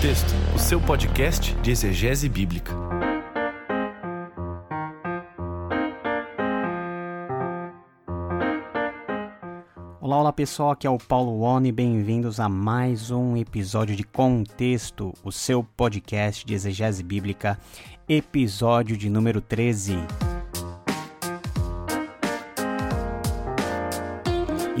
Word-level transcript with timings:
Contexto, 0.00 0.32
o 0.56 0.58
seu 0.58 0.80
podcast 0.80 1.54
de 1.56 1.70
exegese 1.70 2.26
bíblica. 2.26 2.72
Olá, 10.00 10.18
olá 10.20 10.32
pessoal, 10.32 10.70
aqui 10.70 10.86
é 10.86 10.90
o 10.90 10.96
Paulo 10.96 11.40
One, 11.40 11.70
bem-vindos 11.70 12.40
a 12.40 12.48
mais 12.48 13.10
um 13.10 13.36
episódio 13.36 13.94
de 13.94 14.02
Contexto, 14.02 15.12
o 15.22 15.30
seu 15.30 15.62
podcast 15.62 16.46
de 16.46 16.54
exegese 16.54 17.02
bíblica, 17.02 17.58
episódio 18.08 18.96
de 18.96 19.10
número 19.10 19.42
13. 19.42 19.98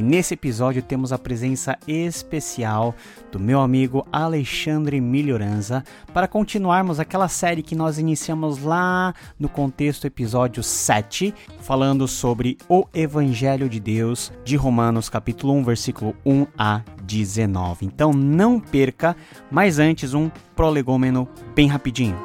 E 0.00 0.02
nesse 0.02 0.32
episódio 0.32 0.80
temos 0.80 1.12
a 1.12 1.18
presença 1.18 1.78
especial 1.86 2.94
do 3.30 3.38
meu 3.38 3.60
amigo 3.60 4.06
Alexandre 4.10 4.98
Melhoranza 4.98 5.84
para 6.14 6.26
continuarmos 6.26 6.98
aquela 6.98 7.28
série 7.28 7.62
que 7.62 7.74
nós 7.74 7.98
iniciamos 7.98 8.62
lá 8.62 9.12
no 9.38 9.46
contexto 9.46 10.06
episódio 10.06 10.62
7, 10.62 11.34
falando 11.60 12.08
sobre 12.08 12.56
o 12.66 12.86
Evangelho 12.94 13.68
de 13.68 13.78
Deus 13.78 14.32
de 14.42 14.56
Romanos 14.56 15.10
capítulo 15.10 15.52
1, 15.52 15.64
versículo 15.64 16.16
1 16.24 16.46
a 16.56 16.80
19. 17.02 17.84
Então 17.84 18.10
não 18.14 18.58
perca, 18.58 19.14
mas 19.50 19.78
antes 19.78 20.14
um 20.14 20.30
prolegômeno 20.56 21.28
bem 21.54 21.68
rapidinho. 21.68 22.16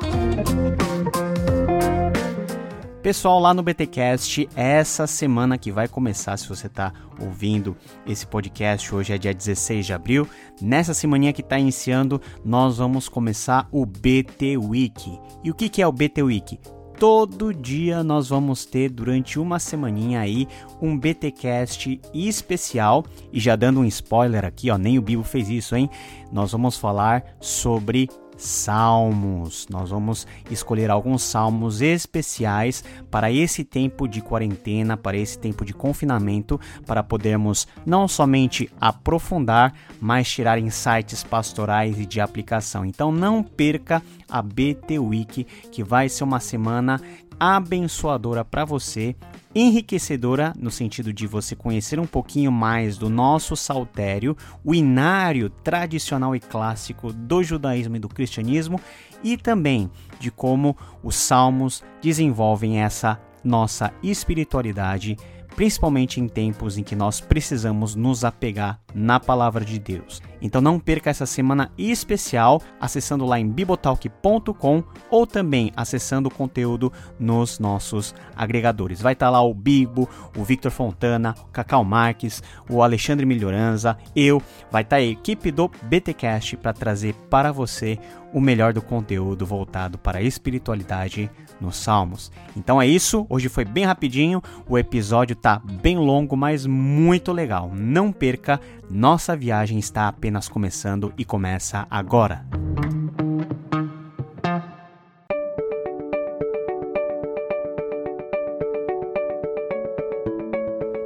Pessoal, 3.05 3.39
lá 3.39 3.53
no 3.53 3.61
BTcast, 3.61 4.49
essa 4.55 5.05
semana 5.05 5.59
que 5.59 5.71
vai 5.71 5.87
começar, 5.87 6.35
se 6.37 6.49
você 6.49 6.65
está 6.65 6.91
ouvindo 7.21 7.77
esse 8.03 8.25
podcast, 8.25 8.95
hoje 8.95 9.13
é 9.13 9.17
dia 9.19 9.31
16 9.31 9.85
de 9.85 9.93
abril, 9.93 10.27
nessa 10.59 10.91
semaninha 10.91 11.31
que 11.31 11.41
está 11.41 11.59
iniciando, 11.59 12.19
nós 12.43 12.79
vamos 12.79 13.07
começar 13.07 13.67
o 13.71 13.85
BT 13.85 14.57
Week. 14.57 15.19
E 15.43 15.51
o 15.51 15.53
que, 15.53 15.69
que 15.69 15.83
é 15.83 15.87
o 15.87 15.91
BT 15.91 16.23
Week? 16.23 16.59
todo 16.97 17.53
dia 17.53 18.03
nós 18.05 18.29
vamos 18.29 18.65
ter 18.65 18.89
durante 18.89 19.37
uma 19.37 19.59
semaninha 19.59 20.21
aí 20.21 20.47
um 20.81 20.97
BTcast 20.97 21.99
especial 22.13 23.05
e 23.33 23.39
já 23.39 23.55
dando 23.55 23.81
um 23.81 23.85
spoiler 23.85 24.45
aqui, 24.45 24.71
ó, 24.71 24.77
nem 24.77 24.97
o 24.97 25.01
Bibo 25.01 25.21
fez 25.21 25.49
isso, 25.49 25.75
hein? 25.75 25.89
Nós 26.31 26.53
vamos 26.53 26.77
falar 26.77 27.35
sobre 27.41 28.09
salmos. 28.37 29.67
Nós 29.69 29.89
vamos 29.89 30.27
escolher 30.49 30.91
alguns 30.91 31.23
salmos 31.23 31.81
especiais 31.81 32.83
para 33.09 33.31
esse 33.31 33.63
tempo 33.63 34.07
de 34.07 34.21
quarentena, 34.21 34.97
para 34.97 35.17
esse 35.17 35.37
tempo 35.37 35.63
de 35.63 35.73
confinamento, 35.73 36.59
para 36.85 37.03
podermos 37.03 37.67
não 37.85 38.07
somente 38.07 38.69
aprofundar, 38.79 39.73
mas 39.99 40.29
tirar 40.29 40.59
insights 40.59 41.23
pastorais 41.23 41.99
e 41.99 42.05
de 42.05 42.19
aplicação. 42.19 42.85
Então 42.85 43.11
não 43.11 43.43
perca 43.43 44.01
a 44.29 44.41
BT 44.41 44.99
Week, 44.99 45.43
que 45.71 45.83
vai 45.83 46.09
ser 46.09 46.23
uma 46.23 46.39
semana 46.39 46.99
abençoadora 47.39 48.45
para 48.45 48.65
você, 48.65 49.15
enriquecedora 49.55 50.53
no 50.59 50.69
sentido 50.69 51.13
de 51.13 51.25
você 51.25 51.55
conhecer 51.55 51.99
um 51.99 52.05
pouquinho 52.05 52.51
mais 52.51 52.97
do 52.97 53.09
nosso 53.09 53.55
saltério, 53.55 54.35
o 54.63 54.75
inário 54.75 55.49
tradicional 55.49 56.35
e 56.35 56.39
clássico 56.39 57.13
do 57.13 57.41
judaísmo 57.41 57.95
e 57.95 57.99
do 57.99 58.09
cristianismo, 58.09 58.79
e 59.23 59.37
também 59.37 59.89
de 60.19 60.29
como 60.29 60.75
os 61.01 61.15
salmos 61.15 61.81
desenvolvem 62.01 62.81
essa 62.81 63.19
nossa 63.43 63.93
espiritualidade 64.03 65.17
principalmente 65.55 66.19
em 66.19 66.27
tempos 66.27 66.77
em 66.77 66.83
que 66.83 66.95
nós 66.95 67.21
precisamos 67.21 67.95
nos 67.95 68.23
apegar 68.23 68.79
na 68.93 69.19
palavra 69.19 69.63
de 69.63 69.79
Deus. 69.79 70.21
Então 70.41 70.61
não 70.61 70.79
perca 70.79 71.09
essa 71.09 71.25
semana 71.25 71.71
especial 71.77 72.61
acessando 72.79 73.25
lá 73.25 73.39
em 73.39 73.47
bibotalk.com 73.47 74.83
ou 75.09 75.27
também 75.27 75.71
acessando 75.75 76.29
o 76.29 76.33
conteúdo 76.33 76.91
nos 77.19 77.59
nossos 77.59 78.13
agregadores. 78.35 79.01
Vai 79.01 79.13
estar 79.13 79.27
tá 79.27 79.31
lá 79.31 79.41
o 79.41 79.53
Bibo, 79.53 80.09
o 80.37 80.43
Victor 80.43 80.71
Fontana, 80.71 81.35
o 81.43 81.51
Cacau 81.51 81.83
Marques, 81.83 82.43
o 82.69 82.81
Alexandre 82.81 83.25
Melhoranza, 83.25 83.97
eu, 84.15 84.41
vai 84.71 84.81
estar 84.81 84.97
tá 84.97 85.01
a 85.01 85.05
equipe 85.05 85.51
do 85.51 85.69
BTcast 85.83 86.57
para 86.57 86.73
trazer 86.73 87.13
para 87.29 87.51
você 87.51 87.99
o 88.35 88.41
melhor 88.41 88.73
do 88.73 88.81
conteúdo 88.81 89.45
voltado 89.45 89.97
para 89.97 90.19
a 90.19 90.21
espiritualidade 90.21 91.31
nos 91.59 91.77
Salmos. 91.77 92.29
Então 92.53 92.81
é 92.81 92.85
isso, 92.85 93.25
hoje 93.29 93.47
foi 93.47 93.63
bem 93.63 93.85
rapidinho, 93.85 94.41
o 94.67 94.77
episódio 94.77 95.37
tá 95.37 95.61
bem 95.81 95.97
longo, 95.97 96.35
mas 96.35 96.65
muito 96.65 97.31
legal. 97.31 97.71
Não 97.73 98.11
perca, 98.11 98.59
nossa 98.89 99.37
viagem 99.37 99.79
está 99.79 100.09
apenas 100.09 100.24
começando 100.51 101.13
e 101.17 101.23
começa 101.23 101.85
agora. 101.89 102.43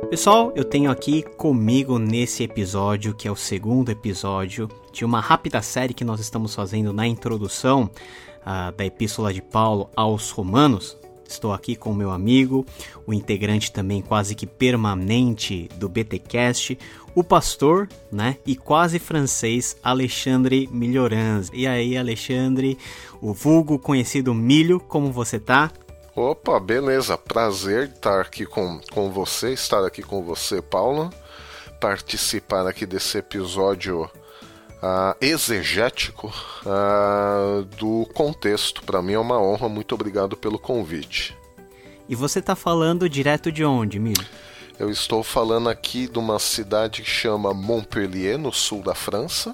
Pessoal, 0.09 0.53
eu 0.55 0.63
tenho 0.63 0.89
aqui 0.89 1.21
comigo 1.37 1.99
nesse 1.99 2.43
episódio, 2.43 3.13
que 3.13 3.27
é 3.27 3.31
o 3.31 3.35
segundo 3.35 3.89
episódio 3.89 4.69
de 4.93 5.03
uma 5.03 5.19
rápida 5.19 5.61
série 5.61 5.93
que 5.93 6.05
nós 6.05 6.21
estamos 6.21 6.55
fazendo 6.55 6.93
na 6.93 7.05
introdução 7.05 7.91
uh, 8.41 8.71
da 8.71 8.85
Epístola 8.85 9.33
de 9.33 9.41
Paulo 9.41 9.89
aos 9.95 10.31
Romanos. 10.31 10.97
Estou 11.27 11.53
aqui 11.53 11.75
com 11.75 11.93
meu 11.93 12.09
amigo, 12.09 12.65
o 13.05 13.13
integrante 13.13 13.71
também 13.71 14.01
quase 14.01 14.33
que 14.33 14.47
permanente 14.47 15.69
do 15.75 15.87
BTcast, 15.87 16.75
o 17.19 17.23
pastor, 17.23 17.89
né, 18.09 18.37
e 18.45 18.55
quase 18.55 18.97
francês 18.97 19.75
Alexandre 19.83 20.69
Milhorans. 20.71 21.49
E 21.53 21.67
aí, 21.67 21.97
Alexandre, 21.97 22.77
o 23.21 23.33
vulgo 23.33 23.77
conhecido 23.77 24.33
Milho, 24.33 24.79
como 24.79 25.11
você 25.11 25.37
tá? 25.37 25.69
Opa, 26.15 26.57
beleza. 26.61 27.17
Prazer 27.17 27.89
estar 27.89 28.21
aqui 28.21 28.45
com, 28.45 28.79
com 28.93 29.11
você, 29.11 29.51
estar 29.51 29.85
aqui 29.85 30.01
com 30.01 30.23
você, 30.23 30.61
Paula. 30.61 31.09
Participar 31.81 32.65
aqui 32.65 32.85
desse 32.85 33.17
episódio 33.17 34.03
uh, 34.03 35.15
exegético 35.19 36.33
uh, 36.65 37.65
do 37.77 38.07
contexto. 38.13 38.81
Para 38.83 39.01
mim 39.01 39.13
é 39.13 39.19
uma 39.19 39.41
honra. 39.41 39.67
Muito 39.67 39.93
obrigado 39.93 40.37
pelo 40.37 40.57
convite. 40.57 41.37
E 42.07 42.15
você 42.15 42.39
está 42.39 42.55
falando 42.55 43.09
direto 43.09 43.51
de 43.51 43.65
onde, 43.65 43.99
Milho? 43.99 44.25
Eu 44.79 44.89
estou 44.89 45.21
falando 45.23 45.67
aqui 45.67 46.07
de 46.07 46.17
uma 46.17 46.39
cidade 46.39 47.01
que 47.01 47.09
chama 47.09 47.53
Montpellier, 47.53 48.37
no 48.37 48.53
sul 48.53 48.81
da 48.81 48.95
França. 48.95 49.53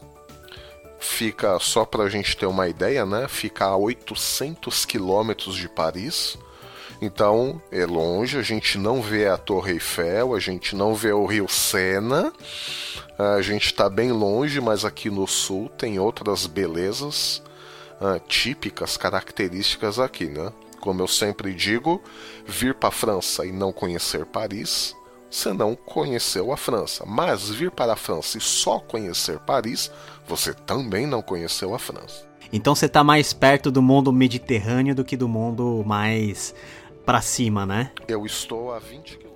Fica, 1.00 1.58
só 1.58 1.84
para 1.84 2.04
a 2.04 2.10
gente 2.10 2.38
ter 2.38 2.46
uma 2.46 2.68
ideia, 2.68 3.08
né? 3.08 3.28
Fica 3.28 3.66
a 3.66 3.76
800 3.76 4.86
quilômetros 4.86 5.56
de 5.56 5.68
Paris. 5.68 6.38
Então 7.02 7.60
é 7.72 7.88
longe, 7.88 8.38
a 8.38 8.44
gente 8.44 8.78
não 8.78 9.02
vê 9.02 9.28
a 9.28 9.36
Torre 9.36 9.74
Eiffel, 9.74 10.36
a 10.36 10.40
gente 10.40 10.76
não 10.76 10.94
vê 10.94 11.12
o 11.12 11.26
Rio 11.26 11.50
Sena, 11.50 12.32
a 13.18 13.42
gente 13.42 13.66
está 13.66 13.90
bem 13.90 14.12
longe, 14.12 14.62
mas 14.62 14.86
aqui 14.86 15.10
no 15.10 15.26
sul 15.26 15.70
tem 15.70 15.98
outras 15.98 16.46
belezas 16.46 17.42
uh, 18.00 18.20
típicas, 18.28 18.96
características 18.96 19.98
aqui, 19.98 20.28
né? 20.28 20.54
Como 20.80 21.02
eu 21.02 21.08
sempre 21.08 21.52
digo, 21.52 22.00
vir 22.46 22.76
para 22.76 22.90
a 22.90 22.92
França 22.92 23.44
e 23.44 23.52
não 23.52 23.74
conhecer 23.74 24.24
Paris, 24.28 24.96
você 25.36 25.52
não 25.52 25.76
conheceu 25.76 26.52
a 26.52 26.58
França. 26.58 27.04
Mas 27.06 27.50
vir 27.50 27.70
para 27.70 27.94
a 27.94 27.98
França 27.98 28.38
e 28.38 28.42
só 28.42 28.80
conhecer 28.80 29.38
Paris, 29.40 29.92
você 30.26 30.54
também 30.54 31.06
não 31.06 31.22
conheceu 31.22 31.76
a 31.76 31.80
França. 31.80 32.26
Então 32.54 32.74
você 32.74 32.86
está 32.86 33.04
mais 33.04 33.34
perto 33.34 33.70
do 33.70 33.82
mundo 33.82 34.14
mediterrâneo 34.14 34.96
do 34.96 35.04
que 35.04 35.18
do 35.18 35.28
mundo 35.28 35.84
mais 35.86 36.56
para 37.06 37.22
cima, 37.22 37.66
né? 37.66 37.92
Eu 38.08 38.26
estou 38.26 38.74
a 38.74 38.80
20 38.80 39.18
quilômetros. 39.18 39.36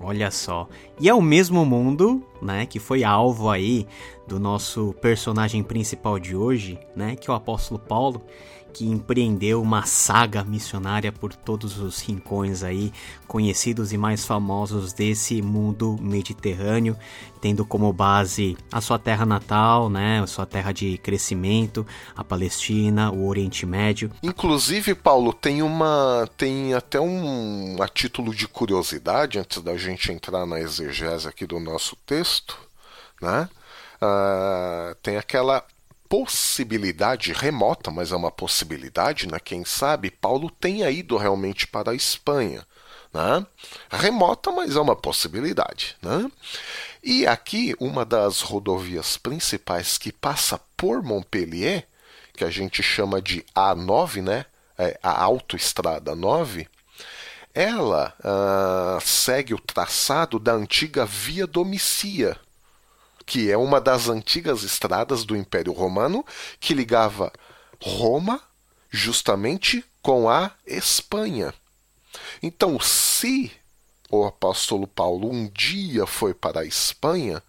Olha 0.00 0.30
só. 0.30 0.66
E 0.98 1.08
é 1.08 1.14
o 1.14 1.20
mesmo 1.20 1.64
mundo, 1.64 2.26
né, 2.40 2.66
que 2.66 2.80
foi 2.80 3.04
alvo 3.04 3.50
aí 3.50 3.86
do 4.26 4.40
nosso 4.40 4.94
personagem 5.00 5.62
principal 5.62 6.18
de 6.18 6.34
hoje, 6.34 6.78
né, 6.96 7.14
que 7.14 7.30
é 7.30 7.32
o 7.32 7.36
apóstolo 7.36 7.78
Paulo, 7.78 8.24
que 8.72 8.86
empreendeu 8.86 9.60
uma 9.60 9.84
saga 9.84 10.42
missionária 10.42 11.12
por 11.12 11.34
todos 11.34 11.78
os 11.78 12.00
rincões 12.00 12.62
aí 12.62 12.92
conhecidos 13.28 13.92
e 13.92 13.98
mais 13.98 14.24
famosos 14.24 14.92
desse 14.92 15.40
mundo 15.42 15.96
mediterrâneo, 16.00 16.96
tendo 17.40 17.64
como 17.64 17.92
base 17.92 18.56
a 18.70 18.80
sua 18.80 18.98
terra 18.98 19.26
natal, 19.26 19.88
né, 19.88 20.20
a 20.20 20.26
sua 20.26 20.46
terra 20.46 20.72
de 20.72 20.98
crescimento, 20.98 21.86
a 22.16 22.24
Palestina, 22.24 23.10
o 23.10 23.26
Oriente 23.26 23.66
Médio. 23.66 24.10
Inclusive, 24.22 24.94
Paulo, 24.94 25.32
tem 25.32 25.62
uma 25.62 26.28
tem 26.36 26.74
até 26.74 27.00
um 27.00 27.76
a 27.80 27.88
título 27.88 28.34
de 28.34 28.48
curiosidade 28.48 29.38
antes 29.38 29.62
da 29.62 29.76
gente 29.76 30.10
entrar 30.12 30.46
na 30.46 30.60
exegese 30.60 31.28
aqui 31.28 31.46
do 31.46 31.60
nosso 31.60 31.96
texto, 32.06 32.58
né? 33.20 33.48
Uh, 34.02 34.94
tem 35.02 35.16
aquela 35.16 35.64
possibilidade 36.12 37.32
remota, 37.32 37.90
mas 37.90 38.12
é 38.12 38.16
uma 38.16 38.30
possibilidade, 38.30 39.26
né? 39.26 39.38
Quem 39.42 39.64
sabe 39.64 40.10
Paulo 40.10 40.50
tenha 40.50 40.90
ido 40.90 41.16
realmente 41.16 41.66
para 41.66 41.92
a 41.92 41.94
Espanha, 41.94 42.66
Né? 43.14 43.46
Remota, 43.90 44.52
mas 44.52 44.76
é 44.76 44.80
uma 44.80 44.94
possibilidade. 44.94 45.96
Né? 46.02 46.30
E 47.02 47.26
aqui, 47.26 47.74
uma 47.80 48.04
das 48.04 48.42
rodovias 48.42 49.16
principais 49.16 49.96
que 49.96 50.12
passa 50.12 50.60
por 50.76 51.02
Montpellier, 51.02 51.88
que 52.34 52.44
a 52.44 52.50
gente 52.50 52.82
chama 52.82 53.22
de 53.22 53.42
A9, 53.56 54.22
né? 54.22 54.44
É 54.76 54.98
a 55.02 55.18
Autoestrada 55.22 56.14
9, 56.14 56.68
ela 57.54 58.14
uh, 58.20 59.00
segue 59.00 59.54
o 59.54 59.58
traçado 59.58 60.38
da 60.38 60.52
antiga 60.52 61.06
Via 61.06 61.46
Domicia, 61.46 62.36
que 63.24 63.50
é 63.50 63.56
uma 63.56 63.80
das 63.80 64.08
antigas 64.08 64.62
estradas 64.62 65.24
do 65.24 65.36
Império 65.36 65.72
Romano 65.72 66.24
que 66.60 66.74
ligava 66.74 67.32
Roma 67.80 68.40
justamente 68.90 69.84
com 70.02 70.28
a 70.28 70.52
Espanha. 70.66 71.54
Então, 72.42 72.78
se 72.80 73.50
o 74.10 74.24
apóstolo 74.24 74.86
Paulo 74.86 75.30
um 75.30 75.48
dia 75.48 76.06
foi 76.06 76.34
para 76.34 76.60
a 76.60 76.64
Espanha, 76.66 77.42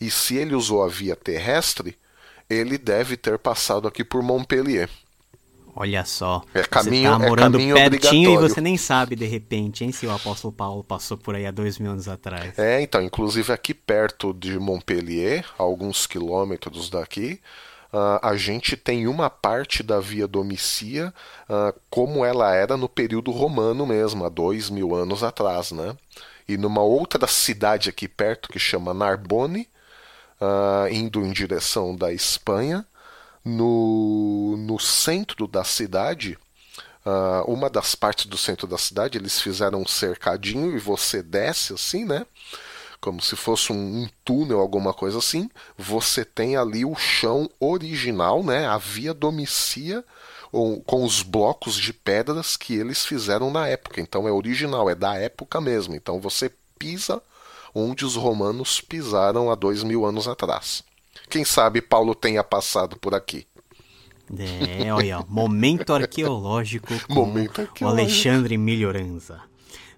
e 0.00 0.10
se 0.10 0.36
ele 0.36 0.54
usou 0.54 0.82
a 0.82 0.88
via 0.88 1.14
terrestre, 1.14 1.98
ele 2.48 2.78
deve 2.78 3.16
ter 3.16 3.38
passado 3.38 3.86
aqui 3.86 4.02
por 4.02 4.22
Montpellier. 4.22 4.88
Olha 5.80 6.04
só. 6.04 6.42
É 6.52 6.64
caminho, 6.64 7.08
você 7.12 7.20
tá 7.20 7.28
morando 7.28 7.60
é 7.60 7.88
pertinho 7.88 8.32
e 8.32 8.36
você 8.36 8.60
nem 8.60 8.76
sabe 8.76 9.14
de 9.14 9.26
repente, 9.26 9.84
hein, 9.84 9.92
se 9.92 10.08
o 10.08 10.10
apóstolo 10.10 10.52
Paulo 10.52 10.82
passou 10.82 11.16
por 11.16 11.36
aí 11.36 11.46
há 11.46 11.52
dois 11.52 11.78
mil 11.78 11.92
anos 11.92 12.08
atrás. 12.08 12.58
É, 12.58 12.82
então, 12.82 13.00
inclusive 13.00 13.52
aqui 13.52 13.72
perto 13.72 14.34
de 14.34 14.58
Montpellier, 14.58 15.44
alguns 15.56 16.04
quilômetros 16.04 16.90
daqui, 16.90 17.40
uh, 17.92 18.18
a 18.20 18.34
gente 18.34 18.76
tem 18.76 19.06
uma 19.06 19.30
parte 19.30 19.84
da 19.84 20.00
Via 20.00 20.26
Domicia 20.26 21.14
uh, 21.48 21.72
como 21.88 22.24
ela 22.24 22.52
era 22.52 22.76
no 22.76 22.88
período 22.88 23.30
romano 23.30 23.86
mesmo, 23.86 24.24
há 24.24 24.28
dois 24.28 24.68
mil 24.70 24.96
anos 24.96 25.22
atrás, 25.22 25.70
né? 25.70 25.96
E 26.48 26.56
numa 26.56 26.82
outra 26.82 27.28
cidade 27.28 27.88
aqui 27.88 28.08
perto 28.08 28.48
que 28.48 28.58
chama 28.58 28.92
Narbonne, 28.92 29.68
uh, 30.40 30.92
indo 30.92 31.24
em 31.24 31.30
direção 31.30 31.94
da 31.94 32.12
Espanha, 32.12 32.84
no, 33.48 34.56
no 34.58 34.78
centro 34.78 35.46
da 35.46 35.64
cidade, 35.64 36.38
uh, 37.04 37.50
uma 37.50 37.70
das 37.70 37.94
partes 37.94 38.26
do 38.26 38.36
centro 38.36 38.66
da 38.66 38.76
cidade, 38.76 39.16
eles 39.16 39.40
fizeram 39.40 39.80
um 39.82 39.86
cercadinho 39.86 40.76
e 40.76 40.78
você 40.78 41.22
desce 41.22 41.72
assim, 41.72 42.04
né? 42.04 42.26
Como 43.00 43.22
se 43.22 43.36
fosse 43.36 43.72
um, 43.72 44.02
um 44.02 44.08
túnel, 44.24 44.60
alguma 44.60 44.92
coisa 44.92 45.18
assim. 45.18 45.48
Você 45.76 46.24
tem 46.24 46.56
ali 46.56 46.84
o 46.84 46.94
chão 46.96 47.48
original, 47.58 48.42
né? 48.42 48.66
A 48.66 48.76
via 48.76 49.14
domicia 49.14 50.04
com 50.50 51.04
os 51.04 51.22
blocos 51.22 51.76
de 51.76 51.92
pedras 51.92 52.56
que 52.56 52.74
eles 52.74 53.04
fizeram 53.04 53.50
na 53.50 53.68
época. 53.68 54.00
Então 54.00 54.26
é 54.26 54.32
original, 54.32 54.90
é 54.90 54.94
da 54.94 55.14
época 55.14 55.60
mesmo. 55.60 55.94
Então 55.94 56.20
você 56.20 56.50
pisa 56.78 57.22
onde 57.74 58.04
os 58.04 58.16
romanos 58.16 58.80
pisaram 58.80 59.50
há 59.50 59.54
dois 59.54 59.82
mil 59.82 60.04
anos 60.04 60.26
atrás. 60.26 60.82
Quem 61.28 61.44
sabe 61.44 61.80
Paulo 61.80 62.14
tenha 62.14 62.42
passado 62.42 62.98
por 62.98 63.14
aqui. 63.14 63.46
É, 64.36 64.92
olha, 64.92 65.24
momento 65.28 65.92
arqueológico 65.92 66.92
com 67.06 67.14
Momento 67.14 67.62
arqueológico. 67.62 67.84
o 67.84 67.88
Alexandre 67.88 68.58
Melhoranza. 68.58 69.40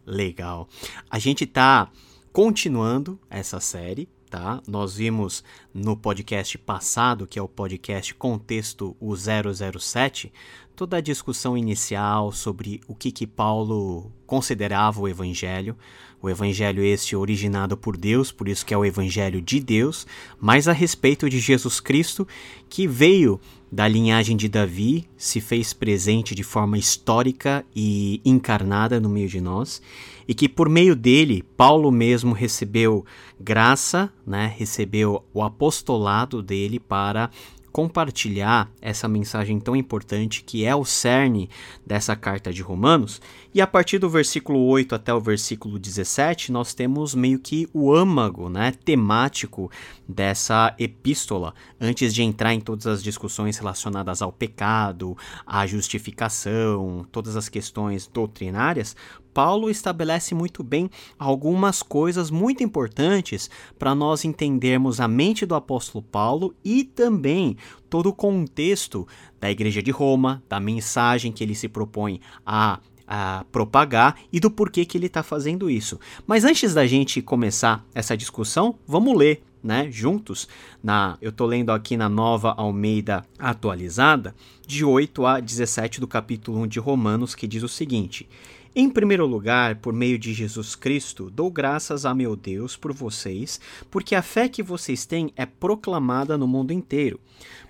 Legal. 0.06 0.68
A 1.10 1.18
gente 1.18 1.46
tá 1.46 1.90
continuando 2.32 3.18
essa 3.28 3.58
série, 3.58 4.08
tá? 4.28 4.60
Nós 4.66 4.94
vimos 4.94 5.42
no 5.74 5.96
podcast 5.96 6.56
passado, 6.58 7.26
que 7.26 7.38
é 7.38 7.42
o 7.42 7.48
podcast 7.48 8.14
Contexto 8.14 8.96
o 9.00 9.14
007, 9.16 10.32
toda 10.76 10.98
a 10.98 11.00
discussão 11.00 11.58
inicial 11.58 12.30
sobre 12.30 12.80
o 12.86 12.94
que 12.94 13.10
que 13.10 13.26
Paulo 13.26 14.12
considerava 14.26 15.00
o 15.00 15.08
evangelho, 15.08 15.76
o 16.22 16.28
evangelho 16.28 16.82
este 16.82 17.16
originado 17.16 17.76
por 17.76 17.96
Deus, 17.96 18.30
por 18.30 18.48
isso 18.48 18.64
que 18.64 18.74
é 18.74 18.78
o 18.78 18.84
evangelho 18.84 19.40
de 19.40 19.60
Deus, 19.60 20.06
mas 20.40 20.68
a 20.68 20.72
respeito 20.72 21.28
de 21.28 21.38
Jesus 21.38 21.80
Cristo, 21.80 22.26
que 22.68 22.86
veio 22.86 23.40
da 23.72 23.86
linhagem 23.86 24.36
de 24.36 24.48
Davi, 24.48 25.08
se 25.16 25.40
fez 25.40 25.72
presente 25.72 26.34
de 26.34 26.42
forma 26.42 26.76
histórica 26.76 27.64
e 27.74 28.20
encarnada 28.24 28.98
no 28.98 29.08
meio 29.08 29.28
de 29.28 29.40
nós, 29.40 29.80
e 30.26 30.34
que 30.34 30.48
por 30.48 30.68
meio 30.68 30.96
dele 30.96 31.44
Paulo 31.56 31.90
mesmo 31.90 32.32
recebeu 32.32 33.04
graça, 33.38 34.12
né, 34.26 34.52
recebeu 34.58 35.24
o 35.32 35.42
apostolado 35.42 36.42
dele 36.42 36.80
para 36.80 37.30
compartilhar 37.72 38.70
essa 38.80 39.08
mensagem 39.08 39.58
tão 39.60 39.76
importante 39.76 40.42
que 40.42 40.64
é 40.64 40.74
o 40.74 40.84
cerne 40.84 41.48
dessa 41.86 42.16
carta 42.16 42.52
de 42.52 42.62
Romanos. 42.62 43.20
E 43.52 43.60
a 43.60 43.66
partir 43.66 43.98
do 43.98 44.08
versículo 44.08 44.60
8 44.66 44.94
até 44.94 45.12
o 45.12 45.20
versículo 45.20 45.78
17, 45.78 46.52
nós 46.52 46.72
temos 46.72 47.14
meio 47.14 47.38
que 47.38 47.68
o 47.72 47.92
âmago, 47.92 48.48
né, 48.48 48.72
temático 48.84 49.70
dessa 50.08 50.74
epístola, 50.78 51.54
antes 51.80 52.14
de 52.14 52.22
entrar 52.22 52.54
em 52.54 52.60
todas 52.60 52.86
as 52.86 53.02
discussões 53.02 53.58
relacionadas 53.58 54.22
ao 54.22 54.32
pecado, 54.32 55.16
à 55.46 55.66
justificação, 55.66 57.06
todas 57.10 57.36
as 57.36 57.48
questões 57.48 58.06
doutrinárias, 58.06 58.96
Paulo 59.32 59.70
estabelece 59.70 60.34
muito 60.34 60.62
bem 60.62 60.90
algumas 61.18 61.82
coisas 61.82 62.30
muito 62.30 62.62
importantes 62.62 63.50
para 63.78 63.94
nós 63.94 64.24
entendermos 64.24 65.00
a 65.00 65.08
mente 65.08 65.46
do 65.46 65.54
apóstolo 65.54 66.02
Paulo 66.02 66.54
e 66.64 66.84
também 66.84 67.56
todo 67.88 68.08
o 68.08 68.14
contexto 68.14 69.06
da 69.40 69.50
Igreja 69.50 69.82
de 69.82 69.90
Roma, 69.90 70.42
da 70.48 70.60
mensagem 70.60 71.32
que 71.32 71.42
ele 71.42 71.54
se 71.54 71.68
propõe 71.68 72.20
a, 72.44 72.80
a 73.06 73.44
propagar 73.50 74.16
e 74.32 74.38
do 74.38 74.50
porquê 74.50 74.84
que 74.84 74.96
ele 74.96 75.06
está 75.06 75.22
fazendo 75.22 75.70
isso. 75.70 75.98
Mas 76.26 76.44
antes 76.44 76.74
da 76.74 76.86
gente 76.86 77.22
começar 77.22 77.84
essa 77.94 78.16
discussão, 78.16 78.76
vamos 78.86 79.16
ler 79.16 79.42
né, 79.62 79.88
juntos, 79.90 80.48
na, 80.82 81.18
eu 81.20 81.30
estou 81.30 81.46
lendo 81.46 81.70
aqui 81.70 81.96
na 81.96 82.08
nova 82.08 82.54
Almeida 82.56 83.24
atualizada, 83.38 84.34
de 84.66 84.84
8 84.84 85.26
a 85.26 85.40
17 85.40 86.00
do 86.00 86.08
capítulo 86.08 86.60
1 86.62 86.66
de 86.66 86.78
Romanos, 86.78 87.34
que 87.34 87.46
diz 87.46 87.62
o 87.62 87.68
seguinte: 87.68 88.28
em 88.72 88.88
primeiro 88.88 89.26
lugar, 89.26 89.76
por 89.76 89.92
meio 89.92 90.16
de 90.16 90.32
Jesus 90.32 90.76
Cristo, 90.76 91.28
dou 91.28 91.50
graças 91.50 92.06
a 92.06 92.14
meu 92.14 92.36
Deus 92.36 92.76
por 92.76 92.92
vocês, 92.92 93.60
porque 93.90 94.14
a 94.14 94.22
fé 94.22 94.48
que 94.48 94.62
vocês 94.62 95.04
têm 95.04 95.32
é 95.34 95.44
proclamada 95.44 96.38
no 96.38 96.46
mundo 96.46 96.72
inteiro. 96.72 97.18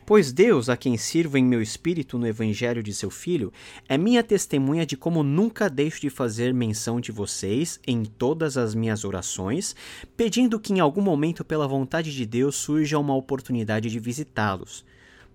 Pois 0.05 0.31
Deus, 0.31 0.69
a 0.69 0.76
quem 0.76 0.99
sirvo 0.99 1.38
em 1.38 1.44
meu 1.44 1.62
espírito 1.62 2.19
no 2.19 2.26
Evangelho 2.26 2.82
de 2.82 2.93
seu 2.93 3.08
Filho, 3.08 3.50
é 3.88 3.97
minha 3.97 4.23
testemunha 4.23 4.85
de 4.85 4.94
como 4.94 5.23
nunca 5.23 5.70
deixo 5.70 6.02
de 6.02 6.11
fazer 6.11 6.52
menção 6.52 7.00
de 7.00 7.11
vocês 7.11 7.81
em 7.87 8.05
todas 8.05 8.58
as 8.58 8.75
minhas 8.75 9.03
orações, 9.03 9.75
pedindo 10.17 10.60
que 10.60 10.75
em 10.75 10.81
algum 10.81 11.01
momento, 11.01 11.43
pela 11.43 11.67
vontade 11.67 12.15
de 12.15 12.27
Deus, 12.27 12.56
surja 12.56 12.98
uma 12.98 13.17
oportunidade 13.17 13.89
de 13.89 13.98
visitá-los 13.98 14.84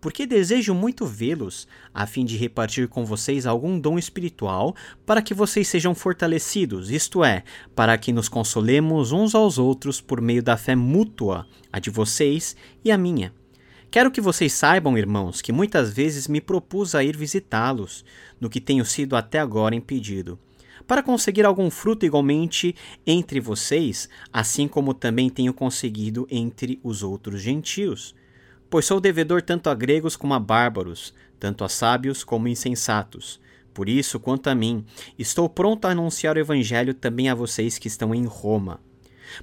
porque 0.05 0.27
desejo 0.27 0.75
muito 0.75 1.03
vê-los, 1.03 1.67
a 1.91 2.05
fim 2.05 2.23
de 2.23 2.37
repartir 2.37 2.87
com 2.87 3.03
vocês 3.03 3.47
algum 3.47 3.79
dom 3.79 3.97
espiritual, 3.97 4.75
para 5.03 5.19
que 5.19 5.33
vocês 5.33 5.67
sejam 5.67 5.95
fortalecidos, 5.95 6.91
isto 6.91 7.23
é, 7.23 7.43
para 7.73 7.97
que 7.97 8.13
nos 8.13 8.29
consolemos 8.29 9.11
uns 9.11 9.33
aos 9.33 9.57
outros 9.57 9.99
por 9.99 10.21
meio 10.21 10.43
da 10.43 10.57
fé 10.57 10.75
mútua, 10.75 11.47
a 11.73 11.79
de 11.79 11.89
vocês 11.89 12.55
e 12.83 12.91
a 12.91 12.99
minha. 12.99 13.33
Quero 13.89 14.11
que 14.11 14.21
vocês 14.21 14.53
saibam, 14.53 14.95
irmãos, 14.95 15.41
que 15.41 15.51
muitas 15.51 15.91
vezes 15.91 16.27
me 16.27 16.39
propus 16.39 16.93
a 16.93 17.03
ir 17.03 17.17
visitá-los, 17.17 18.05
no 18.39 18.47
que 18.47 18.61
tenho 18.61 18.85
sido 18.85 19.15
até 19.15 19.39
agora 19.39 19.73
impedido 19.73 20.37
para 20.85 21.01
conseguir 21.01 21.47
algum 21.47 21.71
fruto 21.71 22.05
igualmente 22.05 22.75
entre 23.07 23.39
vocês, 23.39 24.07
assim 24.31 24.67
como 24.67 24.93
também 24.93 25.31
tenho 25.31 25.51
conseguido 25.51 26.27
entre 26.29 26.79
os 26.83 27.01
outros 27.01 27.41
gentios. 27.41 28.13
Pois 28.69 28.85
sou 28.85 28.99
devedor 28.99 29.41
tanto 29.41 29.69
a 29.69 29.75
gregos 29.75 30.15
como 30.15 30.33
a 30.33 30.39
bárbaros, 30.39 31.13
tanto 31.39 31.63
a 31.63 31.69
sábios 31.69 32.23
como 32.23 32.47
insensatos. 32.47 33.39
Por 33.73 33.89
isso, 33.89 34.19
quanto 34.19 34.47
a 34.47 34.55
mim, 34.55 34.85
estou 35.19 35.49
pronto 35.49 35.85
a 35.85 35.91
anunciar 35.91 36.37
o 36.37 36.39
Evangelho 36.39 36.93
também 36.93 37.29
a 37.29 37.35
vocês 37.35 37.77
que 37.77 37.87
estão 37.87 38.15
em 38.15 38.25
Roma. 38.25 38.79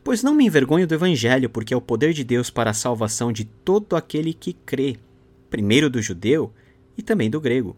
Pois 0.03 0.23
não 0.23 0.35
me 0.35 0.47
envergonho 0.47 0.87
do 0.87 0.95
Evangelho, 0.95 1.51
porque 1.51 1.75
é 1.75 1.77
o 1.77 1.83
poder 1.83 2.13
de 2.13 2.25
Deus 2.25 2.49
para 2.49 2.71
a 2.71 2.75
salvação 2.75 3.33
de 3.33 3.45
todo 3.45 3.95
aquele 3.95 4.33
que 4.33 4.53
crê, 4.53 4.97
primeiro 5.51 5.91
do 5.91 6.01
judeu 6.01 6.53
e 6.97 7.03
também 7.03 7.29
do 7.29 7.41
grego. 7.41 7.77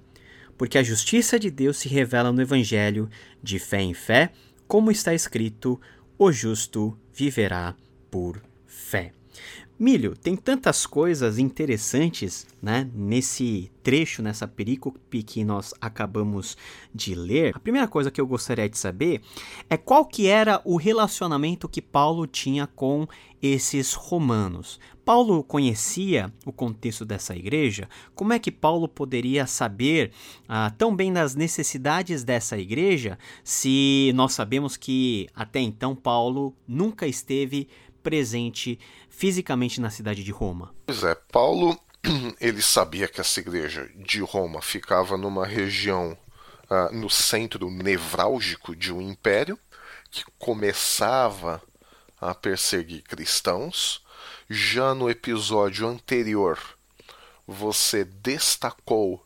Porque 0.57 0.79
a 0.79 0.83
justiça 0.83 1.39
de 1.39 1.51
Deus 1.51 1.79
se 1.79 1.89
revela 1.89 2.31
no 2.31 2.41
Evangelho, 2.41 3.09
de 3.43 3.59
fé 3.59 3.83
em 3.83 3.93
fé, 3.95 4.31
como 4.69 4.91
está 4.91 5.13
escrito: 5.13 5.81
o 6.17 6.31
justo 6.31 6.97
viverá 7.13 7.75
por. 8.11 8.41
Milho, 9.76 10.16
tem 10.16 10.37
tantas 10.37 10.87
coisas 10.87 11.37
interessantes 11.37 12.47
né, 12.62 12.88
nesse 12.95 13.73
trecho, 13.83 14.23
nessa 14.23 14.47
perícope 14.47 15.21
que 15.25 15.45
nós 15.45 15.75
acabamos 15.81 16.57
de 16.95 17.12
ler. 17.16 17.57
A 17.57 17.59
primeira 17.59 17.88
coisa 17.88 18.09
que 18.09 18.21
eu 18.21 18.26
gostaria 18.26 18.69
de 18.69 18.78
saber 18.78 19.21
é 19.69 19.76
qual 19.76 20.07
que 20.07 20.28
era 20.28 20.62
o 20.64 20.76
relacionamento 20.76 21.69
que 21.69 21.83
Paulo 21.83 22.25
tinha 22.25 22.69
com 22.69 23.04
esses 23.43 23.95
romanos. 23.95 24.78
Paulo 25.04 25.43
conhecia 25.43 26.33
o 26.47 26.52
contexto 26.52 27.04
dessa 27.04 27.35
igreja? 27.35 27.88
Como 28.14 28.33
é 28.33 28.38
que 28.38 28.52
Paulo 28.52 28.87
poderia 28.87 29.45
saber 29.45 30.12
ah, 30.49 30.73
tão 30.78 30.95
bem 30.95 31.12
das 31.12 31.35
necessidades 31.35 32.23
dessa 32.23 32.57
igreja 32.57 33.19
se 33.43 34.12
nós 34.14 34.35
sabemos 34.35 34.76
que 34.76 35.28
até 35.35 35.61
então 35.61 35.97
Paulo 35.97 36.54
nunca 36.66 37.09
esteve 37.09 37.69
presente 38.04 38.78
fisicamente 39.16 39.80
na 39.80 39.90
cidade 39.90 40.25
de 40.25 40.30
Roma? 40.30 40.75
Pois 40.87 41.02
é, 41.04 41.14
Paulo 41.14 41.78
ele 42.40 42.61
sabia 42.61 43.09
que 43.09 43.21
essa 43.21 43.40
igreja 43.40 43.88
de 43.97 44.21
Roma 44.21 44.61
ficava 44.61 45.16
numa 45.16 45.47
região 45.47 46.16
ah, 46.68 46.90
no 46.92 47.09
centro 47.09 47.71
nevrálgico 47.71 48.75
de 48.75 48.92
um 48.92 49.00
império 49.00 49.59
que 50.11 50.25
começava 50.38 51.62
a 52.21 52.35
perseguir 52.35 53.02
cristãos 53.02 54.02
já 54.49 54.94
no 54.94 55.09
episódio 55.11 55.87
anterior, 55.87 56.59
você 57.47 58.04
destacou 58.04 59.24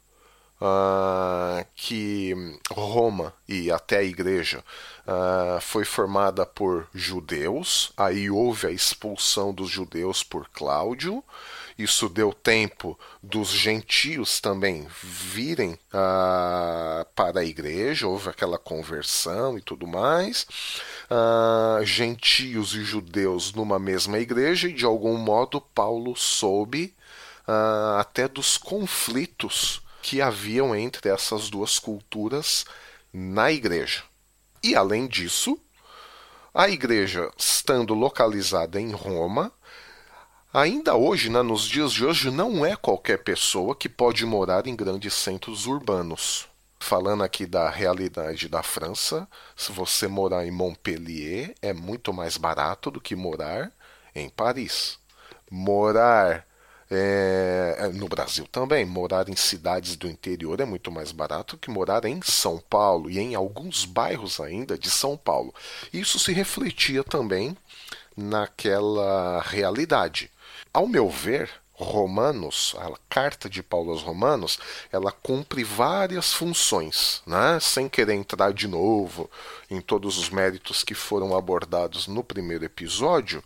uh, 0.60 1.64
que 1.74 2.34
Roma 2.70 3.32
e 3.48 3.70
até 3.70 3.98
a 3.98 4.02
igreja 4.02 4.64
uh, 5.06 5.60
foi 5.60 5.84
formada 5.84 6.44
por 6.44 6.86
judeus, 6.94 7.92
aí 7.96 8.30
houve 8.30 8.66
a 8.66 8.70
expulsão 8.70 9.52
dos 9.52 9.70
judeus 9.70 10.22
por 10.22 10.48
Cláudio. 10.48 11.22
Isso 11.78 12.08
deu 12.08 12.32
tempo 12.32 12.98
dos 13.22 13.50
gentios 13.50 14.40
também 14.40 14.88
virem 15.00 15.74
uh, 15.94 17.06
para 17.14 17.38
a 17.38 17.44
igreja, 17.44 18.08
houve 18.08 18.28
aquela 18.28 18.58
conversão 18.58 19.56
e 19.56 19.60
tudo 19.60 19.86
mais. 19.86 20.44
Uh, 21.08 21.84
gentios 21.84 22.74
e 22.74 22.82
judeus 22.82 23.52
numa 23.52 23.78
mesma 23.78 24.18
igreja, 24.18 24.68
e 24.68 24.72
de 24.72 24.84
algum 24.84 25.16
modo 25.16 25.60
Paulo 25.60 26.16
soube 26.16 26.92
uh, 27.46 27.98
até 28.00 28.26
dos 28.26 28.58
conflitos 28.58 29.80
que 30.02 30.20
haviam 30.20 30.74
entre 30.74 31.08
essas 31.08 31.50
duas 31.50 31.78
culturas 31.78 32.64
na 33.12 33.50
igreja. 33.50 34.02
E 34.62 34.74
além 34.74 35.06
disso, 35.06 35.58
a 36.52 36.68
igreja 36.68 37.30
estando 37.36 37.94
localizada 37.94 38.80
em 38.80 38.90
Roma, 38.90 39.52
ainda 40.52 40.96
hoje, 40.96 41.30
né, 41.30 41.42
nos 41.42 41.62
dias 41.64 41.92
de 41.92 42.04
hoje, 42.04 42.30
não 42.30 42.64
é 42.64 42.74
qualquer 42.74 43.22
pessoa 43.22 43.76
que 43.76 43.88
pode 43.88 44.24
morar 44.26 44.66
em 44.66 44.74
grandes 44.74 45.14
centros 45.14 45.66
urbanos. 45.66 46.48
Falando 46.80 47.22
aqui 47.22 47.44
da 47.44 47.68
realidade 47.68 48.48
da 48.48 48.62
França, 48.62 49.28
se 49.54 49.72
você 49.72 50.08
morar 50.08 50.46
em 50.46 50.50
Montpellier 50.50 51.54
é 51.60 51.72
muito 51.72 52.12
mais 52.12 52.36
barato 52.36 52.90
do 52.90 53.00
que 53.00 53.14
morar 53.14 53.72
em 54.14 54.28
Paris. 54.28 54.98
Morar 55.50 56.47
é, 56.90 57.90
no 57.94 58.08
Brasil 58.08 58.46
também, 58.50 58.84
morar 58.84 59.28
em 59.28 59.36
cidades 59.36 59.96
do 59.96 60.08
interior 60.08 60.60
é 60.60 60.64
muito 60.64 60.90
mais 60.90 61.12
barato 61.12 61.58
que 61.58 61.70
morar 61.70 62.04
em 62.04 62.20
São 62.22 62.58
Paulo 62.58 63.10
e 63.10 63.18
em 63.18 63.34
alguns 63.34 63.84
bairros 63.84 64.40
ainda 64.40 64.78
de 64.78 64.90
São 64.90 65.16
Paulo. 65.16 65.54
Isso 65.92 66.18
se 66.18 66.32
refletia 66.32 67.04
também 67.04 67.56
naquela 68.16 69.42
realidade. 69.42 70.30
Ao 70.72 70.86
meu 70.86 71.10
ver, 71.10 71.50
Romanos, 71.80 72.74
a 72.78 72.90
carta 73.08 73.48
de 73.48 73.62
Paulo 73.62 73.92
aos 73.92 74.02
Romanos, 74.02 74.58
ela 74.90 75.12
cumpre 75.12 75.62
várias 75.62 76.32
funções, 76.32 77.22
né? 77.24 77.58
sem 77.60 77.88
querer 77.88 78.14
entrar 78.14 78.52
de 78.52 78.66
novo 78.66 79.30
em 79.70 79.80
todos 79.80 80.18
os 80.18 80.28
méritos 80.28 80.82
que 80.82 80.94
foram 80.94 81.36
abordados 81.36 82.08
no 82.08 82.24
primeiro 82.24 82.64
episódio, 82.64 83.44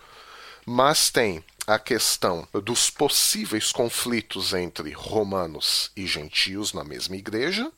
mas 0.65 1.11
tem 1.11 1.45
a 1.67 1.79
questão 1.79 2.47
dos 2.65 2.91
possíveis 2.91 3.71
conflitos 3.71 4.53
entre 4.53 4.91
romanos 4.91 5.91
e 5.97 6.07
gentios 6.07 6.73
na 6.73 6.83
mesma 6.83 7.17
igreja, 7.17 7.71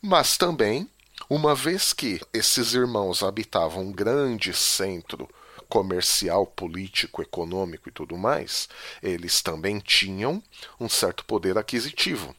mas 0.00 0.36
também, 0.36 0.88
uma 1.28 1.54
vez 1.54 1.92
que 1.92 2.20
esses 2.32 2.72
irmãos 2.72 3.22
habitavam 3.22 3.82
um 3.82 3.92
grande 3.92 4.54
centro 4.54 5.28
comercial, 5.68 6.46
político, 6.46 7.20
econômico 7.20 7.88
e 7.88 7.92
tudo 7.92 8.16
mais, 8.16 8.68
eles 9.02 9.42
também 9.42 9.78
tinham 9.78 10.42
um 10.80 10.88
certo 10.88 11.24
poder 11.24 11.58
aquisitivo. 11.58 12.34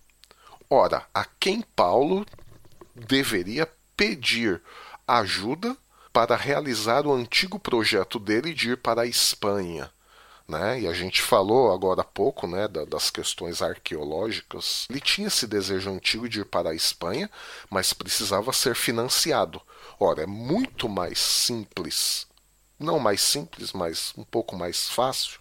Ora, 0.68 1.06
a 1.14 1.24
quem 1.40 1.62
Paulo 1.62 2.26
deveria 2.96 3.70
pedir 3.96 4.62
ajuda 5.08 5.78
para 6.12 6.36
realizar 6.36 7.06
o 7.06 7.14
antigo 7.14 7.60
projeto 7.60 8.18
dele 8.18 8.54
de 8.54 8.72
ir 8.72 8.78
para 8.78 9.04
a 9.04 9.06
Espanha? 9.06 9.92
Né? 10.50 10.82
E 10.82 10.88
a 10.88 10.94
gente 10.94 11.22
falou 11.22 11.72
agora 11.72 12.02
há 12.02 12.04
pouco 12.04 12.48
né, 12.48 12.68
das 12.68 13.10
questões 13.12 13.62
arqueológicas. 13.62 14.88
Ele 14.90 15.00
tinha 15.00 15.28
esse 15.28 15.46
desejo 15.46 15.92
antigo 15.92 16.28
de 16.28 16.42
ir 16.42 16.46
para 16.46 16.72
a 16.72 16.76
Espanha, 16.76 17.30
mas 17.70 17.94
precisava 17.94 18.52
ser 18.52 18.76
financiado. 18.76 19.62
Ora, 20.00 20.24
é 20.24 20.26
muito 20.26 20.90
mais 20.90 21.20
simples 21.20 22.28
não 22.80 22.98
mais 22.98 23.22
simples, 23.22 23.74
mas 23.74 24.14
um 24.18 24.24
pouco 24.24 24.56
mais 24.56 24.88
fácil, 24.88 25.40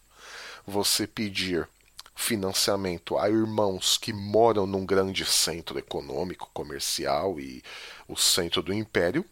você 0.67 1.07
pedir 1.07 1.69
financiamento 2.17 3.17
a 3.17 3.31
irmãos 3.31 3.97
que 3.97 4.13
moram 4.13 4.67
num 4.67 4.85
grande 4.85 5.25
centro 5.25 5.79
econômico, 5.79 6.51
comercial 6.53 7.39
e 7.39 7.63
o 8.09 8.17
centro 8.17 8.61
do 8.61 8.75
império, 8.75 9.25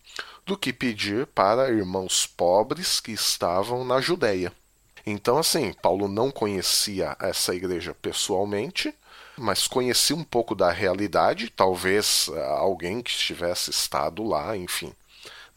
do 0.47 0.57
que 0.57 0.73
pedir 0.73 1.27
para 1.27 1.69
irmãos 1.69 2.27
pobres 2.27 3.01
que 3.01 3.11
estavam 3.11 3.85
na 3.85 4.01
Judéia. 4.01 4.53
Então, 5.07 5.39
assim, 5.39 5.73
Paulo 5.73 6.09
não 6.09 6.33
conhecia 6.33 7.17
essa 7.21 7.55
igreja 7.55 7.95
pessoalmente, 7.95 8.93
mas 9.39 9.69
conhecia 9.69 10.17
um 10.17 10.25
pouco 10.25 10.55
da 10.55 10.73
realidade, 10.73 11.49
talvez 11.49 12.29
eh, 12.33 12.45
alguém 12.45 13.01
que 13.01 13.11
estivesse 13.11 13.71
estado 13.71 14.25
lá, 14.25 14.57
enfim. 14.57 14.93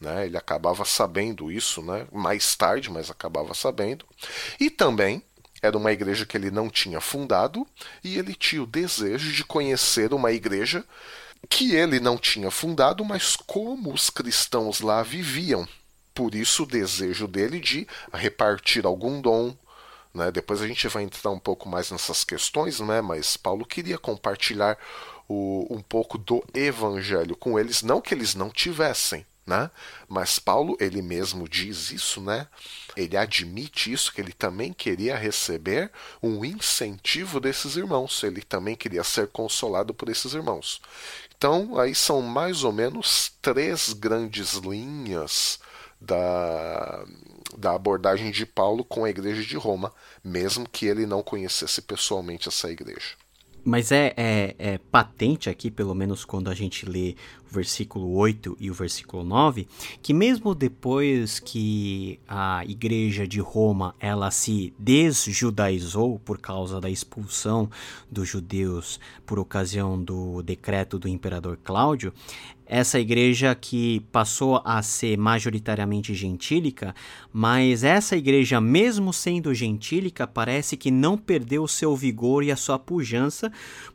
Né? 0.00 0.26
Ele 0.26 0.36
acabava 0.36 0.84
sabendo 0.84 1.50
isso 1.50 1.82
né? 1.82 2.06
mais 2.12 2.54
tarde, 2.54 2.90
mas 2.90 3.10
acabava 3.10 3.52
sabendo. 3.52 4.06
E 4.58 4.70
também 4.70 5.22
era 5.60 5.76
uma 5.76 5.92
igreja 5.92 6.24
que 6.24 6.36
ele 6.36 6.50
não 6.50 6.70
tinha 6.70 7.00
fundado 7.00 7.66
e 8.04 8.18
ele 8.18 8.34
tinha 8.34 8.62
o 8.62 8.66
desejo 8.66 9.32
de 9.32 9.44
conhecer 9.44 10.14
uma 10.14 10.32
igreja 10.32 10.84
que 11.48 11.74
ele 11.74 11.98
não 12.00 12.16
tinha 12.16 12.50
fundado, 12.50 13.04
mas 13.04 13.34
como 13.34 13.92
os 13.92 14.10
cristãos 14.10 14.80
lá 14.80 15.02
viviam. 15.02 15.66
Por 16.20 16.34
isso 16.34 16.64
o 16.64 16.66
desejo 16.66 17.26
dele 17.26 17.58
de 17.58 17.86
repartir 18.12 18.84
algum 18.84 19.22
dom. 19.22 19.56
Né? 20.12 20.30
Depois 20.30 20.60
a 20.60 20.66
gente 20.66 20.86
vai 20.86 21.02
entrar 21.02 21.30
um 21.30 21.38
pouco 21.38 21.66
mais 21.66 21.90
nessas 21.90 22.24
questões, 22.24 22.78
né? 22.78 23.00
mas 23.00 23.38
Paulo 23.38 23.64
queria 23.64 23.96
compartilhar 23.96 24.76
o, 25.26 25.66
um 25.70 25.80
pouco 25.80 26.18
do 26.18 26.44
evangelho 26.52 27.34
com 27.34 27.58
eles, 27.58 27.80
não 27.80 28.02
que 28.02 28.12
eles 28.12 28.34
não 28.34 28.50
tivessem, 28.50 29.24
né? 29.46 29.70
Mas 30.06 30.38
Paulo, 30.38 30.76
ele 30.78 31.00
mesmo 31.00 31.48
diz 31.48 31.90
isso, 31.90 32.20
né? 32.20 32.46
Ele 32.94 33.16
admite 33.16 33.90
isso, 33.90 34.12
que 34.12 34.20
ele 34.20 34.34
também 34.34 34.74
queria 34.74 35.16
receber 35.16 35.90
um 36.22 36.44
incentivo 36.44 37.40
desses 37.40 37.76
irmãos, 37.76 38.22
ele 38.22 38.42
também 38.42 38.76
queria 38.76 39.02
ser 39.02 39.28
consolado 39.28 39.94
por 39.94 40.10
esses 40.10 40.34
irmãos. 40.34 40.82
Então, 41.34 41.78
aí 41.78 41.94
são 41.94 42.20
mais 42.20 42.62
ou 42.62 42.72
menos 42.72 43.32
três 43.40 43.94
grandes 43.94 44.56
linhas 44.56 45.58
da, 46.00 47.04
da 47.56 47.74
abordagem 47.74 48.30
de 48.30 48.46
Paulo 48.46 48.84
com 48.84 49.04
a 49.04 49.10
igreja 49.10 49.42
de 49.42 49.56
Roma, 49.56 49.92
mesmo 50.24 50.68
que 50.68 50.86
ele 50.86 51.06
não 51.06 51.22
conhecesse 51.22 51.82
pessoalmente 51.82 52.48
essa 52.48 52.70
igreja. 52.70 53.16
Mas 53.64 53.92
é, 53.92 54.14
é, 54.16 54.54
é, 54.58 54.78
patente 54.78 55.50
aqui, 55.50 55.70
pelo 55.70 55.94
menos 55.94 56.24
quando 56.24 56.48
a 56.48 56.54
gente 56.54 56.86
lê 56.86 57.14
o 57.50 57.52
versículo 57.52 58.14
8 58.14 58.56
e 58.58 58.70
o 58.70 58.74
versículo 58.74 59.22
9, 59.22 59.68
que 60.02 60.14
mesmo 60.14 60.54
depois 60.54 61.38
que 61.38 62.18
a 62.26 62.64
igreja 62.64 63.26
de 63.26 63.40
Roma 63.40 63.94
ela 64.00 64.30
se 64.30 64.72
desjudaizou 64.78 66.18
por 66.18 66.38
causa 66.38 66.80
da 66.80 66.88
expulsão 66.88 67.68
dos 68.10 68.28
judeus 68.28 68.98
por 69.26 69.38
ocasião 69.38 70.02
do 70.02 70.42
decreto 70.42 70.98
do 70.98 71.08
imperador 71.08 71.58
Cláudio, 71.62 72.14
essa 72.70 73.00
igreja 73.00 73.52
que 73.52 73.98
passou 74.12 74.62
a 74.64 74.80
ser 74.80 75.18
majoritariamente 75.18 76.14
gentílica, 76.14 76.94
mas 77.32 77.82
essa 77.82 78.16
igreja, 78.16 78.60
mesmo 78.60 79.12
sendo 79.12 79.52
gentílica, 79.52 80.24
parece 80.24 80.76
que 80.76 80.88
não 80.88 81.18
perdeu 81.18 81.64
o 81.64 81.68
seu 81.68 81.96
vigor 81.96 82.44
e 82.44 82.52
a 82.52 82.56
sua 82.56 82.78
pujança, 82.78 83.50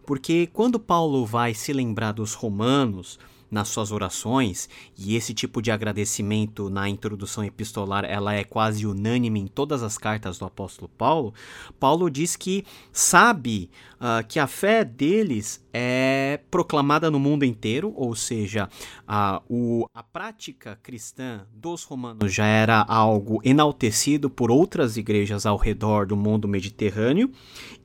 porque 0.05 0.50
quando 0.51 0.77
Paulo 0.77 1.25
vai 1.25 1.53
se 1.53 1.72
lembrar 1.72 2.12
dos 2.12 2.34
romanos, 2.34 3.17
nas 3.55 3.69
suas 3.69 3.89
orações, 3.89 4.67
e 4.97 5.15
esse 5.15 5.33
tipo 5.33 5.62
de 5.62 5.71
agradecimento 5.71 6.69
na 6.69 6.89
introdução 6.89 7.41
epistolar 7.41 8.03
ela 8.03 8.33
é 8.33 8.43
quase 8.43 8.85
unânime 8.85 9.39
em 9.39 9.47
todas 9.47 9.81
as 9.81 9.97
cartas 9.97 10.38
do 10.38 10.43
apóstolo 10.43 10.89
Paulo, 10.97 11.33
Paulo 11.79 12.09
diz 12.09 12.35
que 12.35 12.65
sabe 12.91 13.69
uh, 13.95 14.27
que 14.27 14.39
a 14.39 14.45
fé 14.45 14.83
deles 14.83 15.65
é 15.74 16.41
proclamada 16.51 17.09
no 17.09 17.17
mundo 17.17 17.45
inteiro, 17.45 17.93
ou 17.95 18.13
seja, 18.13 18.67
a, 19.07 19.41
o, 19.50 19.88
a 19.93 20.03
prática 20.03 20.77
cristã 20.83 21.47
dos 21.53 21.83
romanos 21.83 22.33
já 22.33 22.45
era 22.45 22.81
algo 22.81 23.39
enaltecido 23.41 24.29
por 24.29 24.51
outras 24.51 24.97
igrejas 24.97 25.45
ao 25.45 25.55
redor 25.55 26.05
do 26.05 26.17
mundo 26.17 26.45
mediterrâneo, 26.45 27.31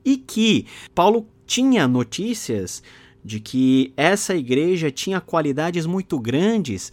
e 0.03 0.17
que 0.17 0.67
Paulo 0.93 1.29
tinha 1.45 1.87
notícias 1.87 2.83
de 3.23 3.39
que 3.39 3.93
essa 3.95 4.35
igreja 4.35 4.91
tinha 4.91 5.21
qualidades 5.21 5.85
muito 5.85 6.19
grandes 6.19 6.91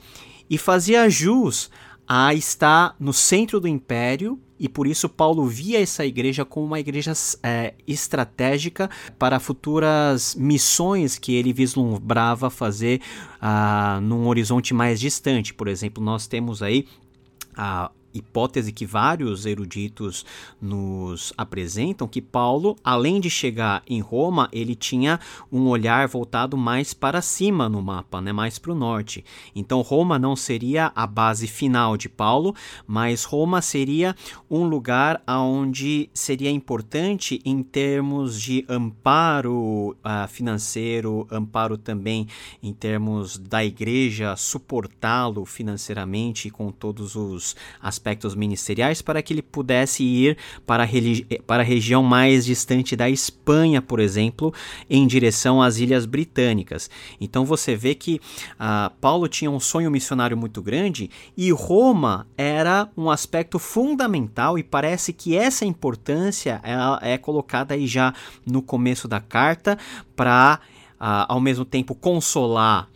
e 0.48 0.56
fazia 0.58 1.08
jus 1.08 1.70
a 2.06 2.32
estar 2.32 2.96
no 2.98 3.12
centro 3.12 3.60
do 3.60 3.68
império 3.68 4.38
e 4.58 4.68
por 4.68 4.86
isso 4.86 5.08
Paulo 5.08 5.46
via 5.46 5.80
essa 5.80 6.04
igreja 6.04 6.44
como 6.44 6.66
uma 6.66 6.80
igreja 6.80 7.12
é, 7.42 7.74
estratégica 7.86 8.90
para 9.18 9.38
futuras 9.38 10.34
missões 10.34 11.18
que 11.18 11.34
ele 11.34 11.52
vislumbrava 11.52 12.50
fazer 12.50 13.00
uh, 13.40 14.00
num 14.00 14.26
horizonte 14.26 14.74
mais 14.74 14.98
distante. 14.98 15.54
Por 15.54 15.68
exemplo, 15.68 16.02
nós 16.02 16.26
temos 16.26 16.60
aí 16.62 16.86
a 17.56 17.90
hipótese 18.18 18.72
que 18.72 18.84
vários 18.84 19.46
eruditos 19.46 20.24
nos 20.60 21.32
apresentam 21.36 22.08
que 22.08 22.20
Paulo, 22.20 22.76
além 22.82 23.20
de 23.20 23.30
chegar 23.30 23.82
em 23.86 24.00
Roma, 24.00 24.48
ele 24.52 24.74
tinha 24.74 25.20
um 25.50 25.68
olhar 25.68 26.08
voltado 26.08 26.56
mais 26.56 26.92
para 26.92 27.22
cima 27.22 27.68
no 27.68 27.80
mapa, 27.80 28.20
né, 28.20 28.32
mais 28.32 28.58
para 28.58 28.72
o 28.72 28.74
norte. 28.74 29.24
Então 29.54 29.80
Roma 29.80 30.18
não 30.18 30.34
seria 30.34 30.92
a 30.94 31.06
base 31.06 31.46
final 31.46 31.96
de 31.96 32.08
Paulo, 32.08 32.54
mas 32.86 33.24
Roma 33.24 33.62
seria 33.62 34.14
um 34.50 34.64
lugar 34.64 35.22
onde 35.28 36.10
seria 36.12 36.50
importante 36.50 37.40
em 37.44 37.62
termos 37.62 38.40
de 38.40 38.64
amparo 38.68 39.96
uh, 40.04 40.28
financeiro, 40.28 41.26
amparo 41.30 41.78
também 41.78 42.26
em 42.62 42.72
termos 42.72 43.38
da 43.38 43.64
igreja 43.64 44.36
suportá-lo 44.36 45.44
financeiramente 45.44 46.50
com 46.50 46.70
todos 46.70 47.14
os 47.14 47.54
aspectos 47.80 48.07
aspectos 48.08 48.34
ministeriais 48.34 49.02
para 49.02 49.22
que 49.22 49.34
ele 49.34 49.42
pudesse 49.42 50.02
ir 50.02 50.38
para 50.66 50.84
a, 50.84 50.86
para 51.46 51.62
a 51.62 51.66
região 51.66 52.02
mais 52.02 52.44
distante 52.44 52.96
da 52.96 53.10
Espanha, 53.10 53.82
por 53.82 54.00
exemplo, 54.00 54.52
em 54.88 55.06
direção 55.06 55.60
às 55.60 55.78
Ilhas 55.78 56.06
Britânicas. 56.06 56.90
Então 57.20 57.44
você 57.44 57.76
vê 57.76 57.94
que 57.94 58.20
uh, 58.54 58.90
Paulo 59.00 59.28
tinha 59.28 59.50
um 59.50 59.60
sonho 59.60 59.90
missionário 59.90 60.36
muito 60.36 60.62
grande 60.62 61.10
e 61.36 61.50
Roma 61.50 62.26
era 62.36 62.88
um 62.96 63.10
aspecto 63.10 63.58
fundamental 63.58 64.58
e 64.58 64.62
parece 64.62 65.12
que 65.12 65.36
essa 65.36 65.66
importância 65.66 66.60
é, 67.02 67.14
é 67.14 67.18
colocada 67.18 67.74
aí 67.74 67.86
já 67.86 68.14
no 68.46 68.62
começo 68.62 69.06
da 69.06 69.20
carta 69.20 69.78
para, 70.16 70.60
uh, 70.94 71.28
ao 71.28 71.40
mesmo 71.40 71.64
tempo, 71.64 71.94
consolar 71.94 72.88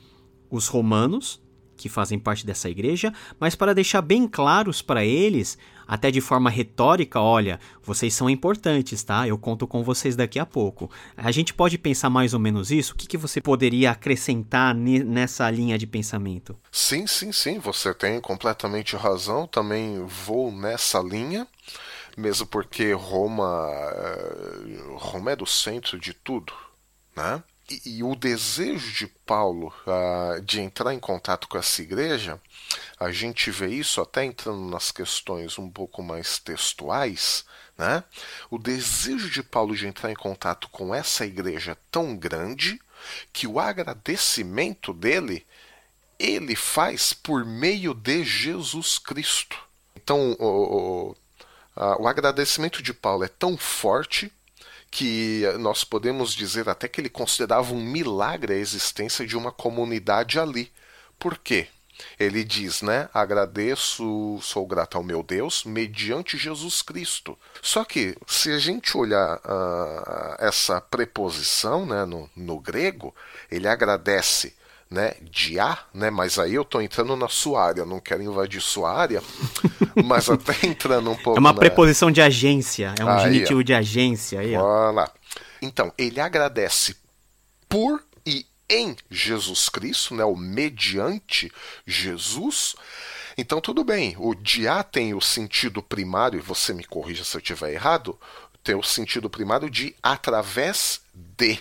os 0.50 0.69
romanos 0.69 1.42
que 1.83 1.89
fazem 1.89 2.19
parte 2.19 2.47
dessa 2.47 2.71
igreja, 2.71 3.12
mas 3.41 3.55
para 3.55 3.75
deixar 3.75 4.01
bem 4.01 4.29
claros 4.29 4.81
para 4.81 5.05
eles, 5.05 5.59
até 5.87 6.11
de 6.11 6.21
forma 6.21 6.49
retórica, 6.49 7.21
olha, 7.21 7.59
vocês 7.83 8.15
são 8.15 8.31
importantes, 8.31 9.03
tá? 9.03 9.27
Eu 9.27 9.37
conto 9.37 9.67
com 9.67 9.83
vocês 9.83 10.15
daqui 10.15 10.39
a 10.39 10.47
pouco. 10.47 10.89
A 11.17 11.33
gente 11.33 11.53
pode 11.53 11.77
pensar 11.77 12.09
mais 12.09 12.33
ou 12.33 12.41
menos 12.41 12.71
isso? 12.71 12.95
O 12.95 12.97
que, 12.97 13.07
que 13.07 13.19
você 13.19 13.41
poderia 13.41 13.91
acrescentar 13.91 14.75
nessa 14.75 15.51
linha 15.51 15.77
de 15.77 15.87
pensamento? 15.87 16.57
Sim, 16.71 17.07
sim, 17.07 17.33
sim, 17.33 17.59
você 17.59 17.93
tem 17.93 18.21
completamente 18.21 18.95
razão. 18.95 19.47
Também 19.47 20.05
vou 20.07 20.53
nessa 20.53 21.01
linha 21.01 21.47
mesmo 22.17 22.47
porque 22.47 22.93
Roma, 22.93 23.69
eh, 23.71 24.81
Roma 24.97 25.33
é 25.33 25.37
do 25.37 25.47
centro 25.47 25.99
de 25.99 26.12
tudo, 26.12 26.53
né? 27.17 27.43
E, 27.85 28.02
o 28.02 28.14
desejo 28.14 28.93
de 28.93 29.07
Paulo 29.07 29.73
uh, 29.87 30.41
de 30.43 30.61
entrar 30.61 30.93
em 30.93 30.99
contato 30.99 31.49
com 31.49 31.57
essa 31.57 31.81
igreja, 31.83 32.41
a 32.99 33.11
gente 33.11 33.50
vê 33.50 33.69
isso 33.69 34.00
até 34.00 34.25
entrando 34.25 34.69
nas 34.69 34.91
questões 34.91 35.59
um 35.59 35.71
pouco 35.71 36.02
mais 36.02 36.38
textuais, 36.38 37.45
né? 37.76 38.05
O 38.50 38.59
desejo 38.59 39.31
de 39.31 39.43
Paulo 39.43 39.76
de 39.76 39.87
entrar 39.87 40.11
em 40.11 40.14
contato 40.14 40.69
com 40.69 40.95
essa 40.95 41.25
igreja 41.25 41.76
tão 41.91 42.17
grande 42.17 42.81
que 43.33 43.47
o 43.47 43.59
agradecimento 43.59 44.93
dele 44.93 45.47
ele 46.19 46.55
faz 46.55 47.12
por 47.12 47.45
meio 47.45 47.95
de 47.95 48.25
Jesus 48.25 48.99
Cristo. 48.99 49.59
Então, 49.97 50.37
o, 50.38 50.47
o, 50.47 51.17
a, 51.75 52.00
o 52.00 52.07
agradecimento 52.07 52.83
de 52.83 52.95
Paulo 52.95 53.25
é 53.25 53.29
tão 53.29 53.57
forte 53.57 54.33
que 54.92 55.44
nós 55.59 55.85
podemos 55.85 56.35
dizer 56.35 56.68
até 56.68 56.87
que 56.87 57.00
ele 57.00 57.09
considerava 57.09 57.72
um 57.72 57.83
milagre 57.83 58.52
a 58.52 58.59
existência 58.59 59.26
de 59.26 59.38
uma 59.38 59.50
comunidade 59.50 60.38
ali. 60.38 60.70
Por 61.18 61.38
quê? 61.38 61.66
Ele 62.20 62.44
diz, 62.44 62.83
né? 62.83 63.09
Agradeço, 63.14 64.38
sou 64.42 64.66
grato 64.66 64.98
ao 64.98 65.02
meu 65.02 65.22
Deus, 65.22 65.64
mediante 65.64 66.37
Jesus 66.37 66.83
Cristo. 66.83 67.38
Só 67.62 67.85
que, 67.85 68.14
se 68.26 68.50
a 68.50 68.59
gente 68.59 68.94
olhar 68.94 69.37
uh, 69.38 70.37
essa 70.38 70.78
preposição 70.78 71.87
né, 71.87 72.05
no, 72.05 72.28
no 72.37 72.61
grego, 72.61 73.14
ele 73.50 73.68
agradece 73.68 74.55
né, 74.92 75.14
de 75.22 75.59
A, 75.59 75.78
né, 75.94 76.11
mas 76.11 76.38
aí 76.38 76.55
eu 76.55 76.62
estou 76.62 76.83
entrando 76.83 77.16
na 77.16 77.28
sua 77.28 77.64
área, 77.64 77.85
não 77.87 77.98
quero 77.98 78.22
invadir 78.22 78.61
sua 78.61 78.92
área, 78.92 79.22
mas 80.05 80.28
até 80.28 80.66
entrando 80.66 81.11
um 81.11 81.16
pouco. 81.16 81.38
É 81.38 81.40
uma 81.40 81.55
preposição 81.55 82.11
de 82.11 82.20
agência, 82.20 82.94
é 82.98 83.05
um 83.05 83.09
aí, 83.09 83.33
genitivo 83.33 83.64
de 83.64 83.72
agência. 83.72 84.40
Aí, 84.40 84.55
ó. 84.55 85.09
Então, 85.62 85.92
ele 85.96 86.20
agradece 86.20 86.94
por 87.68 88.05
e 88.26 88.46
em 88.68 88.94
Jesus 89.11 89.68
Cristo, 89.70 90.14
né, 90.14 90.24
o 90.24 90.37
mediante 90.37 91.50
Jesus. 91.87 92.76
Então, 93.37 93.61
tudo 93.61 93.83
bem, 93.83 94.14
o 94.18 94.35
A 94.68 94.83
tem 94.83 95.14
o 95.14 95.20
sentido 95.22 95.83
primário, 95.83 96.38
e 96.38 96.42
você 96.42 96.74
me 96.74 96.85
corrija 96.85 97.24
se 97.24 97.35
eu 97.35 97.40
estiver 97.40 97.72
errado, 97.72 98.18
tem 98.62 98.74
o 98.74 98.83
sentido 98.83 99.31
primário 99.31 99.70
de 99.70 99.96
através 100.02 101.00
de. 101.14 101.59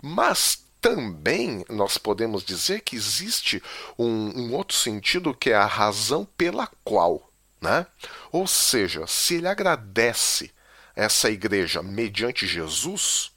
Mas 0.00 0.69
também 0.80 1.64
nós 1.68 1.98
podemos 1.98 2.42
dizer 2.42 2.80
que 2.80 2.96
existe 2.96 3.62
um, 3.98 4.40
um, 4.40 4.54
outro 4.54 4.76
sentido 4.76 5.34
que 5.34 5.50
é 5.50 5.54
a 5.54 5.66
razão 5.66 6.24
pela 6.36 6.66
qual. 6.82 7.30
Né? 7.60 7.86
Ou 8.32 8.46
seja, 8.46 9.06
se 9.06 9.34
ele 9.34 9.48
agradece 9.48 10.50
essa 10.96 11.30
igreja 11.30 11.82
mediante 11.82 12.46
Jesus, 12.46 13.30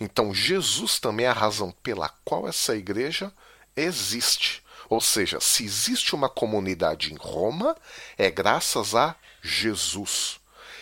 então 0.00 0.32
Jesus 0.32 0.98
também 0.98 1.26
é 1.26 1.28
a 1.28 1.34
razão 1.34 1.70
pela 1.82 2.08
qual 2.24 2.48
essa 2.48 2.74
igreja 2.74 3.32
existe. 3.76 4.62
Ou 4.88 5.00
seja, 5.00 5.38
se 5.38 5.64
existe 5.64 6.14
uma 6.14 6.30
comunidade 6.30 7.12
em 7.12 7.16
Roma, 7.16 7.76
é 8.16 8.30
graças 8.30 8.94
a 8.94 9.14
Jesus. 9.42 10.37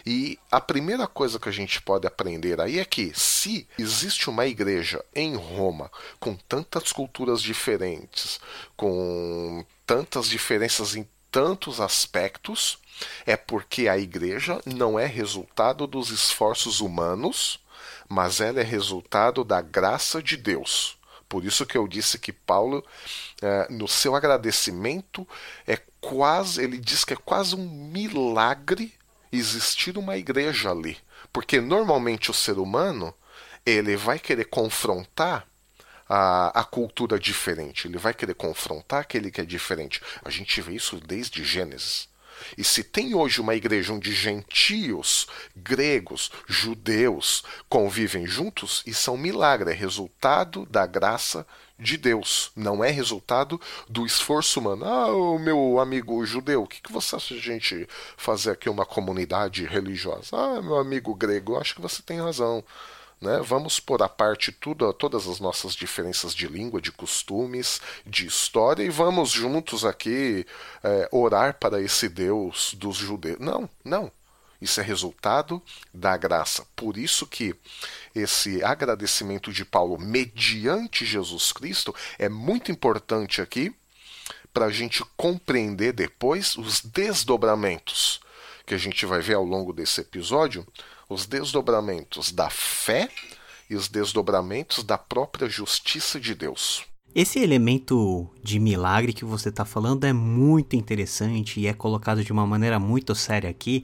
E 0.06 0.38
a 0.52 0.60
primeira 0.60 1.08
coisa 1.08 1.40
que 1.40 1.48
a 1.48 1.52
gente 1.52 1.82
pode 1.82 2.06
aprender 2.06 2.60
aí 2.60 2.78
é 2.78 2.84
que 2.84 3.12
se 3.12 3.66
existe 3.76 4.30
uma 4.30 4.46
igreja 4.46 5.04
em 5.12 5.34
Roma 5.34 5.90
com 6.20 6.36
tantas 6.36 6.92
culturas 6.92 7.42
diferentes, 7.42 8.38
com 8.76 9.66
tantas 9.84 10.28
diferenças 10.28 10.94
em 10.94 11.08
tantos 11.28 11.80
aspectos, 11.80 12.78
é 13.26 13.36
porque 13.36 13.88
a 13.88 13.98
igreja 13.98 14.60
não 14.64 14.96
é 14.96 15.06
resultado 15.06 15.88
dos 15.88 16.10
esforços 16.10 16.80
humanos, 16.80 17.58
mas 18.08 18.40
ela 18.40 18.60
é 18.60 18.64
resultado 18.64 19.42
da 19.42 19.60
graça 19.60 20.22
de 20.22 20.36
Deus. 20.36 20.96
Por 21.28 21.44
isso 21.44 21.66
que 21.66 21.76
eu 21.76 21.88
disse 21.88 22.16
que 22.18 22.32
Paulo, 22.32 22.84
eh, 23.42 23.66
no 23.68 23.88
seu 23.88 24.14
agradecimento, 24.14 25.26
é 25.66 25.76
quase, 26.00 26.62
ele 26.62 26.78
diz 26.78 27.04
que 27.04 27.14
é 27.14 27.16
quase 27.16 27.56
um 27.56 27.68
milagre 27.68 28.94
existir 29.32 29.98
uma 29.98 30.16
igreja 30.16 30.70
ali. 30.70 30.96
Porque 31.32 31.60
normalmente 31.60 32.30
o 32.30 32.34
ser 32.34 32.58
humano 32.58 33.14
ele 33.64 33.96
vai 33.96 34.18
querer 34.18 34.44
confrontar 34.44 35.46
a, 36.08 36.60
a 36.60 36.64
cultura 36.64 37.18
diferente, 37.18 37.88
ele 37.88 37.98
vai 37.98 38.14
querer 38.14 38.34
confrontar 38.34 39.00
aquele 39.00 39.30
que 39.30 39.40
é 39.40 39.44
diferente. 39.44 40.00
A 40.24 40.30
gente 40.30 40.60
vê 40.60 40.74
isso 40.74 41.00
desde 41.00 41.44
Gênesis. 41.44 42.08
E 42.56 42.62
se 42.62 42.84
tem 42.84 43.14
hoje 43.14 43.40
uma 43.40 43.54
igreja 43.54 43.92
onde 43.92 44.14
gentios, 44.14 45.26
gregos, 45.56 46.30
judeus 46.46 47.42
convivem 47.68 48.26
juntos, 48.26 48.82
isso 48.86 49.10
é 49.10 49.12
um 49.12 49.16
milagre, 49.16 49.70
é 49.70 49.74
resultado 49.74 50.66
da 50.66 50.86
graça 50.86 51.46
de 51.78 51.96
Deus, 51.96 52.50
não 52.56 52.82
é 52.82 52.90
resultado 52.90 53.60
do 53.88 54.06
esforço 54.06 54.60
humano. 54.60 54.84
Ah, 54.84 55.12
o 55.14 55.38
meu 55.38 55.78
amigo 55.78 56.24
judeu, 56.24 56.62
o 56.62 56.66
que, 56.66 56.80
que 56.80 56.92
você 56.92 57.16
acha 57.16 57.34
de 57.34 57.40
a 57.40 57.42
gente 57.42 57.88
fazer 58.16 58.50
aqui 58.52 58.68
uma 58.68 58.86
comunidade 58.86 59.64
religiosa? 59.66 60.36
Ah, 60.36 60.62
meu 60.62 60.76
amigo 60.78 61.14
grego, 61.14 61.56
acho 61.58 61.74
que 61.74 61.80
você 61.82 62.02
tem 62.02 62.20
razão. 62.20 62.64
né? 63.20 63.40
Vamos 63.44 63.80
pôr 63.80 64.02
à 64.02 64.08
parte 64.08 64.52
tudo, 64.52 64.92
todas 64.92 65.26
as 65.26 65.40
nossas 65.40 65.74
diferenças 65.74 66.34
de 66.34 66.46
língua, 66.48 66.80
de 66.80 66.92
costumes, 66.92 67.80
de 68.06 68.26
história 68.26 68.82
e 68.82 68.90
vamos 68.90 69.30
juntos 69.30 69.84
aqui 69.84 70.46
é, 70.82 71.08
orar 71.12 71.54
para 71.58 71.80
esse 71.80 72.08
Deus 72.08 72.74
dos 72.74 72.96
judeus. 72.96 73.38
Não, 73.38 73.68
não. 73.84 74.10
Isso 74.60 74.80
é 74.80 74.82
resultado 74.82 75.62
da 75.92 76.16
graça. 76.16 76.66
Por 76.74 76.96
isso 76.96 77.26
que 77.26 77.54
esse 78.14 78.62
agradecimento 78.62 79.52
de 79.52 79.64
Paulo 79.64 79.98
mediante 79.98 81.04
Jesus 81.04 81.52
Cristo 81.52 81.94
é 82.18 82.28
muito 82.28 82.72
importante 82.72 83.40
aqui 83.40 83.74
para 84.52 84.66
a 84.66 84.70
gente 84.70 85.04
compreender 85.16 85.92
depois 85.92 86.56
os 86.56 86.80
desdobramentos 86.80 88.20
que 88.64 88.74
a 88.74 88.78
gente 88.78 89.06
vai 89.06 89.20
ver 89.20 89.34
ao 89.34 89.44
longo 89.44 89.72
desse 89.72 90.00
episódio, 90.00 90.66
os 91.08 91.26
desdobramentos 91.26 92.32
da 92.32 92.50
fé 92.50 93.08
e 93.70 93.76
os 93.76 93.86
desdobramentos 93.86 94.82
da 94.82 94.98
própria 94.98 95.48
justiça 95.48 96.18
de 96.18 96.34
Deus. 96.34 96.84
Esse 97.16 97.38
elemento 97.38 98.28
de 98.42 98.60
milagre 98.60 99.10
que 99.10 99.24
você 99.24 99.48
está 99.48 99.64
falando 99.64 100.04
é 100.04 100.12
muito 100.12 100.76
interessante 100.76 101.58
e 101.58 101.66
é 101.66 101.72
colocado 101.72 102.22
de 102.22 102.30
uma 102.30 102.46
maneira 102.46 102.78
muito 102.78 103.14
séria 103.14 103.48
aqui, 103.48 103.82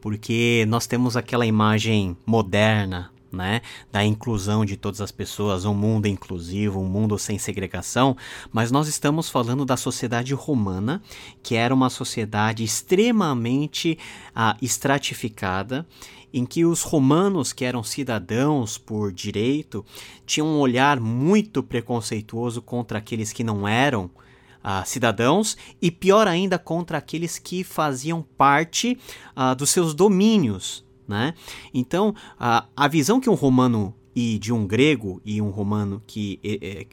porque 0.00 0.64
nós 0.66 0.86
temos 0.86 1.14
aquela 1.14 1.44
imagem 1.44 2.16
moderna 2.24 3.10
né, 3.30 3.60
da 3.92 4.02
inclusão 4.02 4.64
de 4.64 4.78
todas 4.78 5.02
as 5.02 5.12
pessoas, 5.12 5.66
um 5.66 5.74
mundo 5.74 6.06
inclusivo, 6.06 6.80
um 6.80 6.88
mundo 6.88 7.18
sem 7.18 7.38
segregação, 7.38 8.16
mas 8.50 8.72
nós 8.72 8.88
estamos 8.88 9.28
falando 9.28 9.66
da 9.66 9.76
sociedade 9.76 10.32
romana, 10.32 11.02
que 11.42 11.56
era 11.56 11.74
uma 11.74 11.90
sociedade 11.90 12.64
extremamente 12.64 13.98
ah, 14.34 14.56
estratificada 14.62 15.86
em 16.32 16.44
que 16.44 16.64
os 16.64 16.82
romanos, 16.82 17.52
que 17.52 17.64
eram 17.64 17.82
cidadãos 17.82 18.78
por 18.78 19.12
direito, 19.12 19.84
tinham 20.24 20.46
um 20.46 20.58
olhar 20.58 21.00
muito 21.00 21.62
preconceituoso 21.62 22.62
contra 22.62 22.98
aqueles 22.98 23.32
que 23.32 23.44
não 23.44 23.66
eram 23.66 24.04
uh, 24.04 24.84
cidadãos 24.84 25.56
e, 25.80 25.90
pior 25.90 26.26
ainda, 26.26 26.58
contra 26.58 26.98
aqueles 26.98 27.38
que 27.38 27.64
faziam 27.64 28.22
parte 28.36 28.98
uh, 29.36 29.54
dos 29.54 29.70
seus 29.70 29.94
domínios. 29.94 30.84
Né? 31.08 31.34
Então, 31.74 32.14
a 32.38 32.86
visão 32.86 33.20
que 33.20 33.28
um 33.28 33.34
romano 33.34 33.92
e 34.14 34.38
de 34.38 34.52
um 34.52 34.66
grego 34.66 35.20
e 35.24 35.40
um 35.40 35.50
romano 35.50 36.02
que, 36.06 36.38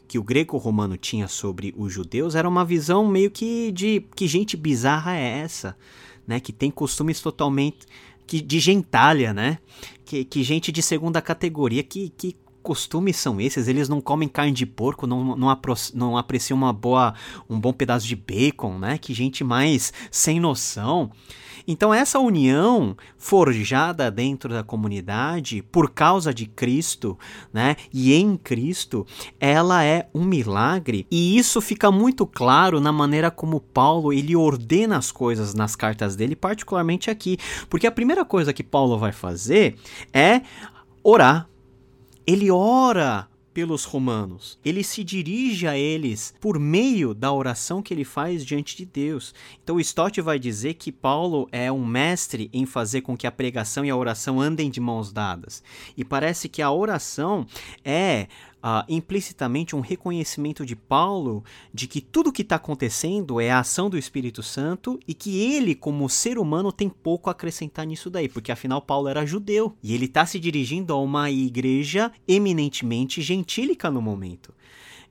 que 0.07 0.17
o 0.17 0.23
grego-romano 0.23 0.97
tinha 0.97 1.27
sobre 1.27 1.73
os 1.77 1.91
judeus 1.91 2.35
era 2.35 2.47
uma 2.47 2.65
visão 2.65 3.07
meio 3.07 3.29
que 3.29 3.71
de 3.71 4.03
que 4.15 4.27
gente 4.27 4.55
bizarra 4.55 5.15
é 5.15 5.39
essa, 5.39 5.75
né? 6.27 6.39
Que 6.39 6.51
tem 6.51 6.69
costumes 6.69 7.21
totalmente 7.21 7.85
que, 8.27 8.41
de 8.41 8.59
gentalha, 8.59 9.33
né? 9.33 9.57
Que, 10.05 10.23
que 10.23 10.43
gente 10.43 10.71
de 10.71 10.81
segunda 10.81 11.21
categoria, 11.21 11.81
que, 11.81 12.09
que 12.09 12.35
costumes 12.61 13.15
são 13.15 13.39
esses? 13.39 13.67
Eles 13.67 13.87
não 13.87 14.01
comem 14.01 14.27
carne 14.27 14.51
de 14.51 14.65
porco, 14.65 15.07
não, 15.07 15.35
não, 15.35 15.49
apro 15.49 15.73
não 15.93 16.17
apreciam 16.17 16.57
uma 16.57 16.73
boa, 16.73 17.13
um 17.49 17.59
bom 17.59 17.71
pedaço 17.71 18.05
de 18.05 18.15
bacon, 18.15 18.77
né? 18.77 18.97
Que 18.97 19.13
gente 19.13 19.43
mais 19.43 19.93
sem 20.11 20.39
noção. 20.39 21.09
Então, 21.67 21.93
essa 21.93 22.17
união 22.17 22.95
forjada 23.17 24.09
dentro 24.09 24.53
da 24.53 24.63
comunidade 24.63 25.61
por 25.61 25.91
causa 25.91 26.33
de 26.33 26.45
Cristo, 26.45 27.19
né, 27.51 27.75
e 27.93 28.13
em 28.13 28.37
Cristo, 28.37 29.05
ela 29.39 29.83
é 29.83 30.07
um 30.13 30.23
milagre, 30.23 31.05
e 31.11 31.37
isso 31.37 31.59
fica 31.59 31.91
muito 31.91 32.25
claro 32.25 32.79
na 32.79 32.91
maneira 32.91 33.29
como 33.29 33.59
Paulo 33.59 34.13
ele 34.13 34.35
ordena 34.35 34.97
as 34.97 35.11
coisas 35.11 35.53
nas 35.53 35.75
cartas 35.75 36.15
dele, 36.15 36.35
particularmente 36.35 37.09
aqui, 37.09 37.37
porque 37.69 37.85
a 37.85 37.91
primeira 37.91 38.23
coisa 38.23 38.53
que 38.53 38.63
Paulo 38.63 38.97
vai 38.97 39.11
fazer 39.11 39.75
é 40.13 40.41
orar. 41.03 41.49
Ele 42.25 42.51
ora 42.51 43.27
pelos 43.57 43.85
romanos. 43.85 44.59
Ele 44.63 44.83
se 44.83 45.03
dirige 45.03 45.67
a 45.67 45.75
eles 45.75 46.31
por 46.39 46.59
meio 46.59 47.15
da 47.15 47.33
oração 47.33 47.81
que 47.81 47.91
ele 47.91 48.03
faz 48.03 48.45
diante 48.45 48.77
de 48.77 48.85
Deus. 48.85 49.33
Então, 49.63 49.79
Stott 49.79 50.21
vai 50.21 50.37
dizer 50.37 50.75
que 50.75 50.91
Paulo 50.91 51.49
é 51.51 51.71
um 51.71 51.83
mestre 51.83 52.51
em 52.53 52.67
fazer 52.67 53.01
com 53.01 53.17
que 53.17 53.25
a 53.25 53.31
pregação 53.31 53.83
e 53.83 53.89
a 53.89 53.95
oração 53.95 54.39
andem 54.39 54.69
de 54.69 54.79
mãos 54.79 55.11
dadas. 55.11 55.63
E 55.97 56.05
parece 56.05 56.47
que 56.47 56.61
a 56.61 56.71
oração 56.71 57.47
é 57.83 58.27
uh, 58.67 58.83
implicitamente 58.89 59.75
um 59.75 59.79
reconhecimento 59.79 60.65
de 60.65 60.75
Paulo 60.75 61.43
de 61.73 61.87
que 61.87 62.01
tudo 62.01 62.29
o 62.29 62.33
que 62.33 62.41
está 62.41 62.57
acontecendo 62.57 63.39
é 63.39 63.49
a 63.49 63.59
ação 63.59 63.89
do 63.89 63.97
Espírito 63.97 64.43
Santo 64.43 64.99
e 65.07 65.13
que 65.13 65.39
ele, 65.39 65.73
como 65.73 66.09
ser 66.09 66.37
humano, 66.37 66.71
tem 66.71 66.89
pouco 66.89 67.29
a 67.29 67.31
acrescentar 67.31 67.85
nisso 67.85 68.09
daí, 68.09 68.27
porque 68.27 68.51
afinal 68.51 68.81
Paulo 68.81 69.07
era 69.07 69.25
judeu 69.25 69.75
e 69.81 69.95
ele 69.95 70.05
está 70.05 70.25
se 70.25 70.39
dirigindo 70.39 70.93
a 70.93 71.01
uma 71.01 71.31
igreja 71.31 72.11
eminentemente 72.27 73.21
gentílica 73.21 73.89
no 73.89 74.01
momento. 74.01 74.53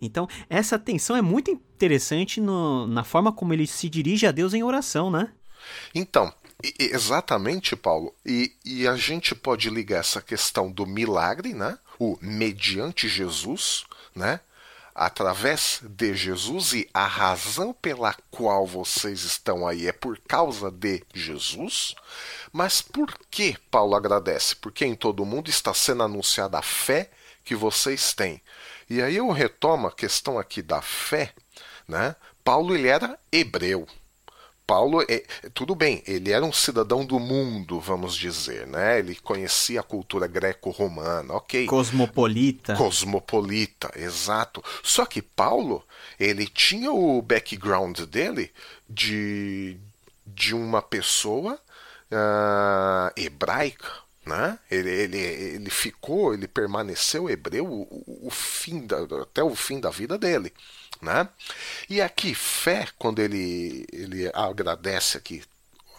Então, 0.01 0.29
essa 0.51 0.79
tensão 0.79 1.17
é 1.17 1.23
muito 1.23 1.51
interessante 1.51 2.39
no, 2.39 2.87
na 2.87 3.03
forma 3.03 3.33
como 3.33 3.55
ele 3.55 3.67
se 3.67 3.89
dirige 3.89 4.27
a 4.27 4.33
Deus 4.33 4.53
em 4.53 4.63
oração, 4.63 5.11
né? 5.11 5.33
Então, 5.95 6.31
exatamente, 6.79 7.75
Paulo. 7.75 8.15
E, 8.25 8.53
e 8.63 8.87
a 8.87 8.95
gente 8.95 9.35
pode 9.35 9.71
ligar 9.71 10.01
essa 10.01 10.21
questão 10.21 10.71
do 10.71 10.87
milagre, 10.87 11.55
né? 11.55 11.79
O 11.99 12.19
mediante 12.21 13.09
Jesus, 13.09 13.85
né? 14.15 14.41
Através 14.95 15.81
de 15.83 16.15
Jesus 16.15 16.73
e 16.73 16.89
a 16.95 17.07
razão 17.07 17.75
pela 17.75 18.15
qual 18.31 18.67
vocês 18.67 19.25
estão 19.25 19.69
aí 19.69 19.87
é 19.87 19.93
por 19.93 20.19
causa 20.27 20.71
de 20.71 21.05
Jesus. 21.13 21.95
Mas 22.51 22.81
por 22.81 23.13
que 23.31 23.59
Paulo 23.71 23.95
agradece? 23.95 24.57
Porque 24.57 24.87
em 24.87 24.95
todo 24.95 25.27
mundo 25.27 25.51
está 25.51 25.75
sendo 25.75 26.03
anunciada 26.03 26.59
a 26.59 26.63
fé 26.63 27.11
que 27.45 27.55
vocês 27.55 28.15
têm. 28.15 28.41
E 28.89 29.03
aí 29.03 29.17
eu 29.17 29.31
retomo 29.31 29.87
a 29.87 29.93
questão 29.93 30.39
aqui 30.39 30.63
da 30.63 30.81
fé, 30.81 31.35
né? 31.87 32.17
Paulo 32.43 32.75
ele 32.75 32.89
era 32.89 33.19
hebreu, 33.31 33.87
Paulo, 34.67 35.01
é, 35.09 35.25
tudo 35.55 35.77
bem, 35.77 36.03
ele 36.07 36.33
era 36.33 36.45
um 36.45 36.53
cidadão 36.53 37.05
do 37.05 37.21
mundo, 37.21 37.79
vamos 37.79 38.17
dizer, 38.17 38.67
né? 38.67 38.99
Ele 38.99 39.15
conhecia 39.15 39.79
a 39.79 39.85
cultura 39.85 40.27
greco-romana, 40.27 41.35
ok. 41.35 41.67
Cosmopolita. 41.67 42.75
Cosmopolita, 42.75 43.93
exato. 43.95 44.63
Só 44.83 45.07
que 45.07 45.23
Paulo, 45.23 45.85
ele 46.19 46.49
tinha 46.49 46.91
o 46.91 47.23
background 47.23 48.01
dele 48.01 48.51
de, 48.89 49.77
de 50.27 50.53
uma 50.53 50.83
pessoa 50.83 51.55
uh, 52.11 53.13
hebraica, 53.17 53.89
né? 54.27 54.59
Ele, 54.69 54.91
ele, 54.91 55.19
ele 55.19 55.71
ficou, 55.71 56.35
ele 56.35 56.49
permaneceu 56.49 57.31
hebreu 57.31 57.67
o, 57.67 58.27
o 58.27 58.31
fim 58.31 58.85
da, 58.85 58.99
até 59.23 59.45
o 59.45 59.55
fim 59.55 59.79
da 59.79 59.91
vida 59.91 60.19
dele. 60.19 60.53
Né? 61.01 61.29
E 61.89 62.01
aqui, 62.01 62.35
fé, 62.35 62.89
quando 62.99 63.21
ele, 63.21 63.87
ele 63.93 64.31
agradece 64.35 65.19
aqui 65.19 65.43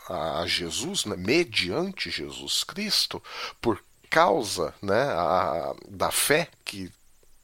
a 0.10 0.45
Jesus, 0.45 1.05
né, 1.05 1.15
mediante 1.17 2.10
Jesus 2.10 2.63
Cristo, 2.63 3.21
por 3.62 3.83
causa 4.10 4.73
né, 4.81 5.01
a, 5.01 5.75
da 5.89 6.12
fé 6.12 6.47
que, 6.63 6.91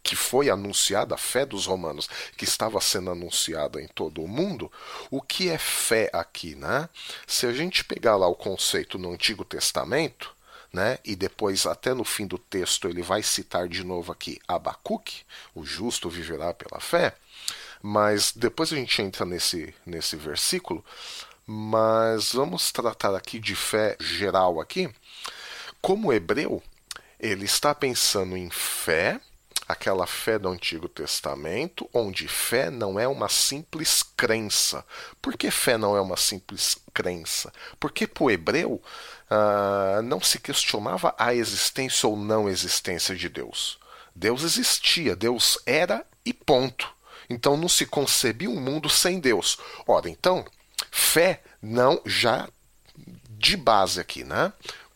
que 0.02 0.16
foi 0.16 0.50
anunciada, 0.50 1.16
a 1.16 1.18
fé 1.18 1.46
dos 1.46 1.66
romanos, 1.66 2.10
que 2.38 2.46
estava 2.46 2.80
sendo 2.80 3.12
anunciada 3.12 3.82
em 3.82 3.88
todo 3.88 4.22
o 4.22 4.28
mundo, 4.28 4.72
o 5.12 5.22
que 5.22 5.50
é 5.50 5.58
fé 5.58 6.10
aqui? 6.14 6.56
Né? 6.56 6.88
Se 7.28 7.46
a 7.46 7.54
gente 7.54 7.84
pegar 7.84 8.16
lá 8.16 8.28
o 8.28 8.36
conceito 8.36 8.98
no 8.98 9.14
Antigo 9.14 9.44
Testamento, 9.44 10.33
né? 10.74 10.98
E 11.06 11.16
depois, 11.16 11.68
até 11.68 11.94
no 11.94 12.04
fim 12.04 12.26
do 12.26 12.40
texto, 12.40 12.88
ele 12.88 13.04
vai 13.04 13.22
citar 13.22 13.70
de 13.70 13.84
novo 13.84 14.12
aqui 14.12 14.40
Abacuque, 14.48 15.22
o 15.54 15.64
justo 15.64 16.10
viverá 16.10 16.52
pela 16.52 16.82
fé. 16.82 17.16
Mas 17.82 18.34
depois 18.36 18.74
a 18.74 18.76
gente 18.76 19.02
entra 19.02 19.24
nesse, 19.24 19.74
nesse 19.86 20.16
versículo. 20.16 20.84
Mas 21.46 22.32
vamos 22.32 22.72
tratar 22.72 23.14
aqui 23.16 23.38
de 23.40 23.56
fé 23.56 23.96
geral 24.00 24.60
aqui. 24.60 24.90
Como 25.82 26.12
hebreu, 26.12 26.64
ele 27.20 27.46
está 27.46 27.76
pensando 27.76 28.38
em 28.38 28.50
fé, 28.50 29.20
aquela 29.68 30.08
fé 30.08 30.40
do 30.40 30.48
Antigo 30.48 30.88
Testamento, 30.88 31.90
onde 31.94 32.28
fé 32.28 32.70
não 32.70 32.98
é 32.98 33.08
uma 33.08 33.28
simples 33.28 34.02
crença. 34.02 34.86
Por 35.22 35.38
que 35.38 35.52
fé 35.52 35.78
não 35.78 35.96
é 35.96 36.02
uma 36.02 36.16
simples 36.18 36.78
crença? 36.94 37.52
Porque 37.80 38.08
para 38.08 38.24
o 38.24 38.32
hebreu 38.32 38.82
uh, 39.30 40.02
não 40.02 40.22
se 40.22 40.40
questionava 40.40 41.14
a 41.18 41.34
existência 41.34 42.08
ou 42.08 42.16
não 42.16 42.50
existência 42.50 43.16
de 43.16 43.30
Deus. 43.30 43.80
Deus 44.16 44.44
existia, 44.44 45.16
Deus 45.16 45.58
era 45.66 46.06
e 46.26 46.34
ponto. 46.34 46.94
Então 47.30 47.58
não 47.58 47.68
se 47.68 47.86
concebia 47.86 48.50
um 48.50 48.60
mundo 48.60 48.90
sem 48.90 49.20
Deus. 49.20 49.58
Ora, 49.88 50.10
então, 50.10 50.46
fé 50.92 51.42
não 51.62 52.02
já 52.06 52.48
de 53.30 53.58
base 53.58 54.00
aqui, 54.00 54.24
né? 54.24 54.54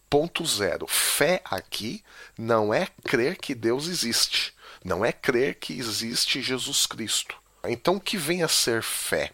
Ponto 0.10 0.46
zero. 0.46 0.88
Fé 0.88 1.42
aqui 1.44 2.04
não 2.38 2.74
é 2.74 2.88
crer 3.04 3.38
que 3.38 3.56
Deus 3.56 3.88
existe. 3.88 4.54
Não 4.84 5.04
é 5.04 5.12
crer 5.12 5.56
que 5.56 5.78
existe 5.78 6.42
Jesus 6.42 6.86
Cristo. 6.86 7.36
Então 7.66 7.96
o 7.96 8.02
que 8.02 8.18
vem 8.18 8.44
a 8.44 8.48
ser 8.48 8.84
fé? 8.84 9.32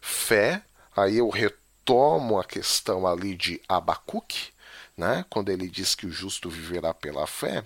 Fé, 0.00 0.62
aí 0.96 1.18
eu 1.18 1.30
retomo 1.88 2.38
a 2.38 2.44
questão 2.44 3.06
ali 3.06 3.34
de 3.34 3.62
Abacuque, 3.66 4.50
né, 4.94 5.24
quando 5.30 5.48
ele 5.48 5.70
diz 5.70 5.94
que 5.94 6.06
o 6.06 6.12
justo 6.12 6.50
viverá 6.50 6.92
pela 6.92 7.26
fé, 7.26 7.64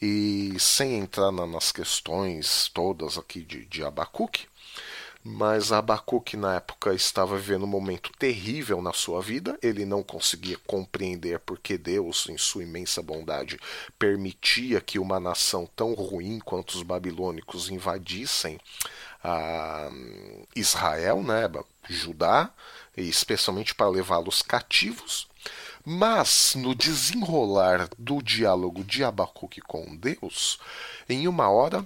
e 0.00 0.54
sem 0.58 0.98
entrar 0.98 1.32
nas 1.32 1.72
questões 1.72 2.70
todas 2.74 3.16
aqui 3.16 3.40
de, 3.40 3.64
de 3.64 3.82
Abacuque, 3.82 4.46
mas 5.24 5.72
Abacuque 5.72 6.36
na 6.36 6.56
época 6.56 6.92
estava 6.92 7.38
vivendo 7.38 7.62
um 7.62 7.68
momento 7.68 8.12
terrível 8.18 8.82
na 8.82 8.92
sua 8.92 9.22
vida, 9.22 9.58
ele 9.62 9.86
não 9.86 10.02
conseguia 10.02 10.58
compreender 10.66 11.38
porque 11.38 11.78
Deus, 11.78 12.28
em 12.28 12.36
sua 12.36 12.64
imensa 12.64 13.00
bondade, 13.00 13.58
permitia 13.98 14.80
que 14.80 14.98
uma 14.98 15.18
nação 15.18 15.66
tão 15.74 15.94
ruim 15.94 16.40
quanto 16.40 16.72
os 16.72 16.82
babilônicos 16.82 17.70
invadissem 17.70 18.58
a 19.22 19.88
Israel, 20.56 21.22
né, 21.22 21.48
Judá, 21.88 22.52
especialmente 22.96 23.74
para 23.74 23.88
levá-los 23.88 24.42
cativos. 24.42 25.28
Mas 25.84 26.54
no 26.54 26.74
desenrolar 26.74 27.88
do 27.98 28.22
diálogo 28.22 28.84
de 28.84 29.02
Abacuque 29.02 29.60
com 29.60 29.96
Deus, 29.96 30.58
em 31.08 31.26
uma 31.26 31.48
hora 31.48 31.84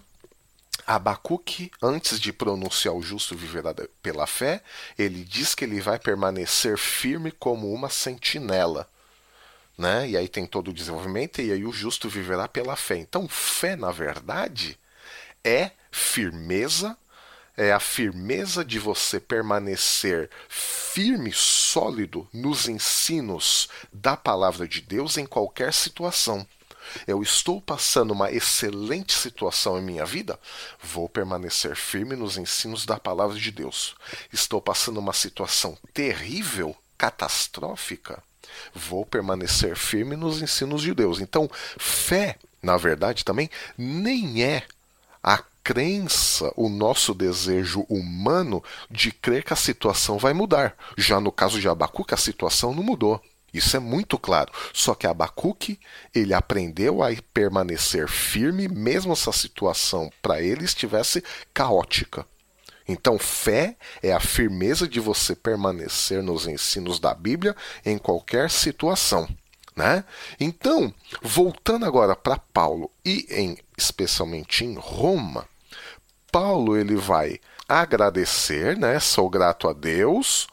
Abacuque, 0.87 1.71
antes 1.83 2.21
de 2.21 2.33
pronunciar 2.33 2.95
o 2.95 3.03
justo 3.03 3.35
viverá 3.35 3.75
pela 4.03 4.27
fé, 4.27 4.62
ele 4.97 5.25
diz 5.25 5.55
que 5.55 5.64
ele 5.64 5.81
vai 5.81 5.99
permanecer 5.99 6.79
firme 6.79 7.33
como 7.33 7.73
uma 7.73 7.90
sentinela. 7.90 8.88
Né? 9.77 10.11
E 10.11 10.16
aí 10.16 10.29
tem 10.29 10.47
todo 10.47 10.69
o 10.69 10.73
desenvolvimento, 10.73 11.40
e 11.40 11.51
aí 11.51 11.64
o 11.64 11.73
justo 11.73 12.09
viverá 12.09 12.47
pela 12.47 12.77
fé. 12.77 12.97
Então, 12.99 13.27
fé, 13.29 13.75
na 13.75 13.90
verdade, 13.90 14.79
é 15.42 15.73
firmeza, 15.90 16.97
é 17.57 17.73
a 17.73 17.81
firmeza 17.81 18.64
de 18.64 18.79
você 18.79 19.19
permanecer 19.19 20.29
firme, 20.49 21.33
sólido 21.33 22.29
nos 22.33 22.69
ensinos 22.69 23.69
da 23.92 24.16
palavra 24.16 24.69
de 24.69 24.81
Deus 24.81 25.16
em 25.16 25.27
qualquer 25.27 25.73
situação. 25.73 26.47
Eu 27.07 27.23
estou 27.23 27.61
passando 27.61 28.12
uma 28.12 28.31
excelente 28.31 29.12
situação 29.12 29.79
em 29.79 29.83
minha 29.83 30.05
vida, 30.05 30.38
vou 30.81 31.09
permanecer 31.09 31.75
firme 31.75 32.14
nos 32.14 32.37
ensinos 32.37 32.87
da 32.87 32.99
palavra 32.99 33.37
de 33.37 33.51
Deus. 33.51 33.97
Estou 34.33 34.61
passando 34.61 34.99
uma 34.99 35.12
situação 35.12 35.77
terrível, 35.92 36.77
catastrófica, 36.97 38.23
vou 38.75 39.05
permanecer 39.05 39.77
firme 39.77 40.16
nos 40.16 40.40
ensinos 40.40 40.83
de 40.83 40.95
Deus. 40.95 41.21
Então, 41.21 41.51
fé, 41.77 42.37
na 42.62 42.77
verdade, 42.77 43.25
também 43.25 43.51
nem 43.77 44.45
é 44.45 44.62
a 45.23 45.42
crença, 45.66 46.52
o 46.55 46.68
nosso 46.68 47.12
desejo 47.12 47.85
humano 47.88 48.62
de 48.88 49.11
crer 49.11 49.42
que 49.42 49.52
a 49.52 49.57
situação 49.57 50.16
vai 50.16 50.33
mudar. 50.33 50.76
Já 50.96 51.18
no 51.18 51.33
caso 51.33 51.61
de 51.61 51.68
Abacuque, 51.68 52.14
a 52.14 52.16
situação 52.16 52.72
não 52.72 52.85
mudou. 52.85 53.20
Isso 53.52 53.76
é 53.76 53.81
muito 53.81 54.16
claro. 54.16 54.52
Só 54.72 54.94
que 54.94 55.09
Abacuque, 55.09 55.81
ele 56.14 56.33
aprendeu 56.33 57.02
a 57.02 57.09
permanecer 57.35 58.07
firme, 58.07 58.68
mesmo 58.68 59.16
se 59.16 59.29
a 59.29 59.33
situação 59.33 60.09
para 60.22 60.40
ele 60.40 60.64
estivesse 60.64 61.24
caótica. 61.52 62.24
Então, 62.87 63.18
fé 63.18 63.76
é 64.00 64.12
a 64.12 64.20
firmeza 64.20 64.87
de 64.87 65.00
você 65.00 65.35
permanecer 65.35 66.22
nos 66.22 66.46
ensinos 66.46 67.00
da 67.00 67.12
Bíblia 67.12 67.57
em 67.85 67.98
qualquer 67.98 68.52
situação. 68.52 69.29
Né? 69.74 70.05
Então, 70.38 70.94
voltando 71.20 71.85
agora 71.85 72.14
para 72.14 72.38
Paulo 72.38 72.88
e 73.05 73.26
em, 73.29 73.59
especialmente 73.76 74.64
em 74.64 74.74
Roma, 74.74 75.48
Paulo 76.38 76.77
ele 76.77 76.96
vai 76.96 77.40
agradecer, 77.66 78.77
né? 78.77 79.01
Sou 79.01 79.31
grato 79.31 79.70
a 79.70 79.72
Deus 79.72 80.46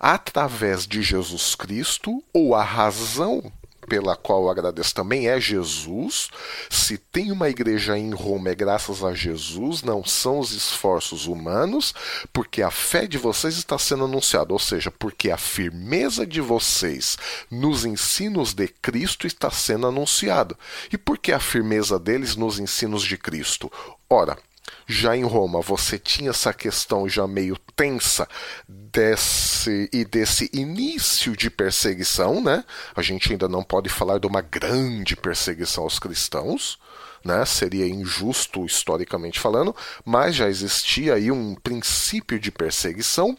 através 0.00 0.86
de 0.86 1.02
Jesus 1.02 1.54
Cristo, 1.54 2.24
ou 2.32 2.54
a 2.54 2.62
razão 2.62 3.52
pela 3.86 4.16
qual 4.16 4.44
eu 4.44 4.48
agradeço 4.48 4.94
também 4.94 5.28
é 5.28 5.38
Jesus. 5.38 6.30
Se 6.70 6.96
tem 6.96 7.30
uma 7.30 7.50
igreja 7.50 7.98
em 7.98 8.14
Roma, 8.14 8.48
é 8.48 8.54
graças 8.54 9.04
a 9.04 9.12
Jesus, 9.12 9.82
não 9.82 10.02
são 10.02 10.38
os 10.38 10.52
esforços 10.52 11.26
humanos, 11.26 11.94
porque 12.32 12.62
a 12.62 12.70
fé 12.70 13.06
de 13.06 13.18
vocês 13.18 13.58
está 13.58 13.76
sendo 13.76 14.04
anunciada, 14.04 14.54
ou 14.54 14.58
seja, 14.58 14.90
porque 14.90 15.30
a 15.30 15.36
firmeza 15.36 16.26
de 16.26 16.40
vocês 16.40 17.18
nos 17.50 17.84
ensinos 17.84 18.54
de 18.54 18.68
Cristo 18.68 19.26
está 19.26 19.50
sendo 19.50 19.86
anunciada. 19.86 20.56
E 20.90 20.96
por 20.96 21.18
que 21.18 21.30
a 21.30 21.38
firmeza 21.38 21.98
deles 21.98 22.36
nos 22.36 22.58
ensinos 22.58 23.02
de 23.02 23.18
Cristo? 23.18 23.70
Ora, 24.08 24.38
já 24.86 25.16
em 25.16 25.24
Roma 25.24 25.60
você 25.60 25.98
tinha 25.98 26.30
essa 26.30 26.52
questão 26.52 27.08
já 27.08 27.26
meio 27.26 27.56
tensa 27.74 28.28
desse 28.68 29.90
e 29.92 30.04
desse 30.04 30.48
início 30.52 31.36
de 31.36 31.50
perseguição, 31.50 32.42
né? 32.42 32.64
A 32.94 33.02
gente 33.02 33.32
ainda 33.32 33.48
não 33.48 33.64
pode 33.64 33.88
falar 33.88 34.18
de 34.18 34.26
uma 34.26 34.40
grande 34.40 35.16
perseguição 35.16 35.84
aos 35.84 35.98
cristãos, 35.98 36.78
né? 37.24 37.44
Seria 37.44 37.86
injusto 37.86 38.64
historicamente 38.64 39.40
falando, 39.40 39.74
mas 40.04 40.36
já 40.36 40.48
existia 40.48 41.14
aí 41.14 41.32
um 41.32 41.56
princípio 41.56 42.38
de 42.38 42.52
perseguição. 42.52 43.36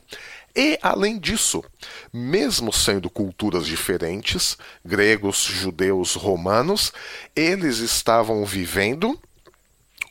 E, 0.53 0.77
além 0.81 1.19
disso, 1.19 1.63
mesmo 2.11 2.73
sendo 2.73 3.09
culturas 3.09 3.65
diferentes, 3.65 4.57
gregos, 4.83 5.43
judeus, 5.43 6.15
romanos, 6.15 6.91
eles 7.35 7.77
estavam 7.77 8.43
vivendo 8.43 9.19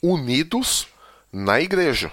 unidos 0.01 0.87
na 1.37 1.61
igreja. 1.61 2.11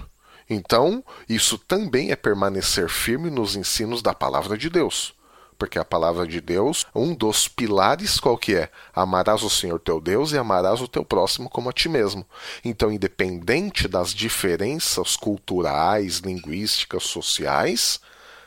Então, 0.50 1.02
isso 1.30 1.58
também 1.58 2.12
é 2.12 2.16
permanecer 2.16 2.90
firme 2.90 3.30
nos 3.30 3.56
ensinos 3.56 4.02
da 4.02 4.14
palavra 4.14 4.58
de 4.58 4.70
Deus. 4.70 5.16
Porque 5.58 5.80
a 5.80 5.86
palavra 5.86 6.28
de 6.28 6.42
Deus, 6.42 6.86
um 6.94 7.16
dos 7.16 7.48
pilares 7.48 8.20
qual 8.20 8.38
que 8.38 8.54
é? 8.54 8.70
Amarás 8.94 9.42
o 9.42 9.50
Senhor 9.50 9.80
teu 9.80 10.02
Deus 10.02 10.34
e 10.34 10.38
amarás 10.38 10.82
o 10.82 10.90
teu 10.90 11.06
próximo 11.06 11.50
como 11.50 11.70
a 11.70 11.74
ti 11.74 11.88
mesmo. 11.88 12.26
Então, 12.66 12.92
independente 12.92 13.88
das 13.88 14.14
diferenças 14.14 15.16
culturais, 15.16 16.18
linguísticas, 16.18 17.04
sociais, 17.04 18.02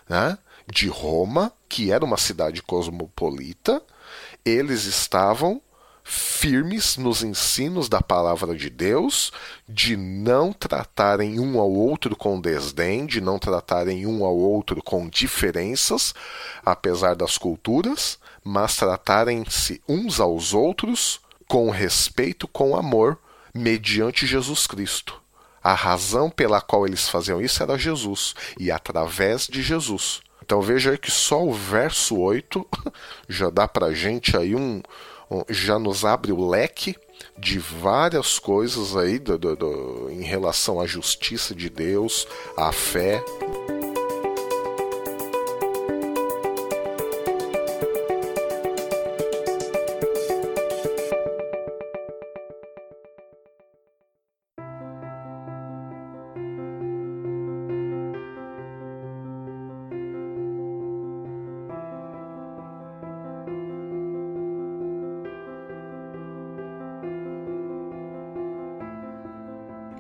né, 0.07 0.37
de 0.71 0.89
Roma, 0.89 1.51
que 1.71 1.91
era 1.91 2.05
uma 2.05 2.19
cidade 2.19 2.62
cosmopolita, 2.62 3.83
eles 4.45 4.85
estavam 4.85 5.62
firmes 6.09 6.97
nos 6.97 7.25
ensinos 7.25 7.88
da 7.88 8.01
palavra 8.01 8.55
de 8.55 8.71
Deus, 8.71 9.33
de 9.69 9.97
não 9.97 10.53
tratarem 10.53 11.40
um 11.40 11.59
ao 11.59 11.69
outro 11.69 12.14
com 12.14 12.40
desdém, 12.40 13.05
de 13.05 13.21
não 13.21 13.40
tratarem 13.40 14.07
um 14.07 14.25
ao 14.25 14.37
outro 14.37 14.81
com 14.81 15.09
diferenças, 15.09 16.14
apesar 16.64 17.16
das 17.16 17.37
culturas, 17.37 18.21
mas 18.45 18.77
tratarem-se 18.77 19.83
uns 19.88 20.21
aos 20.21 20.55
outros 20.55 21.19
com 21.49 21.71
respeito, 21.71 22.47
com 22.47 22.77
amor, 22.77 23.19
mediante 23.53 24.29
Jesus 24.29 24.64
Cristo. 24.64 25.21
A 25.61 25.75
razão 25.75 26.31
pela 26.31 26.61
qual 26.61 26.87
eles 26.87 27.09
faziam 27.09 27.40
isso 27.40 27.61
era 27.64 27.77
Jesus, 27.77 28.37
e 28.61 28.71
através 28.71 29.49
de 29.49 29.61
Jesus. 29.61 30.21
Então 30.40 30.62
veja 30.62 30.92
aí 30.92 30.99
que 30.99 31.11
só 31.11 31.42
o 31.42 31.53
verso 31.53 32.16
8 32.16 32.64
já 33.29 33.51
dá 33.51 33.66
pra 33.66 33.92
gente 33.92 34.37
aí 34.37 34.55
um, 34.55 34.81
já 35.49 35.79
nos 35.79 36.05
abre 36.05 36.33
o 36.33 36.49
leque 36.49 36.97
de 37.39 37.59
várias 37.59 38.39
coisas 38.39 38.97
aí 38.97 39.19
do, 39.19 39.37
do, 39.39 39.57
do, 39.57 40.11
em 40.11 40.23
relação 40.23 40.81
à 40.81 40.87
justiça 40.87 41.55
de 41.55 41.69
Deus, 41.69 42.27
à 42.57 42.73
fé. 42.73 43.23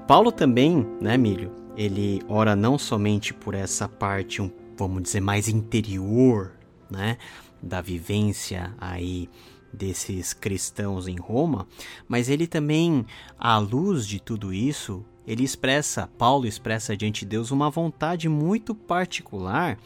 Paulo 0.06 0.30
também, 0.30 0.86
né, 1.00 1.16
Milho? 1.16 1.50
Ele 1.76 2.22
ora 2.28 2.54
não 2.54 2.78
somente 2.78 3.34
por 3.34 3.54
essa 3.54 3.88
parte, 3.88 4.40
vamos 4.76 5.02
dizer, 5.02 5.20
mais 5.20 5.48
interior, 5.48 6.52
né, 6.88 7.18
da 7.60 7.80
vivência 7.80 8.72
aí 8.78 9.28
desses 9.72 10.32
cristãos 10.32 11.08
em 11.08 11.16
Roma, 11.16 11.66
mas 12.06 12.28
ele 12.28 12.46
também, 12.46 13.04
à 13.36 13.58
luz 13.58 14.06
de 14.06 14.20
tudo 14.20 14.54
isso, 14.54 15.04
ele 15.26 15.42
expressa, 15.42 16.08
Paulo 16.16 16.46
expressa 16.46 16.96
diante 16.96 17.20
de 17.20 17.30
Deus 17.30 17.50
uma 17.50 17.68
vontade 17.68 18.28
muito 18.28 18.76
particular 18.76 19.76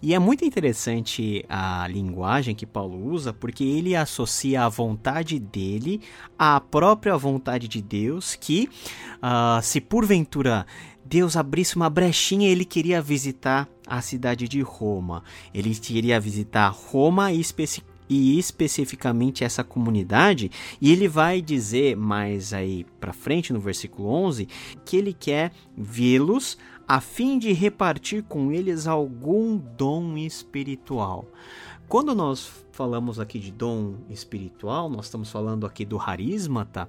e 0.00 0.14
é 0.14 0.18
muito 0.18 0.44
interessante 0.44 1.44
a 1.48 1.86
linguagem 1.88 2.54
que 2.54 2.64
Paulo 2.64 3.10
usa, 3.10 3.32
porque 3.32 3.64
ele 3.64 3.96
associa 3.96 4.64
a 4.64 4.68
vontade 4.68 5.38
dele 5.38 6.00
à 6.38 6.60
própria 6.60 7.16
vontade 7.16 7.66
de 7.66 7.82
Deus, 7.82 8.36
que 8.36 8.68
uh, 9.16 9.60
se 9.60 9.80
porventura 9.80 10.64
Deus 11.04 11.36
abrisse 11.36 11.74
uma 11.74 11.88
brechinha, 11.88 12.48
ele 12.48 12.64
queria 12.64 13.00
visitar 13.00 13.66
a 13.86 14.00
cidade 14.00 14.46
de 14.46 14.60
Roma. 14.60 15.24
Ele 15.54 15.74
queria 15.74 16.20
visitar 16.20 16.68
Roma 16.68 17.32
e 17.32 17.40
especi 17.40 17.82
e 18.08 18.38
especificamente 18.38 19.44
essa 19.44 19.62
comunidade, 19.62 20.50
e 20.80 20.90
ele 20.90 21.06
vai 21.06 21.42
dizer 21.42 21.94
mais 21.94 22.54
aí 22.54 22.86
para 22.98 23.12
frente 23.12 23.52
no 23.52 23.60
versículo 23.60 24.08
11 24.08 24.48
que 24.84 24.96
ele 24.96 25.12
quer 25.12 25.52
vê-los 25.76 26.56
a 26.88 27.00
fim 27.00 27.38
de 27.38 27.52
repartir 27.52 28.24
com 28.24 28.50
eles 28.50 28.86
algum 28.86 29.58
dom 29.58 30.16
espiritual. 30.16 31.26
Quando 31.86 32.14
nós 32.14 32.64
falamos 32.72 33.18
aqui 33.20 33.38
de 33.38 33.50
dom 33.50 33.96
espiritual, 34.08 34.88
nós 34.88 35.06
estamos 35.06 35.30
falando 35.30 35.66
aqui 35.66 35.84
do 35.84 35.98
harismata, 35.98 36.88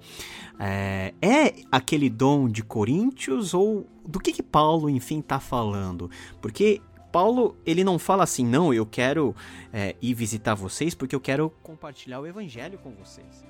é, 0.60 1.14
é 1.22 1.56
aquele 1.72 2.10
dom 2.10 2.48
de 2.48 2.64
Coríntios 2.64 3.54
ou 3.54 3.88
do 4.06 4.20
que, 4.20 4.32
que 4.32 4.44
Paulo, 4.44 4.90
enfim, 4.90 5.20
está 5.20 5.40
falando? 5.40 6.10
Porque 6.42 6.82
Paulo, 7.12 7.58
ele 7.66 7.84
não 7.84 7.98
fala 7.98 8.24
assim, 8.24 8.46
não, 8.46 8.74
eu 8.74 8.86
quero 8.86 9.36
é, 9.74 9.96
ir 10.02 10.14
visitar 10.14 10.54
vocês 10.54 10.94
porque 10.94 11.16
eu 11.16 11.22
quero 11.22 11.50
compartilhar 11.64 12.20
o 12.20 12.28
evangelho 12.28 12.78
com 12.78 12.92
vocês. 12.92 13.49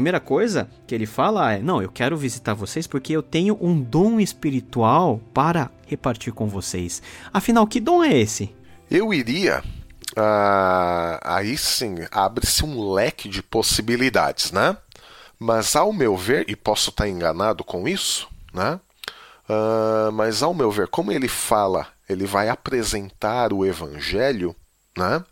Primeira 0.00 0.18
coisa 0.18 0.66
que 0.86 0.94
ele 0.94 1.04
fala 1.04 1.52
é, 1.52 1.58
não, 1.58 1.82
eu 1.82 1.90
quero 1.90 2.16
visitar 2.16 2.54
vocês 2.54 2.86
porque 2.86 3.12
eu 3.12 3.22
tenho 3.22 3.58
um 3.60 3.78
dom 3.78 4.18
espiritual 4.18 5.20
para 5.34 5.70
repartir 5.86 6.32
com 6.32 6.48
vocês. 6.48 7.02
Afinal, 7.30 7.66
que 7.66 7.78
dom 7.78 8.02
é 8.02 8.16
esse? 8.16 8.56
Eu 8.90 9.12
iria 9.12 9.62
ah, 10.16 11.20
aí 11.22 11.54
sim 11.58 11.96
abre-se 12.10 12.64
um 12.64 12.94
leque 12.94 13.28
de 13.28 13.42
possibilidades, 13.42 14.52
né? 14.52 14.74
Mas 15.38 15.76
ao 15.76 15.92
meu 15.92 16.16
ver, 16.16 16.48
e 16.48 16.56
posso 16.56 16.88
estar 16.88 17.06
enganado 17.06 17.62
com 17.62 17.86
isso, 17.86 18.26
né? 18.54 18.80
Uh, 19.46 20.10
mas 20.12 20.42
ao 20.42 20.54
meu 20.54 20.70
ver, 20.70 20.88
como 20.88 21.12
ele 21.12 21.28
fala, 21.28 21.88
ele 22.08 22.24
vai 22.24 22.48
apresentar 22.48 23.52
o 23.52 23.66
evangelho, 23.66 24.56
né? 24.96 25.22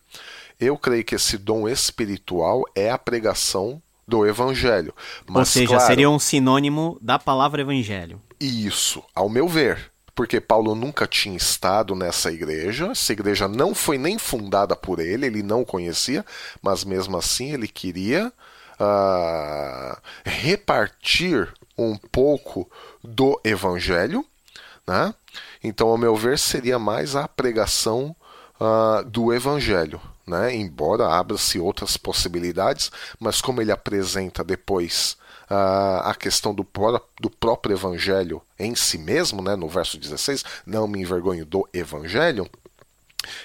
Eu 0.61 0.77
creio 0.77 1.05
que 1.05 1.15
esse 1.15 1.39
dom 1.39 1.67
espiritual 1.67 2.65
é 2.75 2.91
a 2.91 2.99
pregação 2.99 3.81
do 4.09 4.27
evangelho. 4.27 4.94
Mas, 5.29 5.37
Ou 5.37 5.44
seja, 5.44 5.68
claro, 5.68 5.87
seria 5.87 6.11
um 6.11 6.18
sinônimo 6.18 6.99
da 7.01 7.18
palavra 7.18 7.61
evangelho. 7.61 8.21
Isso, 8.40 9.05
ao 9.14 9.29
meu 9.29 9.47
ver 9.47 9.92
porque 10.18 10.40
Paulo 10.40 10.75
nunca 10.75 11.07
tinha 11.07 11.37
estado 11.37 11.94
nessa 11.94 12.33
igreja, 12.33 12.87
essa 12.87 13.12
igreja 13.12 13.47
não 13.47 13.73
foi 13.73 13.97
nem 13.97 14.18
fundada 14.18 14.75
por 14.75 14.99
ele, 14.99 15.27
ele 15.27 15.44
não 15.44 15.64
conhecia, 15.64 16.27
mas 16.61 16.83
mesmo 16.83 17.16
assim 17.16 17.53
ele 17.53 17.68
queria 17.68 18.33
uh, 18.81 19.97
repartir 20.25 21.49
um 21.79 21.97
pouco 21.97 22.68
do 23.01 23.40
evangelho, 23.44 24.25
né? 24.85 25.14
Então, 25.62 25.87
ao 25.87 25.97
meu 25.97 26.16
ver, 26.16 26.37
seria 26.37 26.81
mais 26.81 27.14
a 27.14 27.29
pregação 27.29 28.16
uh, 28.61 29.05
do 29.05 29.33
evangelho. 29.33 30.01
Né? 30.29 30.55
Embora 30.55 31.09
abra-se 31.09 31.59
outras 31.59 31.97
possibilidades, 31.97 32.91
mas 33.19 33.41
como 33.41 33.61
ele 33.62 33.73
apresenta 33.73 34.45
depois 34.45 35.17
a 35.51 36.14
questão 36.14 36.55
do, 36.55 36.67
do 37.21 37.31
próprio 37.31 37.75
evangelho 37.75 38.43
em 38.59 38.75
si 38.75 38.99
mesmo, 38.99 39.41
né, 39.41 39.57
no 39.57 39.67
verso 39.67 39.97
16, 39.99 40.45
não 40.67 40.87
me 40.87 41.01
envergonho 41.01 41.47
do 41.47 41.67
evangelho, 41.73 42.47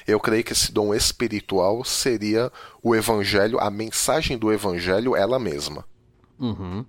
eu 0.06 0.20
creio 0.20 0.44
que 0.44 0.52
esse 0.52 0.72
dom 0.72 0.94
espiritual 0.94 1.84
seria 1.86 2.52
o 2.82 2.94
evangelho, 2.94 3.60
a 3.60 3.72
mensagem 3.72 4.38
do 4.38 4.52
evangelho 4.52 5.16
ela 5.16 5.40
mesma. 5.40 5.86
Uhum. 6.38 6.86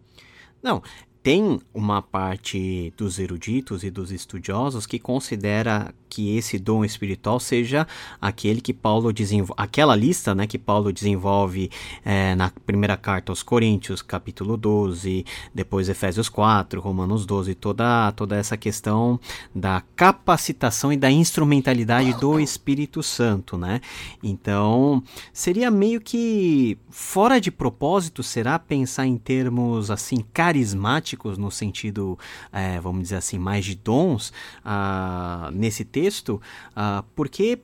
Não, 0.62 0.82
tem 1.22 1.60
uma 1.72 2.02
parte 2.02 2.92
dos 2.96 3.18
eruditos 3.18 3.84
e 3.84 3.90
dos 3.90 4.10
estudiosos 4.10 4.84
que 4.84 4.98
considera 4.98 5.94
que 6.14 6.36
esse 6.36 6.60
dom 6.60 6.84
espiritual 6.84 7.40
seja 7.40 7.88
aquele 8.20 8.60
que 8.60 8.72
Paulo 8.72 9.12
desenvolve, 9.12 9.54
aquela 9.56 9.96
lista 9.96 10.32
né, 10.32 10.46
que 10.46 10.56
Paulo 10.56 10.92
desenvolve 10.92 11.68
é, 12.04 12.36
na 12.36 12.52
primeira 12.64 12.96
carta 12.96 13.32
aos 13.32 13.42
Coríntios, 13.42 14.00
capítulo 14.00 14.56
12, 14.56 15.26
depois 15.52 15.88
Efésios 15.88 16.28
4, 16.28 16.80
Romanos 16.80 17.26
12, 17.26 17.56
toda, 17.56 18.12
toda 18.12 18.36
essa 18.36 18.56
questão 18.56 19.18
da 19.52 19.82
capacitação 19.96 20.92
e 20.92 20.96
da 20.96 21.10
instrumentalidade 21.10 22.14
do 22.20 22.38
Espírito 22.38 23.02
Santo, 23.02 23.58
né? 23.58 23.80
Então, 24.22 25.02
seria 25.32 25.68
meio 25.68 26.00
que 26.00 26.78
fora 26.90 27.40
de 27.40 27.50
propósito, 27.50 28.22
será 28.22 28.56
pensar 28.56 29.04
em 29.04 29.16
termos 29.16 29.90
assim 29.90 30.24
carismáticos, 30.32 31.36
no 31.36 31.50
sentido, 31.50 32.16
é, 32.52 32.78
vamos 32.78 33.02
dizer 33.02 33.16
assim, 33.16 33.36
mais 33.36 33.64
de 33.64 33.74
dons, 33.74 34.32
ah, 34.64 35.50
nesse 35.52 35.84
texto 35.84 36.03
texto, 36.04 36.40
uh, 36.70 37.04
porque 37.14 37.58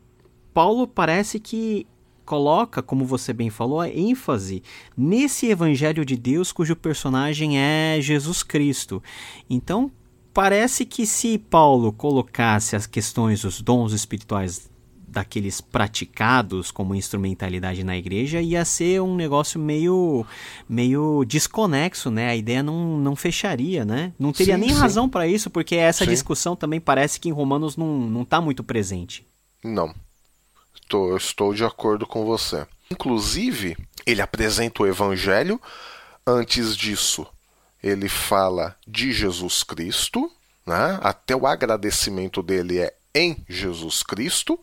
Paulo 0.55 0.87
parece 0.87 1.39
que 1.39 1.87
coloca, 2.25 2.81
como 2.81 3.05
você 3.05 3.33
bem 3.33 3.51
falou, 3.51 3.81
a 3.81 3.89
ênfase 3.89 4.63
nesse 4.97 5.47
evangelho 5.47 6.05
de 6.05 6.17
Deus 6.17 6.53
cujo 6.53 6.77
personagem 6.77 7.59
é 7.59 7.99
Jesus 8.01 8.43
Cristo. 8.43 9.03
Então, 9.49 9.91
parece 10.33 10.87
que 10.87 11.07
se 11.07 11.39
Paulo 11.39 11.93
colocasse 11.93 12.77
as 12.77 12.87
questões 12.87 13.43
dos 13.43 13.61
dons 13.61 13.93
espirituais 13.93 14.70
daqueles 15.11 15.61
praticados 15.61 16.71
como 16.71 16.95
instrumentalidade 16.95 17.83
na 17.83 17.97
igreja 17.97 18.41
ia 18.41 18.65
ser 18.65 19.03
um 19.03 19.17
negócio 19.17 19.61
meio 19.61 20.25
meio 20.69 21.25
desconexo, 21.25 22.11
né? 22.11 22.29
A 22.29 22.37
ideia 22.37 22.63
não, 22.63 22.99
não 22.99 23.17
fecharia, 23.17 23.85
né? 23.85 24.13
Não 24.19 24.33
teria 24.33 24.55
sim, 24.55 24.61
nem 24.61 24.71
sim. 24.71 24.79
razão 24.79 25.09
para 25.09 25.27
isso, 25.27 25.51
porque 25.51 25.75
essa 25.75 26.05
sim. 26.05 26.11
discussão 26.11 26.55
também 26.55 26.81
parece 26.81 27.19
que 27.19 27.29
em 27.29 27.33
Romanos 27.33 27.77
não, 27.77 27.99
não 27.99 28.25
tá 28.25 28.41
muito 28.41 28.63
presente. 28.63 29.27
Não. 29.63 29.93
Eu 30.93 31.17
estou 31.17 31.55
de 31.55 31.65
acordo 31.65 32.07
com 32.07 32.25
você. 32.25 32.67
Inclusive, 32.91 33.77
ele 34.05 34.21
apresenta 34.21 34.83
o 34.83 34.87
evangelho. 34.87 35.61
Antes 36.27 36.77
disso, 36.77 37.27
ele 37.83 38.09
fala 38.09 38.77
de 38.87 39.13
Jesus 39.13 39.63
Cristo, 39.63 40.31
né? 40.67 40.99
Até 41.01 41.35
o 41.35 41.47
agradecimento 41.47 42.43
dele 42.43 42.79
é 42.79 42.95
em 43.15 43.45
Jesus 43.49 44.03
Cristo. 44.03 44.59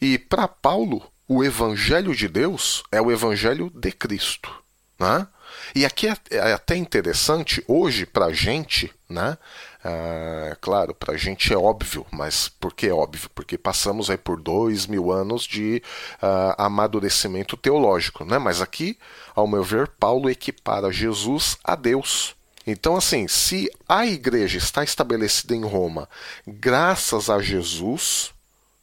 E 0.00 0.18
para 0.18 0.48
Paulo, 0.48 1.02
o 1.28 1.44
evangelho 1.44 2.14
de 2.14 2.28
Deus 2.28 2.82
é 2.90 3.00
o 3.00 3.10
evangelho 3.10 3.70
de 3.74 3.92
Cristo. 3.92 4.50
Né? 4.98 5.26
E 5.74 5.84
aqui 5.84 6.08
é, 6.08 6.16
é 6.30 6.52
até 6.52 6.76
interessante, 6.76 7.64
hoje, 7.66 8.04
para 8.04 8.26
a 8.26 8.32
gente, 8.32 8.92
né? 9.08 9.36
Ah, 9.82 10.56
claro, 10.60 10.94
para 10.94 11.14
a 11.14 11.16
gente 11.16 11.52
é 11.52 11.56
óbvio, 11.56 12.04
mas 12.10 12.48
por 12.48 12.74
que 12.74 12.86
é 12.86 12.92
óbvio? 12.92 13.30
Porque 13.34 13.56
passamos 13.56 14.10
aí 14.10 14.18
por 14.18 14.40
dois 14.40 14.86
mil 14.86 15.10
anos 15.10 15.44
de 15.44 15.82
uh, 16.22 16.54
amadurecimento 16.58 17.56
teológico, 17.56 18.24
né? 18.24 18.38
Mas 18.38 18.60
aqui, 18.60 18.98
ao 19.34 19.46
meu 19.46 19.62
ver, 19.62 19.88
Paulo 19.88 20.28
equipara 20.28 20.92
Jesus 20.92 21.56
a 21.64 21.74
Deus. 21.74 22.34
Então, 22.66 22.96
assim, 22.96 23.26
se 23.26 23.70
a 23.88 24.06
igreja 24.06 24.58
está 24.58 24.84
estabelecida 24.84 25.54
em 25.54 25.64
Roma 25.64 26.08
graças 26.46 27.30
a 27.30 27.40
Jesus, 27.40 28.32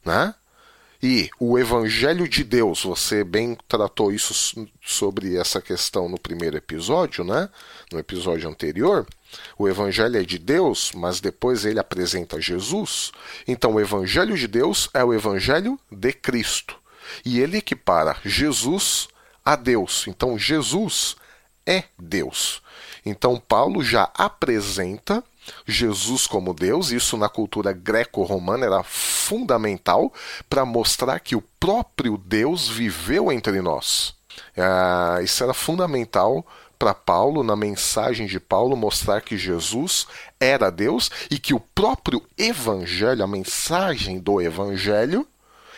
né? 0.04 0.34
E 1.00 1.30
o 1.38 1.56
Evangelho 1.56 2.28
de 2.28 2.42
Deus, 2.42 2.82
você 2.82 3.22
bem 3.22 3.56
tratou 3.68 4.12
isso 4.12 4.66
sobre 4.84 5.36
essa 5.36 5.62
questão 5.62 6.08
no 6.08 6.18
primeiro 6.18 6.56
episódio, 6.56 7.22
né? 7.22 7.48
No 7.92 8.00
episódio 8.00 8.50
anterior. 8.50 9.06
O 9.56 9.68
Evangelho 9.68 10.18
é 10.18 10.24
de 10.24 10.38
Deus, 10.38 10.90
mas 10.92 11.20
depois 11.20 11.64
ele 11.64 11.78
apresenta 11.78 12.40
Jesus. 12.40 13.12
Então, 13.46 13.74
o 13.74 13.80
Evangelho 13.80 14.36
de 14.36 14.48
Deus 14.48 14.90
é 14.92 15.04
o 15.04 15.14
Evangelho 15.14 15.78
de 15.90 16.12
Cristo. 16.12 16.76
E 17.24 17.38
ele 17.38 17.58
equipara 17.58 18.16
Jesus 18.24 19.06
a 19.44 19.54
Deus. 19.54 20.04
Então, 20.08 20.36
Jesus 20.36 21.14
é 21.64 21.84
Deus. 21.96 22.60
Então, 23.04 23.38
Paulo 23.38 23.82
já 23.82 24.10
apresenta 24.14 25.22
Jesus 25.66 26.26
como 26.26 26.52
Deus, 26.52 26.90
isso 26.90 27.16
na 27.16 27.28
cultura 27.28 27.72
greco-romana 27.72 28.66
era 28.66 28.82
fundamental 28.82 30.12
para 30.48 30.64
mostrar 30.64 31.18
que 31.20 31.34
o 31.34 31.42
próprio 31.58 32.18
Deus 32.18 32.68
viveu 32.68 33.32
entre 33.32 33.60
nós. 33.60 34.14
Ah, 34.56 35.20
isso 35.22 35.42
era 35.42 35.54
fundamental 35.54 36.46
para 36.78 36.94
Paulo, 36.94 37.42
na 37.42 37.56
mensagem 37.56 38.26
de 38.26 38.38
Paulo, 38.38 38.76
mostrar 38.76 39.20
que 39.20 39.36
Jesus 39.36 40.06
era 40.38 40.70
Deus 40.70 41.10
e 41.30 41.38
que 41.38 41.52
o 41.52 41.58
próprio 41.58 42.22
Evangelho, 42.36 43.24
a 43.24 43.26
mensagem 43.26 44.20
do 44.20 44.40
Evangelho, 44.40 45.26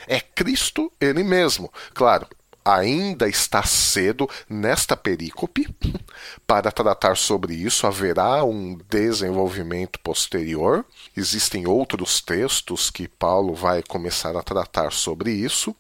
é 0.07 0.21
Cristo 0.21 0.93
ele 1.01 1.25
mesmo. 1.25 1.73
Claro, 1.95 2.27
ainda 2.71 3.29
está 3.29 3.63
cedo 3.63 4.29
nesta 4.49 4.97
perícope 4.97 5.69
para 6.47 6.71
tratar 6.71 7.17
sobre 7.17 7.55
isso, 7.55 7.87
haverá 7.87 8.45
um 8.45 8.79
desenvolvimento 8.89 9.99
posterior. 10.01 10.85
Existem 11.17 11.67
outros 11.67 12.21
textos 12.21 12.91
que 12.91 13.09
Paulo 13.09 13.55
vai 13.55 13.83
começar 13.83 14.37
a 14.37 14.43
tratar 14.43 14.93
sobre 14.93 15.33
isso, 15.33 15.75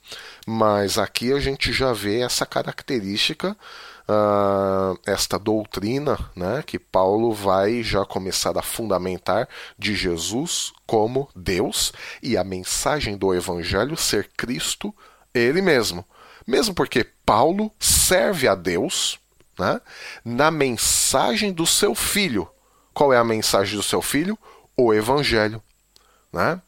mas 0.47 0.99
aqui 0.99 1.33
a 1.33 1.39
gente 1.39 1.73
já 1.73 1.93
vê 1.93 2.21
essa 2.21 2.45
característica 2.45 3.57
Uh, 4.13 4.99
esta 5.07 5.39
doutrina 5.39 6.19
né, 6.35 6.65
que 6.67 6.81
Paulo 6.81 7.33
vai 7.33 7.81
já 7.81 8.05
começar 8.05 8.59
a 8.59 8.63
fundamentar 8.63 9.49
de 9.79 9.95
Jesus 9.95 10.73
como 10.85 11.29
Deus 11.33 11.93
e 12.21 12.37
a 12.37 12.43
mensagem 12.43 13.17
do 13.17 13.33
Evangelho 13.33 13.97
ser 13.97 14.29
Cristo 14.37 14.93
ele 15.33 15.63
mesmo. 15.63 16.05
Mesmo 16.51 16.75
porque 16.75 17.05
Paulo 17.25 17.71
serve 17.79 18.49
a 18.49 18.57
Deus 18.57 19.21
né, 19.57 19.81
na 20.25 20.51
mensagem 20.51 21.53
do 21.53 21.65
seu 21.65 21.95
filho. 21.95 22.51
Qual 22.93 23.13
é 23.13 23.17
a 23.17 23.23
mensagem 23.23 23.77
do 23.77 23.85
seu 23.85 24.03
filho? 24.03 24.37
O 24.77 24.93
Evangelho. 24.93 25.63
Né? 26.33 26.61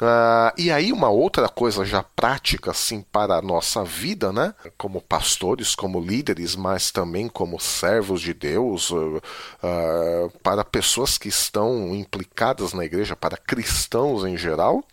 Uh, 0.00 0.54
e 0.56 0.70
aí 0.70 0.92
uma 0.92 1.08
outra 1.08 1.48
coisa 1.48 1.84
já 1.84 2.04
prática 2.04 2.70
assim 2.70 3.02
para 3.02 3.34
a 3.34 3.42
nossa 3.42 3.82
vida, 3.82 4.32
né? 4.32 4.54
Como 4.76 5.00
pastores, 5.00 5.74
como 5.74 6.00
líderes, 6.00 6.54
mas 6.54 6.92
também 6.92 7.28
como 7.28 7.58
servos 7.58 8.20
de 8.20 8.32
Deus, 8.32 8.90
uh, 8.90 9.16
uh, 9.16 10.30
para 10.40 10.64
pessoas 10.64 11.18
que 11.18 11.28
estão 11.28 11.92
implicadas 11.96 12.72
na 12.72 12.84
igreja, 12.84 13.16
para 13.16 13.36
cristãos 13.36 14.24
em 14.24 14.36
geral, 14.36 14.84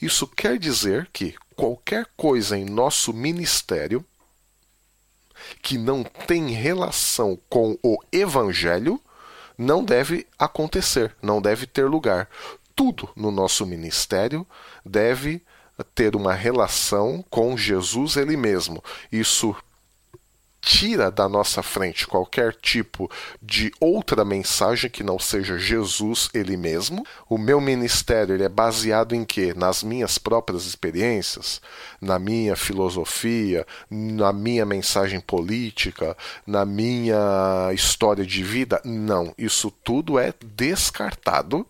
isso 0.00 0.28
quer 0.28 0.56
dizer 0.60 1.08
que 1.12 1.34
qualquer 1.56 2.06
coisa 2.16 2.56
em 2.56 2.64
nosso 2.64 3.12
ministério 3.12 4.04
que 5.60 5.76
não 5.76 6.04
tem 6.04 6.50
relação 6.50 7.36
com 7.48 7.76
o 7.82 7.98
evangelho 8.12 9.00
não 9.58 9.84
deve 9.84 10.26
acontecer, 10.38 11.14
não 11.20 11.42
deve 11.42 11.66
ter 11.66 11.84
lugar 11.84 12.28
tudo 12.74 13.08
no 13.16 13.30
nosso 13.30 13.66
ministério 13.66 14.46
deve 14.84 15.42
ter 15.94 16.14
uma 16.14 16.32
relação 16.32 17.24
com 17.30 17.56
Jesus 17.56 18.16
ele 18.16 18.36
mesmo. 18.36 18.82
Isso 19.10 19.54
tira 20.62 21.10
da 21.10 21.28
nossa 21.28 21.60
frente 21.60 22.06
qualquer 22.06 22.54
tipo 22.54 23.10
de 23.42 23.72
outra 23.80 24.24
mensagem 24.24 24.88
que 24.88 25.02
não 25.02 25.18
seja 25.18 25.58
Jesus 25.58 26.30
ele 26.32 26.56
mesmo. 26.56 27.04
O 27.28 27.36
meu 27.36 27.60
ministério 27.60 28.36
ele 28.36 28.44
é 28.44 28.48
baseado 28.48 29.12
em 29.12 29.24
quê? 29.24 29.52
Nas 29.56 29.82
minhas 29.82 30.18
próprias 30.18 30.64
experiências, 30.64 31.60
na 32.00 32.16
minha 32.16 32.54
filosofia, 32.54 33.66
na 33.90 34.32
minha 34.32 34.64
mensagem 34.64 35.20
política, 35.20 36.16
na 36.46 36.64
minha 36.64 37.70
história 37.74 38.24
de 38.24 38.44
vida? 38.44 38.80
Não, 38.84 39.34
isso 39.36 39.68
tudo 39.82 40.16
é 40.16 40.32
descartado 40.54 41.66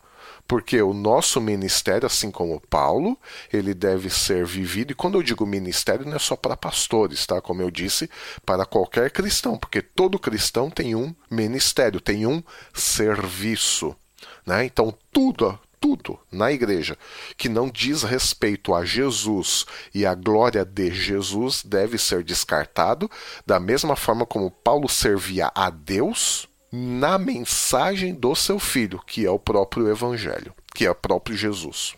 porque 0.47 0.82
o 0.82 0.93
nosso 0.93 1.40
ministério, 1.40 2.07
assim 2.07 2.30
como 2.30 2.61
Paulo, 2.61 3.18
ele 3.53 3.72
deve 3.72 4.11
ser 4.11 4.45
vivido, 4.45 4.93
e 4.93 4.95
quando 4.95 5.18
eu 5.18 5.22
digo 5.22 5.47
ministério, 5.47 6.05
não 6.05 6.16
é 6.16 6.18
só 6.18 6.36
para 6.36 6.57
pastores, 6.57 7.26
tá? 7.26 7.40
Como 7.40 7.62
eu 7.62 7.70
disse, 7.70 8.11
para 8.45 8.66
qualquer 8.66 9.11
cristão, 9.11 9.57
porque 9.57 9.80
todo 9.80 10.18
cristão 10.18 10.70
tem 10.70 10.95
um 10.95 11.14
ministério, 11.30 12.01
tem 12.01 12.26
um 12.26 12.43
serviço. 12.74 13.97
Né? 14.47 14.64
Então, 14.64 14.95
tudo, 15.12 15.59
tudo 15.80 16.18
na 16.30 16.53
igreja 16.53 16.97
que 17.36 17.49
não 17.49 17.68
diz 17.68 18.03
respeito 18.03 18.74
a 18.74 18.84
Jesus 18.84 19.66
e 19.95 20.07
a 20.07 20.14
glória 20.14 20.64
de 20.64 20.93
Jesus 20.93 21.62
deve 21.64 21.99
ser 21.99 22.22
descartado, 22.22 23.11
da 23.47 23.59
mesma 23.59 23.97
forma 23.97 24.24
como 24.24 24.51
Paulo 24.51 24.88
servia 24.88 25.51
a 25.55 25.70
Deus 25.70 26.49
na 26.72 27.18
mensagem 27.18 28.14
do 28.14 28.34
seu 28.34 28.58
filho, 28.58 28.98
que 29.06 29.26
é 29.26 29.30
o 29.30 29.38
próprio 29.38 29.88
evangelho, 29.90 30.54
que 30.74 30.86
é 30.86 30.90
o 30.90 30.94
próprio 30.94 31.36
Jesus. 31.36 31.94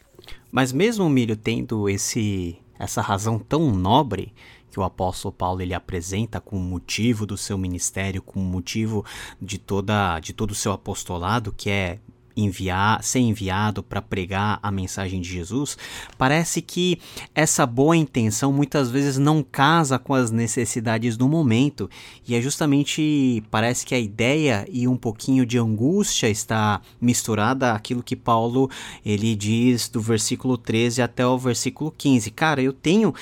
Mas 0.50 0.72
mesmo 0.72 1.04
o 1.04 1.10
Milho 1.10 1.36
tendo 1.36 1.88
esse 1.88 2.58
essa 2.76 3.00
razão 3.00 3.38
tão 3.38 3.70
nobre 3.70 4.34
que 4.68 4.80
o 4.80 4.82
apóstolo 4.82 5.32
Paulo 5.32 5.62
ele 5.62 5.72
apresenta 5.72 6.40
como 6.40 6.60
motivo 6.60 7.24
do 7.24 7.36
seu 7.36 7.56
ministério, 7.56 8.20
como 8.20 8.44
motivo 8.44 9.04
de 9.40 9.58
toda 9.58 10.18
de 10.18 10.32
todo 10.32 10.50
o 10.50 10.54
seu 10.56 10.72
apostolado, 10.72 11.52
que 11.52 11.70
é 11.70 12.00
enviar, 12.36 13.02
ser 13.02 13.20
enviado 13.20 13.82
para 13.82 14.02
pregar 14.02 14.58
a 14.62 14.70
mensagem 14.70 15.20
de 15.20 15.28
Jesus, 15.28 15.76
parece 16.18 16.60
que 16.60 16.98
essa 17.34 17.66
boa 17.66 17.96
intenção 17.96 18.52
muitas 18.52 18.90
vezes 18.90 19.18
não 19.18 19.42
casa 19.42 19.98
com 19.98 20.14
as 20.14 20.30
necessidades 20.30 21.16
do 21.16 21.28
momento. 21.28 21.88
E 22.26 22.34
é 22.34 22.40
justamente 22.40 23.42
parece 23.50 23.86
que 23.86 23.94
a 23.94 23.98
ideia 23.98 24.66
e 24.70 24.88
um 24.88 24.96
pouquinho 24.96 25.46
de 25.46 25.58
angústia 25.58 26.28
está 26.28 26.80
misturada 27.00 27.72
àquilo 27.72 28.02
que 28.02 28.16
Paulo 28.16 28.70
ele 29.04 29.34
diz 29.34 29.88
do 29.88 30.00
versículo 30.00 30.56
13 30.56 31.02
até 31.02 31.26
o 31.26 31.38
versículo 31.38 31.92
15. 31.96 32.30
Cara, 32.30 32.62
eu 32.62 32.72
tenho 32.72 33.14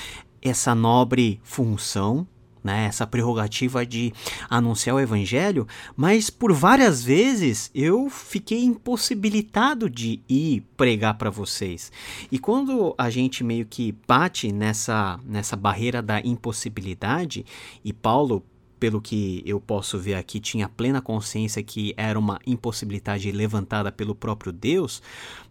essa 0.42 0.74
nobre 0.74 1.40
função 1.44 2.26
né, 2.62 2.86
essa 2.86 3.06
prerrogativa 3.06 3.84
de 3.84 4.12
anunciar 4.48 4.96
o 4.96 5.00
evangelho, 5.00 5.66
mas 5.96 6.30
por 6.30 6.52
várias 6.52 7.02
vezes 7.02 7.70
eu 7.74 8.08
fiquei 8.08 8.64
impossibilitado 8.64 9.90
de 9.90 10.20
ir 10.28 10.62
pregar 10.76 11.14
para 11.14 11.30
vocês. 11.30 11.90
E 12.30 12.38
quando 12.38 12.94
a 12.96 13.10
gente 13.10 13.42
meio 13.42 13.66
que 13.66 13.94
bate 14.06 14.52
nessa 14.52 15.18
nessa 15.24 15.56
barreira 15.56 16.02
da 16.02 16.20
impossibilidade, 16.20 17.44
e 17.84 17.92
Paulo 17.92 18.44
pelo 18.82 19.00
que 19.00 19.44
eu 19.46 19.60
posso 19.60 19.96
ver 19.96 20.14
aqui, 20.14 20.40
tinha 20.40 20.68
plena 20.68 21.00
consciência 21.00 21.62
que 21.62 21.94
era 21.96 22.18
uma 22.18 22.40
impossibilidade 22.44 23.30
levantada 23.30 23.92
pelo 23.92 24.12
próprio 24.12 24.50
Deus, 24.50 25.00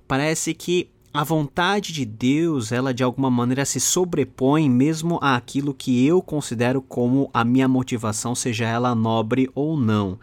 parece 0.05 0.53
que 0.53 0.89
a 1.13 1.25
vontade 1.25 1.91
de 1.91 2.05
Deus, 2.05 2.71
ela 2.71 2.93
de 2.93 3.03
alguma 3.03 3.29
maneira 3.29 3.65
se 3.65 3.81
sobrepõe 3.81 4.69
mesmo 4.69 5.19
àquilo 5.21 5.73
que 5.73 6.05
eu 6.05 6.21
considero 6.21 6.81
como 6.81 7.29
a 7.33 7.43
minha 7.43 7.67
motivação, 7.67 8.33
seja 8.33 8.65
ela 8.65 8.95
nobre 8.95 9.49
ou 9.53 9.75
não. 9.75 10.17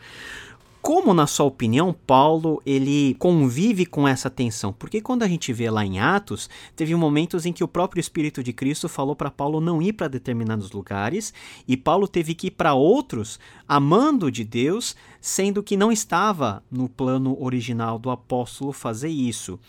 Como, 0.80 1.12
na 1.12 1.26
sua 1.26 1.45
opinião, 1.45 1.95
Paulo 2.07 2.62
ele 2.64 3.14
convive 3.18 3.84
com 3.84 4.09
essa 4.09 4.30
tensão? 4.30 4.72
Porque 4.72 5.03
quando 5.03 5.24
a 5.24 5.28
gente 5.28 5.53
vê 5.53 5.68
lá 5.68 5.84
em 5.84 6.01
Atos, 6.01 6.49
teve 6.74 6.95
momentos 6.95 7.45
em 7.45 7.53
que 7.53 7.62
o 7.62 7.68
próprio 7.68 8.01
Espírito 8.01 8.43
de 8.43 8.55
Cristo 8.55 8.89
falou 8.89 9.14
para 9.14 9.30
Paulo 9.30 9.61
não 9.61 9.82
ir 9.82 9.93
para 9.93 10.09
determinados 10.09 10.70
lugares 10.70 11.34
e 11.66 11.76
Paulo 11.76 12.09
teve 12.09 12.34
que 12.34 12.47
ir 12.47 12.53
para 12.53 12.72
outros, 12.72 13.39
amando 13.66 14.30
de 14.30 14.43
Deus, 14.43 14.97
sendo 15.20 15.62
que 15.62 15.76
não 15.76 15.93
estava 15.93 16.62
no 16.70 16.89
plano 16.89 17.36
original 17.39 17.99
do 17.99 18.09
apóstolo 18.09 18.72
fazer 18.72 19.11
isso 19.11 19.61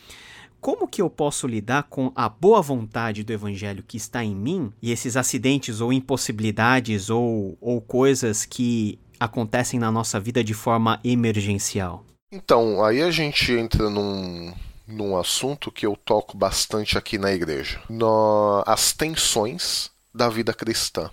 como 0.62 0.88
que 0.88 1.02
eu 1.02 1.10
posso 1.10 1.48
lidar 1.48 1.84
com 1.84 2.12
a 2.16 2.28
boa 2.28 2.62
vontade 2.62 3.24
do 3.24 3.32
evangelho 3.32 3.84
que 3.88 3.98
está 3.98 4.24
em 4.24 4.36
mim 4.36 4.72
e 4.82 4.92
esses 4.92 5.16
acidentes 5.16 5.82
ou 5.82 5.94
impossibilidades 5.94 7.10
ou, 7.10 7.58
ou 7.62 7.82
coisas 7.82 8.46
que 8.46 9.00
acontecem 9.20 9.80
na 9.80 9.92
nossa 9.92 10.20
vida 10.20 10.44
de 10.44 10.54
forma 10.54 11.00
emergencial? 11.04 12.06
Então, 12.32 12.84
aí 12.84 13.02
a 13.02 13.10
gente 13.10 13.52
entra 13.54 13.90
num, 13.90 14.54
num 14.88 15.18
assunto 15.18 15.72
que 15.72 15.86
eu 15.86 15.96
toco 15.96 16.38
bastante 16.38 16.98
aqui 16.98 17.18
na 17.18 17.32
igreja: 17.32 17.82
no, 17.90 18.64
as 18.66 18.94
tensões 18.94 19.90
da 20.14 20.30
vida 20.30 20.54
cristã. 20.54 21.10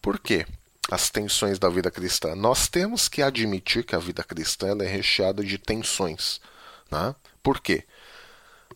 Por 0.00 0.18
quê? 0.18 0.46
As 0.90 1.10
tensões 1.10 1.58
da 1.58 1.68
vida 1.68 1.90
cristã. 1.90 2.34
Nós 2.34 2.68
temos 2.68 3.08
que 3.08 3.22
admitir 3.22 3.84
que 3.84 3.96
a 3.96 3.98
vida 3.98 4.22
cristã 4.22 4.76
é 4.80 4.86
recheada 4.86 5.42
de 5.42 5.58
tensões. 5.58 6.40
Né? 6.90 7.14
Por 7.42 7.60
quê? 7.60 7.84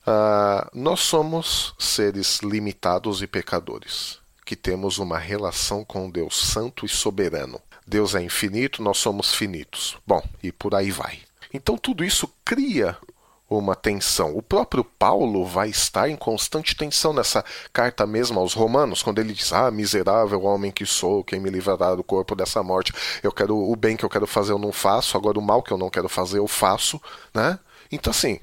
Uh, 0.07 0.66
nós 0.72 1.01
somos 1.01 1.74
seres 1.78 2.40
limitados 2.40 3.22
e 3.22 3.26
pecadores, 3.26 4.18
que 4.44 4.57
temos 4.57 4.98
uma 4.98 5.18
relação 5.18 5.84
com 5.84 6.11
Deus 6.11 6.36
Santo 6.36 6.86
e 6.86 6.88
Soberano. 6.88 7.61
Deus 7.86 8.14
é 8.14 8.22
infinito, 8.22 8.82
nós 8.82 8.98
somos 8.98 9.34
finitos. 9.34 9.96
Bom, 10.07 10.22
e 10.42 10.51
por 10.51 10.74
aí 10.74 10.90
vai. 10.90 11.18
Então 11.53 11.76
tudo 11.76 12.05
isso 12.05 12.32
cria 12.44 12.96
uma 13.51 13.74
tensão. 13.74 14.36
O 14.36 14.40
próprio 14.40 14.84
Paulo 14.84 15.44
vai 15.44 15.68
estar 15.68 16.09
em 16.09 16.16
constante 16.16 16.76
tensão 16.76 17.12
nessa 17.12 17.44
carta 17.72 18.07
mesmo 18.07 18.38
aos 18.38 18.55
Romanos, 18.55 19.03
quando 19.03 19.18
ele 19.18 19.32
diz: 19.34 19.53
Ah, 19.53 19.70
miserável 19.70 20.42
homem 20.44 20.70
que 20.70 20.86
sou, 20.86 21.24
quem 21.24 21.40
me 21.40 21.51
livrará 21.51 21.94
do 21.96 22.05
corpo 22.05 22.36
dessa 22.36 22.62
morte? 22.62 22.92
Eu 23.22 23.32
quero 23.32 23.57
o 23.57 23.74
bem 23.74 23.96
que 23.96 24.05
eu 24.05 24.11
quero 24.11 24.26
fazer, 24.26 24.53
eu 24.53 24.59
não 24.59 24.72
faço, 24.72 25.16
agora 25.16 25.38
o 25.38 25.42
mal 25.42 25.62
que 25.62 25.72
eu 25.72 25.78
não 25.78 25.90
quero 25.90 26.09
fazer, 26.09 26.38
eu 26.38 26.46
faço, 26.46 27.03
né? 27.34 27.59
Então, 27.90 28.12
assim, 28.12 28.38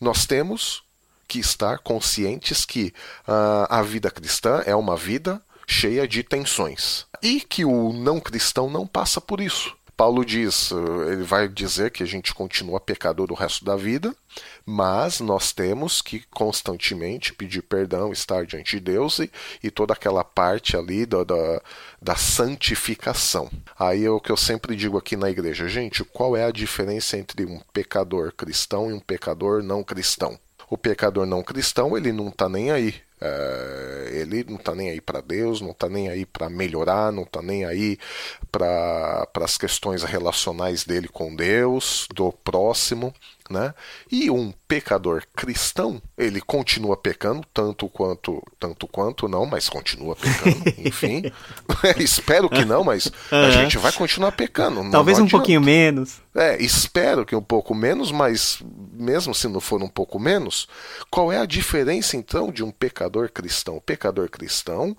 nós 0.00 0.24
temos 0.24 0.85
que 1.26 1.38
estar 1.38 1.78
conscientes 1.78 2.64
que 2.64 2.92
uh, 3.26 3.66
a 3.68 3.82
vida 3.82 4.10
cristã 4.10 4.62
é 4.66 4.74
uma 4.74 4.96
vida 4.96 5.42
cheia 5.66 6.06
de 6.06 6.22
tensões 6.22 7.06
e 7.22 7.40
que 7.40 7.64
o 7.64 7.92
não 7.92 8.20
cristão 8.20 8.70
não 8.70 8.86
passa 8.86 9.20
por 9.20 9.40
isso. 9.40 9.76
Paulo 9.96 10.26
diz, 10.26 10.70
uh, 10.72 11.10
ele 11.10 11.22
vai 11.22 11.48
dizer 11.48 11.90
que 11.90 12.02
a 12.02 12.06
gente 12.06 12.34
continua 12.34 12.78
pecador 12.78 13.32
o 13.32 13.34
resto 13.34 13.64
da 13.64 13.74
vida, 13.76 14.14
mas 14.64 15.20
nós 15.20 15.52
temos 15.52 16.02
que 16.02 16.22
constantemente 16.30 17.32
pedir 17.32 17.62
perdão, 17.62 18.12
estar 18.12 18.44
diante 18.44 18.76
de 18.76 18.80
Deus 18.80 19.18
e, 19.20 19.30
e 19.62 19.70
toda 19.70 19.94
aquela 19.94 20.22
parte 20.22 20.76
ali 20.76 21.06
da, 21.06 21.24
da, 21.24 21.62
da 22.00 22.14
santificação. 22.14 23.50
Aí 23.78 24.04
é 24.04 24.10
o 24.10 24.20
que 24.20 24.30
eu 24.30 24.36
sempre 24.36 24.76
digo 24.76 24.98
aqui 24.98 25.16
na 25.16 25.30
igreja, 25.30 25.66
gente, 25.66 26.04
qual 26.04 26.36
é 26.36 26.44
a 26.44 26.52
diferença 26.52 27.16
entre 27.16 27.46
um 27.46 27.58
pecador 27.72 28.34
cristão 28.34 28.90
e 28.90 28.92
um 28.92 29.00
pecador 29.00 29.62
não 29.62 29.82
cristão? 29.82 30.38
O 30.68 30.76
pecador 30.76 31.26
não 31.26 31.42
cristão, 31.42 31.96
ele 31.96 32.12
não 32.12 32.28
está 32.28 32.48
nem 32.48 32.70
aí. 32.70 32.94
É, 33.20 34.10
ele 34.12 34.44
não 34.44 34.56
está 34.56 34.74
nem 34.74 34.90
aí 34.90 35.00
para 35.00 35.20
Deus, 35.20 35.60
não 35.60 35.70
está 35.70 35.88
nem 35.88 36.08
aí 36.08 36.26
para 36.26 36.50
melhorar, 36.50 37.10
não 37.10 37.22
está 37.22 37.40
nem 37.40 37.64
aí 37.64 37.98
para 38.52 39.26
as 39.36 39.56
questões 39.56 40.02
relacionais 40.02 40.84
dele 40.84 41.08
com 41.08 41.34
Deus, 41.34 42.06
do 42.14 42.30
próximo. 42.32 43.14
Né? 43.48 43.72
E 44.10 44.30
um 44.30 44.52
pecador 44.66 45.22
cristão, 45.34 46.02
ele 46.18 46.40
continua 46.40 46.96
pecando, 46.96 47.46
tanto 47.54 47.88
quanto, 47.88 48.42
tanto 48.58 48.88
quanto 48.88 49.28
não, 49.28 49.46
mas 49.46 49.68
continua 49.68 50.16
pecando, 50.16 50.62
enfim. 50.78 51.22
espero 51.98 52.50
que 52.50 52.64
não, 52.64 52.82
mas 52.82 53.10
a 53.30 53.50
gente 53.50 53.78
vai 53.78 53.92
continuar 53.92 54.32
pecando. 54.32 54.90
Talvez 54.90 55.18
um 55.18 55.28
pouquinho 55.28 55.60
menos. 55.60 56.20
É, 56.34 56.60
espero 56.62 57.24
que 57.24 57.34
um 57.34 57.42
pouco 57.42 57.74
menos, 57.74 58.12
mas 58.12 58.58
mesmo 58.92 59.34
se 59.34 59.48
não 59.48 59.60
for 59.60 59.82
um 59.82 59.88
pouco 59.88 60.18
menos, 60.18 60.68
qual 61.10 61.32
é 61.32 61.38
a 61.38 61.46
diferença 61.46 62.16
então 62.16 62.50
de 62.50 62.62
um 62.62 62.70
pecador 62.70 63.30
cristão? 63.30 63.76
O 63.76 63.80
pecador 63.80 64.28
cristão, 64.28 64.96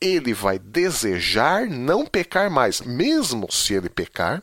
ele 0.00 0.34
vai 0.34 0.58
desejar 0.58 1.66
não 1.66 2.04
pecar 2.04 2.50
mais, 2.50 2.80
mesmo 2.80 3.50
se 3.50 3.74
ele 3.74 3.88
pecar, 3.88 4.42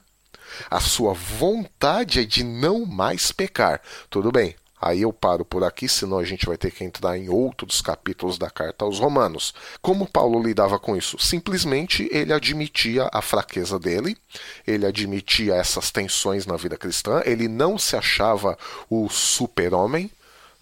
a 0.69 0.79
sua 0.79 1.13
vontade 1.13 2.19
é 2.19 2.23
de 2.23 2.43
não 2.43 2.85
mais 2.85 3.31
pecar. 3.31 3.81
Tudo 4.09 4.31
bem, 4.31 4.55
Aí 4.81 5.03
eu 5.03 5.13
paro 5.13 5.45
por 5.45 5.63
aqui, 5.63 5.87
senão 5.87 6.17
a 6.17 6.23
gente 6.23 6.47
vai 6.47 6.57
ter 6.57 6.71
que 6.71 6.83
entrar 6.83 7.15
em 7.15 7.29
outros 7.29 7.81
capítulos 7.81 8.39
da 8.39 8.49
carta 8.49 8.83
aos 8.83 8.97
Romanos. 8.97 9.53
Como 9.79 10.09
Paulo 10.09 10.41
lidava 10.41 10.79
com 10.79 10.97
isso? 10.97 11.19
Simplesmente 11.19 12.09
ele 12.11 12.33
admitia 12.33 13.07
a 13.13 13.21
fraqueza 13.21 13.77
dele, 13.77 14.17
ele 14.65 14.87
admitia 14.87 15.53
essas 15.53 15.91
tensões 15.91 16.47
na 16.47 16.57
vida 16.57 16.77
cristã, 16.77 17.21
ele 17.25 17.47
não 17.47 17.77
se 17.77 17.95
achava 17.95 18.57
o 18.89 19.07
super-homem, 19.07 20.09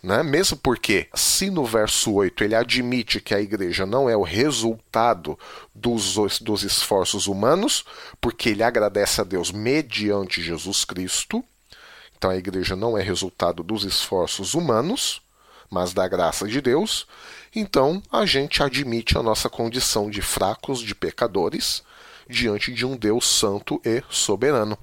né? 0.01 0.23
Mesmo 0.23 0.57
porque, 0.57 1.07
se 1.13 1.49
no 1.49 1.65
verso 1.65 2.13
8 2.13 2.43
ele 2.43 2.55
admite 2.55 3.19
que 3.19 3.33
a 3.33 3.41
igreja 3.41 3.85
não 3.85 4.09
é 4.09 4.15
o 4.15 4.23
resultado 4.23 5.37
dos, 5.75 6.15
dos 6.39 6.63
esforços 6.63 7.27
humanos, 7.27 7.83
porque 8.21 8.49
ele 8.49 8.63
agradece 8.63 9.21
a 9.21 9.23
Deus 9.23 9.51
mediante 9.51 10.41
Jesus 10.41 10.85
Cristo, 10.85 11.43
então 12.17 12.29
a 12.31 12.37
igreja 12.37 12.75
não 12.75 12.97
é 12.97 13.01
resultado 13.01 13.63
dos 13.63 13.83
esforços 13.83 14.53
humanos, 14.53 15.21
mas 15.69 15.93
da 15.93 16.07
graça 16.07 16.47
de 16.47 16.61
Deus, 16.61 17.05
então 17.55 18.01
a 18.11 18.25
gente 18.25 18.63
admite 18.63 19.17
a 19.17 19.23
nossa 19.23 19.49
condição 19.49 20.09
de 20.09 20.21
fracos, 20.21 20.79
de 20.81 20.95
pecadores, 20.95 21.83
diante 22.27 22.73
de 22.73 22.85
um 22.85 22.95
Deus 22.95 23.27
santo 23.27 23.81
e 23.83 24.03
soberano. 24.09 24.77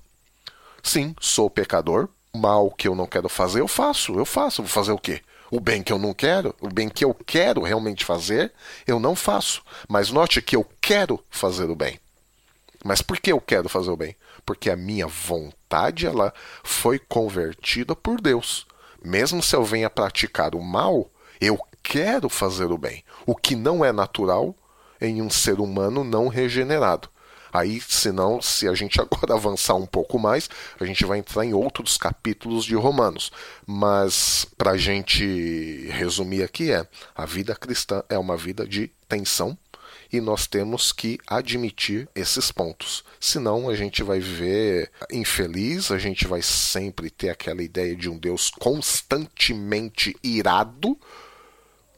Sim, 0.83 1.15
sou 1.21 1.51
pecador, 1.51 2.09
mal 2.37 2.71
que 2.71 2.87
eu 2.87 2.95
não 2.95 3.07
quero 3.07 3.29
fazer, 3.29 3.61
eu 3.61 3.69
faço, 3.69 4.15
eu 4.15 4.25
faço. 4.25 4.63
Vou 4.63 4.71
fazer 4.71 4.93
o 4.93 4.99
quê? 4.99 5.21
O 5.51 5.61
bem 5.61 5.83
que 5.83 5.93
eu 5.93 5.99
não 5.99 6.13
quero, 6.13 6.55
o 6.61 6.69
bem 6.69 6.89
que 6.89 7.05
eu 7.05 7.15
quero 7.15 7.63
realmente 7.63 8.05
fazer, 8.05 8.53
eu 8.87 8.99
não 8.99 9.15
faço. 9.15 9.63
Mas 9.89 10.11
note 10.11 10.43
que 10.43 10.57
eu 10.57 10.67
quero 10.81 11.23
fazer 11.31 11.71
o 11.71 11.77
bem. 11.77 12.01
Mas 12.85 13.01
por 13.03 13.19
que 13.19 13.33
eu 13.33 13.41
quero 13.41 13.69
fazer 13.69 13.91
o 13.91 13.97
bem? 13.97 14.17
Porque 14.45 14.71
a 14.71 14.77
minha 14.77 15.07
vontade 15.07 16.07
ela 16.07 16.33
foi 16.63 16.99
convertida 16.99 17.97
por 17.97 18.21
Deus. 18.21 18.67
Mesmo 19.03 19.43
se 19.43 19.55
eu 19.55 19.65
venha 19.65 19.91
praticar 19.91 20.55
o 20.55 20.63
mal, 20.63 21.11
eu 21.41 21.59
quero 21.83 22.29
fazer 22.29 22.67
o 22.67 22.79
bem, 22.79 23.05
o 23.25 23.35
que 23.35 23.55
não 23.55 23.85
é 23.85 23.93
natural 23.93 24.55
em 25.01 25.23
um 25.23 25.31
ser 25.31 25.61
humano 25.61 26.03
não 26.03 26.29
regenerado. 26.29 27.09
Aí, 27.57 27.81
senão, 27.81 28.43
se 28.43 28.69
a 28.69 28.75
gente 28.75 29.01
agora 29.01 29.35
avançar 29.35 29.75
um 29.75 29.87
pouco 29.87 30.19
mais, 30.19 30.49
a 30.79 30.85
gente 30.85 31.05
vai 31.07 31.19
entrar 31.19 31.45
em 31.45 31.55
outros 31.55 31.97
capítulos 31.97 32.65
de 32.65 32.75
Romanos. 32.75 33.33
Mas, 33.67 34.47
para 34.59 34.73
a 34.73 34.77
gente 34.77 35.89
resumir 35.91 36.43
aqui, 36.43 36.71
é: 36.71 36.87
a 37.15 37.25
vida 37.25 37.55
cristã 37.55 38.03
é 38.11 38.19
uma 38.19 38.37
vida 38.37 38.67
de 38.67 38.91
tensão, 39.09 39.57
e 40.13 40.21
nós 40.21 40.47
temos 40.47 40.93
que 40.93 41.19
admitir 41.27 42.09
esses 42.15 42.53
pontos. 42.53 43.05
Senão 43.19 43.69
a 43.69 43.75
gente 43.75 44.03
vai 44.03 44.21
viver 44.21 44.91
infeliz, 45.11 45.91
a 45.91 45.99
gente 45.99 46.27
vai 46.27 46.43
sempre 46.43 47.11
ter 47.11 47.31
aquela 47.31 47.63
ideia 47.63 47.97
de 47.97 48.09
um 48.09 48.19
Deus 48.19 48.51
constantemente 48.51 50.15
irado 50.23 50.99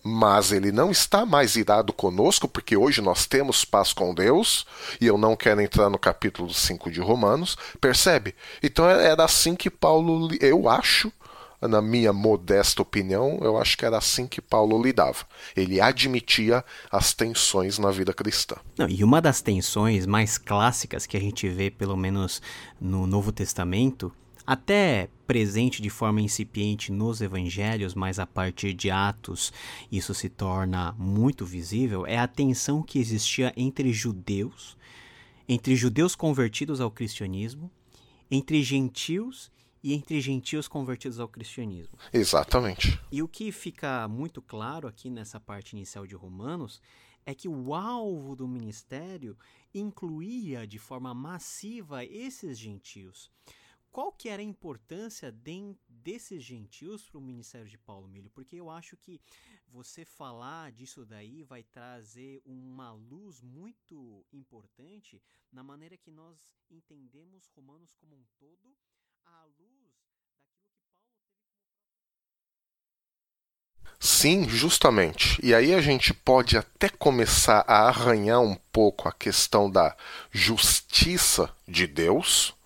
mas 0.02 0.52
ele 0.52 0.72
não 0.72 0.90
está 0.90 1.26
mais 1.26 1.56
irado 1.56 1.92
conosco, 1.92 2.48
porque 2.48 2.76
hoje 2.76 3.00
nós 3.00 3.26
temos 3.26 3.64
paz 3.64 3.92
com 3.92 4.14
Deus, 4.14 4.66
e 5.00 5.06
eu 5.06 5.18
não 5.18 5.36
quero 5.36 5.60
entrar 5.60 5.90
no 5.90 5.98
capítulo 5.98 6.52
5 6.52 6.90
de 6.90 7.00
Romanos, 7.00 7.56
percebe? 7.80 8.34
Então 8.62 8.88
é, 8.88 9.06
era 9.06 9.24
assim 9.24 9.54
que 9.54 9.70
Paulo, 9.70 10.28
eu 10.40 10.68
acho, 10.68 11.12
na 11.60 11.82
minha 11.82 12.12
modesta 12.12 12.82
opinião, 12.82 13.38
eu 13.42 13.58
acho 13.58 13.76
que 13.76 13.84
era 13.84 13.98
assim 13.98 14.26
que 14.26 14.40
Paulo 14.40 14.80
lidava. 14.80 15.26
Ele 15.56 15.80
admitia 15.80 16.64
as 16.90 17.12
tensões 17.12 17.78
na 17.78 17.90
vida 17.90 18.14
cristã. 18.14 18.56
Não, 18.76 18.88
e 18.88 19.02
uma 19.02 19.20
das 19.20 19.40
tensões 19.40 20.06
mais 20.06 20.38
clássicas 20.38 21.06
que 21.06 21.16
a 21.16 21.20
gente 21.20 21.48
vê, 21.48 21.70
pelo 21.70 21.96
menos 21.96 22.40
no 22.80 23.06
Novo 23.06 23.32
Testamento, 23.32 24.12
até 24.48 25.10
presente 25.26 25.82
de 25.82 25.90
forma 25.90 26.22
incipiente 26.22 26.90
nos 26.90 27.20
evangelhos, 27.20 27.94
mas 27.94 28.18
a 28.18 28.26
partir 28.26 28.72
de 28.72 28.90
Atos 28.90 29.52
isso 29.92 30.14
se 30.14 30.30
torna 30.30 30.92
muito 30.92 31.44
visível, 31.44 32.06
é 32.06 32.16
a 32.16 32.26
tensão 32.26 32.82
que 32.82 32.98
existia 32.98 33.52
entre 33.54 33.92
judeus, 33.92 34.74
entre 35.46 35.76
judeus 35.76 36.16
convertidos 36.16 36.80
ao 36.80 36.90
cristianismo, 36.90 37.70
entre 38.30 38.62
gentios 38.62 39.52
e 39.84 39.92
entre 39.92 40.18
gentios 40.18 40.66
convertidos 40.66 41.20
ao 41.20 41.28
cristianismo. 41.28 41.98
Exatamente. 42.10 42.98
E 43.12 43.22
o 43.22 43.28
que 43.28 43.52
fica 43.52 44.08
muito 44.08 44.40
claro 44.40 44.88
aqui 44.88 45.10
nessa 45.10 45.38
parte 45.38 45.76
inicial 45.76 46.06
de 46.06 46.14
Romanos 46.14 46.80
é 47.26 47.34
que 47.34 47.50
o 47.50 47.74
alvo 47.74 48.34
do 48.34 48.48
ministério 48.48 49.36
incluía 49.74 50.66
de 50.66 50.78
forma 50.78 51.12
massiva 51.12 52.02
esses 52.02 52.58
gentios 52.58 53.30
qual 53.98 54.12
que 54.12 54.28
era 54.28 54.40
a 54.40 54.44
importância 54.44 55.32
de, 55.32 55.74
desses 55.88 56.40
gentios 56.40 57.02
para 57.02 57.18
o 57.18 57.20
ministério 57.20 57.66
de 57.66 57.76
Paulo 57.76 58.06
Milho? 58.06 58.30
Porque 58.30 58.54
eu 58.54 58.70
acho 58.70 58.96
que 58.96 59.20
você 59.66 60.04
falar 60.04 60.70
disso 60.70 61.04
daí 61.04 61.42
vai 61.42 61.64
trazer 61.64 62.40
uma 62.46 62.92
luz 62.92 63.40
muito 63.42 64.24
importante 64.32 65.20
na 65.50 65.64
maneira 65.64 65.96
que 65.96 66.12
nós 66.12 66.38
entendemos 66.70 67.50
Romanos 67.56 67.92
como 67.94 68.14
um 68.14 68.24
todo, 68.38 68.76
à 69.24 69.44
luz 69.58 69.98
daquilo 70.06 70.30
que 70.30 70.62
Paulo 70.62 71.02
teve 71.02 71.18
Sim, 73.98 74.48
justamente. 74.48 75.44
E 75.44 75.52
aí 75.52 75.74
a 75.74 75.80
gente 75.80 76.14
pode 76.14 76.56
até 76.56 76.88
começar 76.88 77.64
a 77.66 77.88
arranhar 77.88 78.40
um 78.40 78.54
pouco 78.70 79.08
a 79.08 79.12
questão 79.12 79.68
da 79.68 79.96
justiça 80.30 81.52
de 81.66 81.88
Deus 81.88 82.56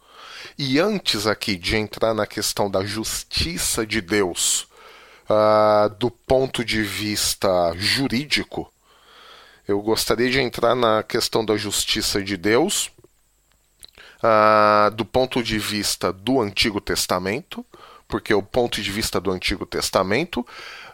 e 0.58 0.78
antes 0.78 1.26
aqui 1.26 1.56
de 1.56 1.76
entrar 1.76 2.14
na 2.14 2.26
questão 2.26 2.70
da 2.70 2.84
justiça 2.84 3.86
de 3.86 4.00
Deus, 4.00 4.66
uh, 5.28 5.88
do 5.98 6.10
ponto 6.10 6.64
de 6.64 6.82
vista 6.82 7.72
jurídico, 7.76 8.72
eu 9.66 9.80
gostaria 9.80 10.30
de 10.30 10.40
entrar 10.40 10.74
na 10.74 11.02
questão 11.02 11.44
da 11.44 11.56
justiça 11.56 12.22
de 12.22 12.36
Deus 12.36 12.90
uh, 14.18 14.90
do 14.94 15.04
ponto 15.04 15.42
de 15.42 15.58
vista 15.58 16.12
do 16.12 16.40
Antigo 16.40 16.80
Testamento, 16.80 17.64
porque 18.06 18.34
o 18.34 18.42
ponto 18.42 18.82
de 18.82 18.90
vista 18.90 19.20
do 19.20 19.30
Antigo 19.30 19.64
Testamento 19.66 20.46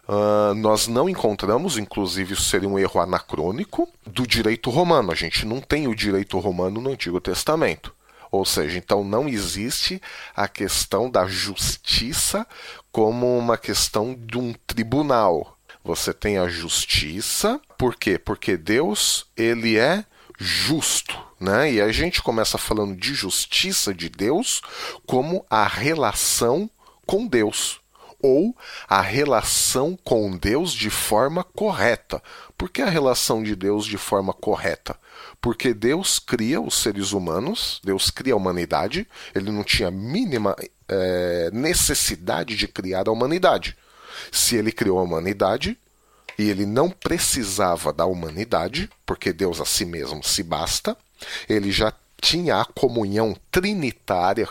Uh, 0.09 0.55
nós 0.55 0.89
não 0.89 1.07
encontramos, 1.07 1.77
inclusive 1.77 2.33
isso 2.33 2.45
seria 2.45 2.67
um 2.67 2.79
erro 2.79 2.99
anacrônico, 2.99 3.87
do 4.07 4.27
direito 4.27 4.71
romano. 4.71 5.13
A 5.13 5.15
gente 5.15 5.45
não 5.45 5.61
tem 5.61 5.87
o 5.87 5.95
direito 5.95 6.39
romano 6.39 6.81
no 6.81 6.91
Antigo 6.91 7.21
Testamento. 7.21 7.95
Ou 8.31 8.45
seja, 8.45 8.79
então 8.79 9.03
não 9.03 9.29
existe 9.29 10.01
a 10.35 10.47
questão 10.49 11.11
da 11.11 11.27
justiça 11.27 12.47
como 12.93 13.39
uma 13.39 13.57
questão 13.57 14.15
de 14.15 14.39
um 14.39 14.53
tribunal. 14.67 15.57
Você 15.85 16.13
tem 16.13 16.39
a 16.39 16.49
justiça, 16.49 17.61
por 17.79 17.95
quê? 17.95 18.19
Porque 18.19 18.57
Deus, 18.57 19.27
ele 19.37 19.79
é 19.79 20.05
justo, 20.39 21.19
né? 21.41 21.73
E 21.73 21.81
a 21.81 21.91
gente 21.91 22.23
começa 22.23 22.59
falando 22.59 22.97
de 22.97 23.15
justiça 23.15 23.95
de 23.95 24.09
Deus 24.09 24.61
como 25.07 25.45
a 25.49 25.67
relação 25.67 26.71
com 27.07 27.27
Deus 27.27 27.81
ou 28.21 28.57
a 28.89 29.01
relação 29.01 29.99
com 30.03 30.37
Deus 30.37 30.73
de 30.73 30.91
forma 30.91 31.45
correta. 31.45 32.23
Por 32.57 32.69
que 32.69 32.83
a 32.83 32.91
relação 32.91 33.43
de 33.43 33.55
Deus 33.55 33.87
de 33.87 33.97
forma 33.97 34.33
correta? 34.33 34.97
Porque 35.41 35.73
Deus 35.73 36.19
cria 36.19 36.61
os 36.61 36.75
seres 36.75 37.13
humanos, 37.13 37.81
Deus 37.85 38.11
cria 38.11 38.35
a 38.35 38.37
humanidade, 38.37 39.07
ele 39.35 39.51
não 39.51 39.63
tinha 39.63 39.91
mínima 39.91 40.57
é, 40.89 41.51
necessidade 41.53 42.57
de 42.57 42.67
criar 42.67 43.09
a 43.09 43.13
humanidade. 43.13 43.77
Se 44.33 44.57
ele 44.57 44.73
criou 44.73 44.99
a 44.99 45.03
humanidade 45.03 45.79
e 46.37 46.49
ele 46.49 46.67
não 46.67 46.91
precisava 46.91 47.93
da 47.93 48.05
humanidade, 48.07 48.91
porque 49.07 49.33
Deus 49.33 49.61
a 49.61 49.65
si 49.65 49.85
mesmo 49.85 50.23
se 50.25 50.43
basta, 50.43 50.97
ele 51.49 51.71
já 51.71 51.93
tinha 52.21 52.61
a 52.61 52.65
comunhão 52.65 53.37
trinitária 53.51 54.49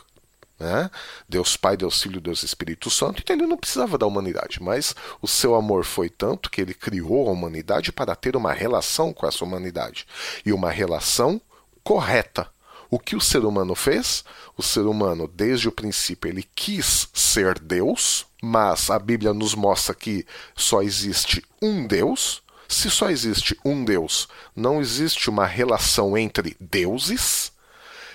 né? 0.60 0.90
Deus 1.30 1.56
Pai, 1.56 1.78
Deus 1.78 2.02
Filho, 2.02 2.20
Deus 2.20 2.44
Espírito 2.44 2.90
Santo, 2.90 3.22
então 3.22 3.36
ele 3.36 3.46
não 3.46 3.58
precisava 3.58 3.98
da 3.98 4.06
humanidade, 4.06 4.62
mas 4.62 4.96
o 5.22 5.28
seu 5.28 5.56
amor 5.56 5.86
foi 5.86 6.10
tanto 6.10 6.50
que 6.50 6.62
ele 6.62 6.74
criou 6.74 7.30
a 7.30 7.32
humanidade 7.32 7.92
para 7.92 8.16
ter 8.16 8.36
uma 8.36 8.54
relação 8.54 9.14
com 9.14 9.28
essa 9.28 9.44
humanidade 9.44 10.08
e 10.46 10.52
uma 10.52 10.72
relação 10.72 11.40
correta, 11.84 12.50
O 12.90 13.00
que 13.00 13.16
o 13.16 13.22
ser 13.22 13.44
humano 13.44 13.76
fez? 13.76 14.24
O 14.56 14.64
ser 14.64 14.82
humano, 14.82 15.28
desde 15.28 15.68
o 15.68 15.72
princípio, 15.72 16.30
ele 16.30 16.48
quis 16.56 17.10
ser 17.14 17.60
Deus, 17.60 18.26
mas 18.42 18.90
a 18.90 18.98
Bíblia 18.98 19.34
nos 19.34 19.54
mostra 19.54 19.94
que 19.94 20.26
só 20.56 20.82
existe 20.82 21.44
um 21.62 21.86
Deus. 21.86 22.42
Se 22.68 22.90
só 22.90 23.10
existe 23.10 23.58
um 23.64 23.84
Deus, 23.84 24.28
não 24.56 24.82
existe 24.82 25.30
uma 25.30 25.46
relação 25.46 26.18
entre 26.18 26.56
deuses. 26.60 27.52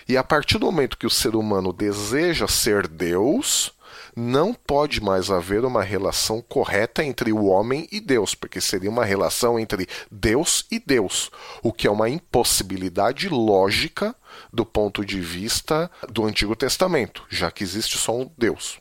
E 0.08 0.16
a 0.16 0.24
partir 0.24 0.58
do 0.58 0.66
momento 0.66 0.98
que 0.98 1.06
o 1.06 1.10
ser 1.10 1.34
humano 1.36 1.72
deseja 1.72 2.48
ser 2.48 2.88
Deus, 2.88 3.72
não 4.14 4.52
pode 4.52 5.00
mais 5.00 5.30
haver 5.30 5.64
uma 5.64 5.82
relação 5.82 6.42
correta 6.42 7.02
entre 7.02 7.32
o 7.32 7.44
homem 7.44 7.88
e 7.90 8.00
Deus, 8.00 8.34
porque 8.34 8.60
seria 8.60 8.90
uma 8.90 9.04
relação 9.04 9.58
entre 9.58 9.88
Deus 10.10 10.66
e 10.70 10.78
Deus, 10.78 11.30
o 11.62 11.72
que 11.72 11.86
é 11.86 11.90
uma 11.90 12.08
impossibilidade 12.08 13.28
lógica 13.28 14.14
do 14.52 14.64
ponto 14.64 15.04
de 15.04 15.20
vista 15.20 15.90
do 16.10 16.24
Antigo 16.24 16.54
Testamento, 16.56 17.24
já 17.28 17.50
que 17.50 17.64
existe 17.64 17.96
só 17.96 18.16
um 18.16 18.30
Deus. 18.36 18.80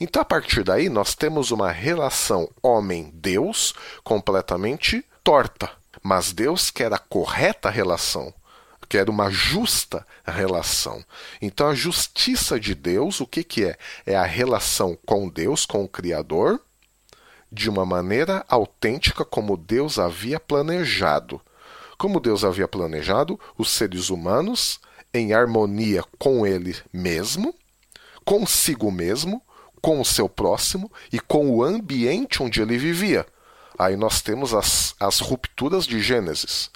Então, 0.00 0.22
a 0.22 0.24
partir 0.24 0.62
daí, 0.62 0.88
nós 0.88 1.14
temos 1.14 1.50
uma 1.50 1.70
relação 1.70 2.48
homem-Deus 2.62 3.74
completamente 4.04 5.04
torta. 5.24 5.70
Mas 6.02 6.32
Deus 6.32 6.70
quer 6.70 6.92
a 6.92 6.98
correta 6.98 7.68
relação 7.68 8.32
quer 8.88 9.08
uma 9.10 9.30
justa 9.30 10.06
relação. 10.24 11.04
Então 11.40 11.68
a 11.68 11.74
justiça 11.74 12.58
de 12.58 12.74
Deus, 12.74 13.20
o 13.20 13.26
que, 13.26 13.42
que 13.42 13.64
é? 13.64 13.76
É 14.04 14.16
a 14.16 14.24
relação 14.24 14.96
com 15.04 15.28
Deus, 15.28 15.66
com 15.66 15.84
o 15.84 15.88
Criador, 15.88 16.60
de 17.50 17.68
uma 17.70 17.86
maneira 17.86 18.44
autêntica 18.48 19.24
como 19.24 19.56
Deus 19.56 19.98
havia 19.98 20.40
planejado. 20.40 21.40
Como 21.96 22.20
Deus 22.20 22.44
havia 22.44 22.68
planejado, 22.68 23.40
os 23.56 23.70
seres 23.70 24.10
humanos 24.10 24.78
em 25.14 25.32
harmonia 25.32 26.04
com 26.18 26.46
ele 26.46 26.76
mesmo, 26.92 27.54
consigo 28.24 28.90
mesmo, 28.90 29.40
com 29.80 30.00
o 30.00 30.04
seu 30.04 30.28
próximo 30.28 30.90
e 31.12 31.18
com 31.18 31.48
o 31.50 31.62
ambiente 31.62 32.42
onde 32.42 32.60
ele 32.60 32.76
vivia. 32.76 33.24
Aí 33.78 33.96
nós 33.96 34.20
temos 34.20 34.52
as, 34.52 34.94
as 34.98 35.20
rupturas 35.20 35.86
de 35.86 36.00
Gênesis 36.00 36.70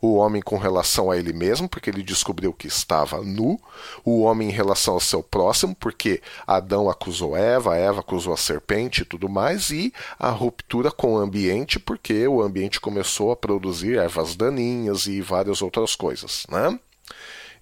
o 0.00 0.14
homem 0.14 0.40
com 0.40 0.56
relação 0.56 1.10
a 1.10 1.16
ele 1.16 1.32
mesmo, 1.32 1.68
porque 1.68 1.90
ele 1.90 2.02
descobriu 2.02 2.52
que 2.52 2.68
estava 2.68 3.22
nu, 3.22 3.60
o 4.04 4.22
homem 4.22 4.48
em 4.48 4.52
relação 4.52 4.94
ao 4.94 5.00
seu 5.00 5.22
próximo, 5.22 5.74
porque 5.74 6.22
Adão 6.46 6.88
acusou 6.88 7.36
Eva, 7.36 7.76
Eva 7.76 8.00
acusou 8.00 8.32
a 8.32 8.36
serpente 8.36 9.02
e 9.02 9.04
tudo 9.04 9.28
mais, 9.28 9.70
e 9.70 9.92
a 10.18 10.30
ruptura 10.30 10.90
com 10.90 11.14
o 11.14 11.18
ambiente, 11.18 11.78
porque 11.78 12.28
o 12.28 12.42
ambiente 12.42 12.80
começou 12.80 13.32
a 13.32 13.36
produzir 13.36 13.98
ervas 13.98 14.36
daninhas 14.36 15.06
e 15.06 15.20
várias 15.20 15.62
outras 15.62 15.94
coisas, 15.94 16.46
né? 16.48 16.78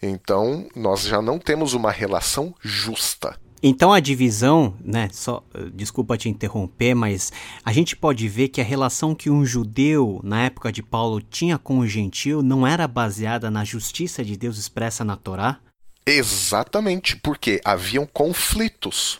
Então, 0.02 0.68
nós 0.76 1.02
já 1.02 1.22
não 1.22 1.38
temos 1.38 1.72
uma 1.72 1.90
relação 1.90 2.54
justa. 2.60 3.38
Então 3.68 3.92
a 3.92 3.98
divisão, 3.98 4.76
né, 4.80 5.08
só, 5.12 5.42
desculpa 5.74 6.16
te 6.16 6.28
interromper, 6.28 6.94
mas 6.94 7.32
a 7.64 7.72
gente 7.72 7.96
pode 7.96 8.28
ver 8.28 8.46
que 8.46 8.60
a 8.60 8.64
relação 8.64 9.12
que 9.12 9.28
um 9.28 9.44
judeu 9.44 10.20
na 10.22 10.44
época 10.44 10.70
de 10.70 10.84
Paulo 10.84 11.20
tinha 11.20 11.58
com 11.58 11.80
o 11.80 11.86
gentio 11.86 12.42
não 12.42 12.64
era 12.64 12.86
baseada 12.86 13.50
na 13.50 13.64
justiça 13.64 14.24
de 14.24 14.36
Deus 14.36 14.56
expressa 14.56 15.04
na 15.04 15.16
Torá? 15.16 15.58
Exatamente, 16.06 17.16
porque 17.16 17.60
haviam 17.64 18.06
conflitos. 18.06 19.18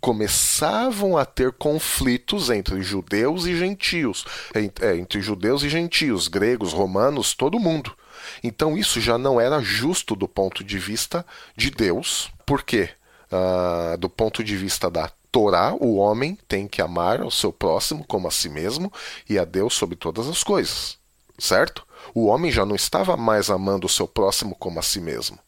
Começavam 0.00 1.18
a 1.18 1.26
ter 1.26 1.52
conflitos 1.52 2.48
entre 2.48 2.80
judeus 2.80 3.44
e 3.44 3.58
gentios, 3.58 4.24
é, 4.54 4.96
entre 4.96 5.20
judeus 5.20 5.62
e 5.62 5.68
gentios, 5.68 6.28
gregos, 6.28 6.72
romanos, 6.72 7.34
todo 7.34 7.60
mundo. 7.60 7.94
Então 8.42 8.74
isso 8.74 9.02
já 9.02 9.18
não 9.18 9.38
era 9.38 9.60
justo 9.60 10.16
do 10.16 10.26
ponto 10.26 10.64
de 10.64 10.78
vista 10.78 11.26
de 11.54 11.70
Deus. 11.70 12.30
Por 12.46 12.62
quê? 12.62 12.88
Uh, 13.32 13.96
do 13.96 14.08
ponto 14.08 14.42
de 14.42 14.56
vista 14.56 14.90
da 14.90 15.10
Torá, 15.30 15.74
o 15.78 15.96
homem 15.96 16.38
tem 16.48 16.66
que 16.66 16.80
amar 16.80 17.20
ao 17.20 17.30
seu 17.30 17.52
próximo 17.52 18.04
como 18.06 18.26
a 18.26 18.30
si 18.30 18.48
mesmo 18.48 18.92
e 19.28 19.38
a 19.38 19.44
Deus 19.44 19.74
sobre 19.74 19.96
todas 19.96 20.28
as 20.28 20.42
coisas. 20.42 20.98
Certo? 21.38 21.86
O 22.14 22.26
homem 22.26 22.50
já 22.50 22.64
não 22.64 22.74
estava 22.74 23.16
mais 23.16 23.50
amando 23.50 23.86
o 23.86 23.90
seu 23.90 24.08
próximo 24.08 24.54
como 24.54 24.78
a 24.78 24.82
si 24.82 25.00
mesmo. 25.00 25.38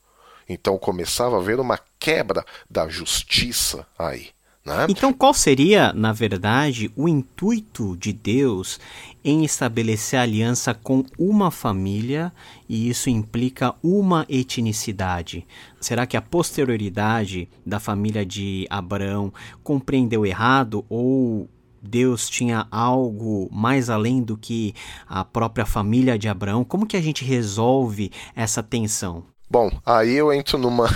Então 0.49 0.79
começava 0.79 1.37
a 1.37 1.41
haver 1.41 1.61
uma 1.61 1.79
quebra 1.99 2.45
da 2.68 2.89
justiça 2.89 3.87
aí. 3.99 4.31
Né? 4.69 4.87
Então, 4.89 5.12
qual 5.12 5.33
seria, 5.33 5.93
na 5.95 6.12
verdade, 6.12 6.93
o 6.95 7.09
intuito 7.09 7.97
de 7.97 8.12
Deus 8.12 8.79
em 9.25 9.45
estabelecer 9.45 10.21
aliança 10.21 10.75
com 10.75 11.05
uma 11.19 11.51
família 11.51 12.33
e 12.69 12.89
isso 12.89 13.09
implica 13.09 13.75
uma 13.83 14.27
etnicidade? 14.29 15.47
Será 15.81 16.07
que 16.07 16.16
a 16.16 16.23
posterioridade 16.23 17.49
da 17.64 17.81
família 17.81 18.27
de 18.27 18.66
Abraão 18.69 19.33
compreendeu 19.62 20.27
errado 20.27 20.85
ou 20.89 21.49
Deus 21.81 22.29
tinha 22.29 22.66
algo 22.71 23.49
mais 23.51 23.89
além 23.89 24.23
do 24.23 24.37
que 24.37 24.75
a 25.09 25.25
própria 25.25 25.64
família 25.64 26.19
de 26.19 26.29
Abraão? 26.29 26.62
Como 26.64 26.87
que 26.87 26.97
a 26.97 27.01
gente 27.01 27.25
resolve 27.25 28.11
essa 28.37 28.62
tensão? 28.62 29.25
Bom, 29.51 29.71
aí 29.87 30.12
eu 30.12 30.31
entro 30.31 30.59
numa 30.59 30.89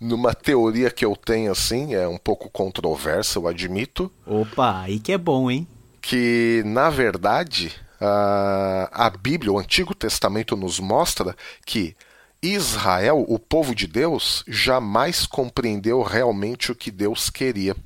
numa 0.00 0.34
teoria 0.34 0.90
que 0.90 1.04
eu 1.04 1.16
tenho 1.16 1.52
assim, 1.52 1.94
é 1.94 2.06
um 2.06 2.18
pouco 2.18 2.50
controversa, 2.50 3.38
eu 3.38 3.46
admito. 3.46 4.10
Opa, 4.26 4.82
aí 4.82 4.98
que 4.98 5.12
é 5.12 5.18
bom, 5.18 5.50
hein? 5.50 5.66
Que 6.00 6.62
na 6.64 6.90
verdade 6.90 7.72
a, 8.00 9.06
a 9.06 9.10
Bíblia, 9.10 9.52
o 9.52 9.58
Antigo 9.58 9.94
Testamento 9.94 10.56
nos 10.56 10.80
mostra 10.80 11.36
que 11.64 11.94
Israel, 12.42 13.24
o 13.28 13.38
povo 13.38 13.74
de 13.74 13.86
Deus, 13.86 14.42
jamais 14.48 15.26
compreendeu 15.26 16.02
realmente 16.02 16.72
o 16.72 16.74
que 16.74 16.90
Deus 16.90 17.30
queria. 17.30 17.76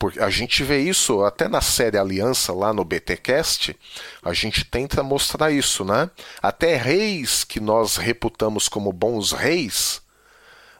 Porque 0.00 0.18
a 0.18 0.30
gente 0.30 0.64
vê 0.64 0.80
isso 0.80 1.22
até 1.22 1.46
na 1.46 1.60
série 1.60 1.98
Aliança 1.98 2.54
lá 2.54 2.72
no 2.72 2.86
BTcast, 2.86 3.78
a 4.22 4.32
gente 4.32 4.64
tenta 4.64 5.02
mostrar 5.02 5.50
isso, 5.50 5.84
né? 5.84 6.10
Até 6.40 6.74
reis 6.74 7.44
que 7.44 7.60
nós 7.60 7.98
reputamos 7.98 8.66
como 8.66 8.94
bons 8.94 9.32
reis, 9.32 10.00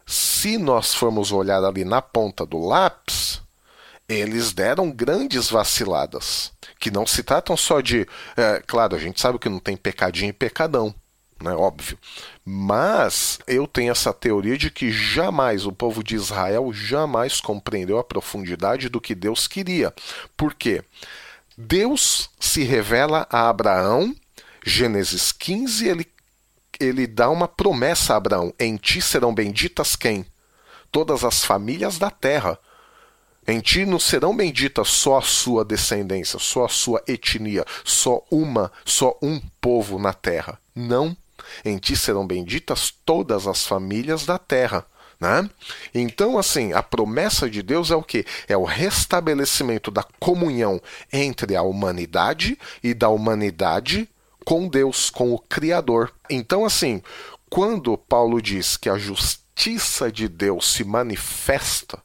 se 0.07 0.57
nós 0.57 0.95
formos 0.95 1.31
olhar 1.31 1.63
ali 1.63 1.85
na 1.85 2.01
ponta 2.01 2.47
do 2.47 2.65
lápis, 2.65 3.43
eles 4.09 4.53
deram 4.53 4.89
grandes 4.89 5.51
vaciladas, 5.51 6.51
que 6.79 6.89
não 6.89 7.05
se 7.05 7.21
tratam 7.21 7.55
só 7.55 7.79
de, 7.79 8.07
é, 8.35 8.59
claro, 8.65 8.95
a 8.95 8.99
gente 8.99 9.21
sabe 9.21 9.37
que 9.37 9.47
não 9.47 9.59
tem 9.59 9.77
pecadinho 9.77 10.31
e 10.31 10.33
pecadão, 10.33 10.95
né? 11.41 11.53
Óbvio. 11.53 11.97
Mas 12.45 13.39
eu 13.47 13.67
tenho 13.67 13.91
essa 13.91 14.13
teoria 14.13 14.57
de 14.57 14.69
que 14.69 14.91
jamais 14.91 15.65
o 15.65 15.71
povo 15.71 16.03
de 16.03 16.15
Israel 16.15 16.71
jamais 16.73 17.39
compreendeu 17.39 17.97
a 17.97 18.03
profundidade 18.03 18.89
do 18.89 19.01
que 19.01 19.15
Deus 19.15 19.47
queria. 19.47 19.93
Por 20.35 20.53
quê? 20.53 20.83
Deus 21.57 22.29
se 22.39 22.63
revela 22.63 23.27
a 23.29 23.49
Abraão, 23.49 24.15
Gênesis 24.65 25.31
15, 25.31 25.87
ele, 25.87 26.07
ele 26.79 27.05
dá 27.05 27.29
uma 27.29 27.47
promessa 27.47 28.13
a 28.13 28.17
Abraão: 28.17 28.53
em 28.59 28.77
ti 28.77 29.01
serão 29.01 29.33
benditas 29.33 29.95
quem? 29.95 30.25
Todas 30.91 31.23
as 31.23 31.43
famílias 31.43 31.97
da 31.97 32.09
terra. 32.09 32.57
Em 33.47 33.59
ti 33.59 33.85
não 33.85 33.99
serão 33.99 34.35
benditas 34.35 34.87
só 34.89 35.17
a 35.17 35.21
sua 35.21 35.65
descendência, 35.65 36.37
só 36.37 36.65
a 36.65 36.69
sua 36.69 37.03
etnia, 37.07 37.65
só 37.83 38.23
uma, 38.29 38.71
só 38.85 39.17
um 39.21 39.39
povo 39.59 39.97
na 39.97 40.13
terra. 40.13 40.59
Não 40.75 41.17
em 41.63 41.77
ti 41.77 41.95
serão 41.95 42.25
benditas 42.25 42.93
todas 43.05 43.47
as 43.47 43.65
famílias 43.65 44.25
da 44.25 44.37
terra. 44.37 44.85
Né? 45.19 45.47
Então, 45.93 46.39
assim, 46.39 46.73
a 46.73 46.81
promessa 46.81 47.47
de 47.47 47.61
Deus 47.61 47.91
é 47.91 47.95
o 47.95 48.01
que? 48.01 48.25
É 48.47 48.57
o 48.57 48.63
restabelecimento 48.63 49.91
da 49.91 50.03
comunhão 50.19 50.81
entre 51.13 51.55
a 51.55 51.61
humanidade 51.61 52.57
e 52.83 52.93
da 52.93 53.07
humanidade 53.09 54.09
com 54.43 54.67
Deus, 54.67 55.11
com 55.11 55.31
o 55.31 55.37
Criador. 55.37 56.11
Então, 56.27 56.65
assim, 56.65 57.03
quando 57.49 57.95
Paulo 57.97 58.41
diz 58.41 58.77
que 58.77 58.89
a 58.89 58.97
justiça 58.97 60.11
de 60.11 60.27
Deus 60.27 60.73
se 60.73 60.83
manifesta 60.83 61.99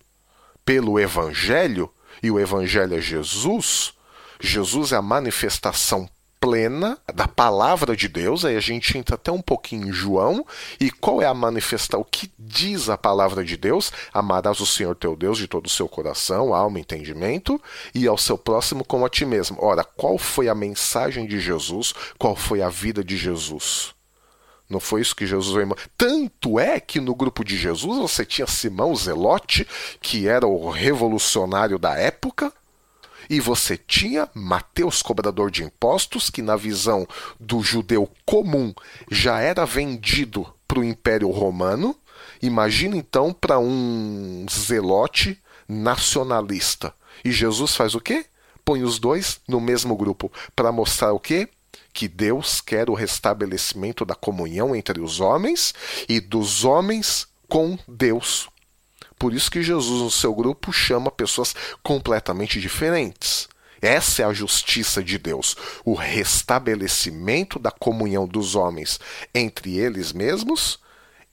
pelo 0.65 1.01
Evangelho, 1.01 1.91
e 2.23 2.31
o 2.31 2.39
Evangelho 2.39 2.97
é 2.97 3.01
Jesus, 3.01 3.95
Jesus 4.41 4.93
é 4.93 4.97
a 4.97 5.03
manifestação 5.03 6.09
plena 6.47 6.97
da 7.13 7.27
palavra 7.27 7.97
de 7.97 8.07
Deus, 8.07 8.45
aí 8.45 8.57
a 8.57 8.61
gente 8.61 8.97
entra 8.97 9.17
até 9.17 9.33
um 9.33 9.43
pouquinho 9.43 9.89
em 9.89 9.93
João, 9.93 10.47
e 10.79 10.93
qual 10.93 11.21
é 11.21 11.27
a 11.27 11.35
manifestação? 11.35 12.03
O 12.03 12.05
que 12.05 12.31
diz 12.39 12.89
a 12.89 12.97
palavra 12.97 13.45
de 13.45 13.57
Deus? 13.57 13.93
Amarás 14.15 14.61
o 14.61 14.67
Senhor 14.67 14.95
teu 14.95 15.17
Deus 15.17 15.39
de 15.39 15.49
todo 15.49 15.67
o 15.67 15.69
seu 15.69 15.89
coração, 15.89 16.55
alma, 16.55 16.79
entendimento, 16.79 17.61
e 17.93 18.07
ao 18.07 18.17
seu 18.17 18.39
próximo 18.39 18.85
como 18.85 19.05
a 19.05 19.09
ti 19.09 19.27
mesmo. 19.27 19.59
Ora, 19.61 19.83
qual 19.83 20.17
foi 20.19 20.49
a 20.49 20.55
mensagem 20.55 21.27
de 21.27 21.41
Jesus? 21.41 21.93
Qual 22.17 22.37
foi 22.37 22.63
a 22.63 22.69
vida 22.69 23.03
de 23.03 23.17
Jesus? 23.17 23.93
Não 24.71 24.79
foi 24.79 25.01
isso 25.01 25.17
que 25.17 25.27
Jesus 25.27 25.53
veio. 25.53 25.77
Tanto 25.99 26.61
é 26.61 26.79
que 26.79 27.01
no 27.01 27.15
grupo 27.17 27.45
de 27.45 27.57
Jesus 27.57 27.99
você 27.99 28.25
tinha 28.25 28.47
Simão 28.47 28.95
Zelote, 28.95 29.67
que 30.01 30.29
era 30.29 30.47
o 30.47 30.71
revolucionário 30.71 31.77
da 31.77 31.97
época, 31.97 32.53
E 33.29 33.41
você 33.41 33.77
tinha 33.77 34.29
Mateus, 34.35 35.03
cobrador 35.03 35.51
de 35.51 35.65
impostos, 35.65 36.31
que 36.31 36.43
na 36.43 36.57
visão 36.57 37.07
do 37.39 37.63
judeu 37.63 38.09
comum 38.25 38.73
já 39.11 39.41
era 39.41 39.65
vendido 39.65 40.47
para 40.67 40.81
o 40.81 40.85
Império 40.85 41.31
Romano. 41.31 41.97
Imagina 42.43 42.97
então 42.97 43.33
para 43.33 43.59
um 43.59 44.47
zelote 44.51 45.39
nacionalista. 45.69 46.95
E 47.25 47.33
Jesus 47.33 47.75
faz 47.75 47.95
o 47.95 48.01
quê? 48.01 48.27
Põe 48.65 48.83
os 48.83 48.99
dois 48.99 49.41
no 49.49 49.61
mesmo 49.61 49.97
grupo 49.97 50.31
para 50.55 50.73
mostrar 50.73 51.13
o 51.13 51.21
quê? 51.21 51.49
Que 51.93 52.09
Deus 52.09 52.61
quer 52.61 52.91
o 52.91 52.95
restabelecimento 52.95 54.05
da 54.05 54.15
comunhão 54.15 54.75
entre 54.75 55.01
os 55.01 55.21
homens 55.21 55.75
e 56.09 56.21
dos 56.21 56.65
homens 56.65 57.27
com 57.49 57.79
Deus. 57.89 58.49
Por 59.19 59.33
isso 59.33 59.51
que 59.51 59.63
Jesus, 59.63 60.03
no 60.03 60.11
seu 60.11 60.35
grupo, 60.35 60.73
chama 60.73 61.11
pessoas 61.11 61.55
completamente 61.83 62.61
diferentes. 62.61 63.49
Essa 63.81 64.23
é 64.23 64.25
a 64.25 64.33
justiça 64.33 65.03
de 65.03 65.19
Deus, 65.19 65.57
o 65.85 65.95
restabelecimento 65.95 67.59
da 67.59 67.71
comunhão 67.71 68.27
dos 68.27 68.55
homens 68.55 68.99
entre 69.35 69.79
eles 69.79 70.13
mesmos 70.13 70.79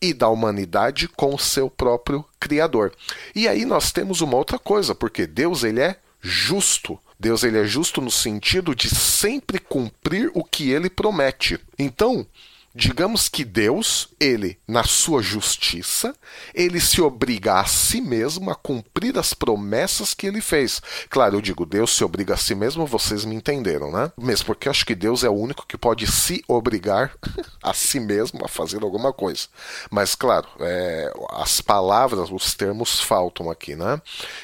e 0.01 0.13
da 0.13 0.27
humanidade 0.27 1.07
com 1.07 1.33
o 1.33 1.39
seu 1.39 1.69
próprio 1.69 2.25
Criador. 2.39 2.93
E 3.33 3.47
aí 3.47 3.63
nós 3.63 3.91
temos 3.91 4.19
uma 4.19 4.35
outra 4.35 4.59
coisa, 4.59 4.93
porque 4.93 5.25
Deus 5.25 5.63
ele 5.63 5.79
é 5.79 5.97
justo. 6.21 6.99
Deus 7.17 7.43
ele 7.43 7.57
é 7.57 7.63
justo 7.63 8.01
no 8.01 8.11
sentido 8.11 8.75
de 8.75 8.93
sempre 8.93 9.59
cumprir 9.59 10.29
o 10.33 10.43
que 10.43 10.71
ele 10.71 10.89
promete. 10.89 11.57
Então, 11.79 12.27
Digamos 12.75 13.29
que 13.29 13.45
Deus, 13.45 14.09
ele, 14.19 14.57
na 14.67 14.83
sua 14.83 15.21
justiça, 15.21 16.15
ele 16.55 16.79
se 16.79 16.99
obriga 17.01 17.59
a 17.59 17.65
si 17.65 18.01
mesmo 18.01 18.49
a 18.49 18.55
cumprir 18.55 19.15
as 19.19 19.31
promessas 19.31 20.15
que 20.15 20.25
ele 20.25 20.41
fez. 20.41 20.81
Claro, 21.07 21.35
eu 21.35 21.41
digo 21.41 21.67
Deus 21.67 21.95
se 21.95 22.03
obriga 22.03 22.33
a 22.33 22.37
si 22.37 22.55
mesmo, 22.55 22.87
vocês 22.87 23.25
me 23.25 23.35
entenderam, 23.35 23.91
né? 23.91 24.11
Mesmo 24.17 24.47
porque 24.47 24.67
eu 24.67 24.71
acho 24.71 24.87
que 24.87 24.95
Deus 24.95 25.23
é 25.23 25.29
o 25.29 25.33
único 25.33 25.67
que 25.67 25.77
pode 25.77 26.11
se 26.11 26.43
obrigar 26.47 27.13
a 27.61 27.75
si 27.75 27.99
mesmo 27.99 28.43
a 28.43 28.47
fazer 28.47 28.81
alguma 28.83 29.13
coisa. 29.13 29.47
Mas, 29.91 30.15
claro, 30.15 30.47
é, 30.59 31.13
as 31.33 31.61
palavras, 31.61 32.31
os 32.31 32.55
termos 32.55 32.99
faltam 32.99 33.51
aqui, 33.51 33.75
né? 33.75 34.01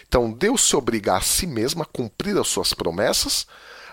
Então, 0.08 0.32
Deus 0.32 0.62
se 0.62 0.76
obriga 0.76 1.16
a 1.16 1.22
si 1.22 1.48
mesmo 1.48 1.82
a 1.82 1.86
cumprir 1.86 2.38
as 2.38 2.48
suas 2.48 2.76
promessas 2.76 3.48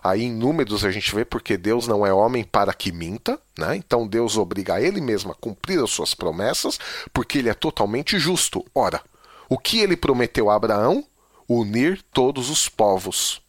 Aí 0.06 0.22
em 0.22 0.32
Números 0.32 0.84
a 0.84 0.90
gente 0.92 1.12
vê 1.12 1.24
porque 1.24 1.56
Deus 1.56 1.88
não 1.88 2.06
é 2.06 2.12
homem 2.12 2.44
para 2.44 2.72
que 2.72 2.92
minta, 2.92 3.40
né? 3.58 3.74
Então 3.74 4.06
Deus 4.06 4.36
obriga 4.36 4.80
ele 4.80 5.00
mesmo 5.00 5.32
a 5.32 5.34
cumprir 5.34 5.82
as 5.82 5.90
suas 5.90 6.14
promessas, 6.14 6.78
porque 7.12 7.38
ele 7.38 7.48
é 7.48 7.54
totalmente 7.54 8.16
justo. 8.16 8.64
Ora, 8.72 9.02
o 9.48 9.58
que 9.58 9.80
ele 9.80 9.96
prometeu 9.96 10.48
a 10.48 10.54
Abraão? 10.54 11.04
Unir 11.48 12.00
todos 12.12 12.50
os 12.50 12.68
povos. 12.68 13.42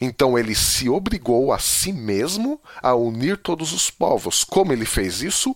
Então 0.00 0.38
ele 0.38 0.54
se 0.54 0.88
obrigou 0.88 1.52
a 1.52 1.58
si 1.58 1.92
mesmo 1.92 2.58
a 2.82 2.94
unir 2.94 3.36
todos 3.36 3.74
os 3.74 3.90
povos. 3.90 4.44
Como 4.44 4.72
ele 4.72 4.86
fez 4.86 5.20
isso? 5.20 5.54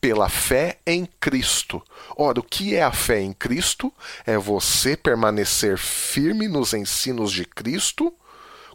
Pela 0.00 0.28
fé 0.28 0.78
em 0.84 1.06
Cristo. 1.20 1.80
Ora, 2.16 2.40
o 2.40 2.42
que 2.42 2.74
é 2.74 2.82
a 2.82 2.92
fé 2.92 3.20
em 3.20 3.32
Cristo? 3.32 3.92
É 4.26 4.36
você 4.36 4.96
permanecer 4.96 5.78
firme 5.78 6.48
nos 6.48 6.74
ensinos 6.74 7.30
de 7.30 7.44
Cristo 7.44 8.12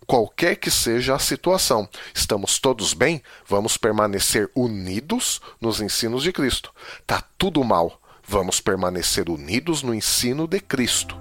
qualquer 0.05 0.55
que 0.55 0.69
seja 0.69 1.15
a 1.15 1.19
situação. 1.19 1.87
Estamos 2.13 2.59
todos 2.59 2.93
bem? 2.93 3.21
Vamos 3.47 3.77
permanecer 3.77 4.49
unidos 4.55 5.41
nos 5.59 5.81
ensinos 5.81 6.23
de 6.23 6.31
Cristo. 6.31 6.73
Tá 7.05 7.23
tudo 7.37 7.63
mal? 7.63 7.99
Vamos 8.27 8.59
permanecer 8.61 9.29
unidos 9.29 9.83
no 9.83 9.93
ensino 9.93 10.47
de 10.47 10.59
Cristo. 10.59 11.17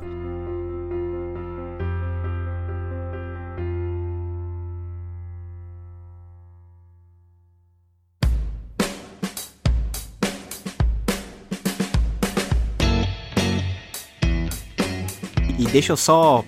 E 15.58 15.64
deixa 15.66 15.92
eu 15.92 15.96
só 15.96 16.44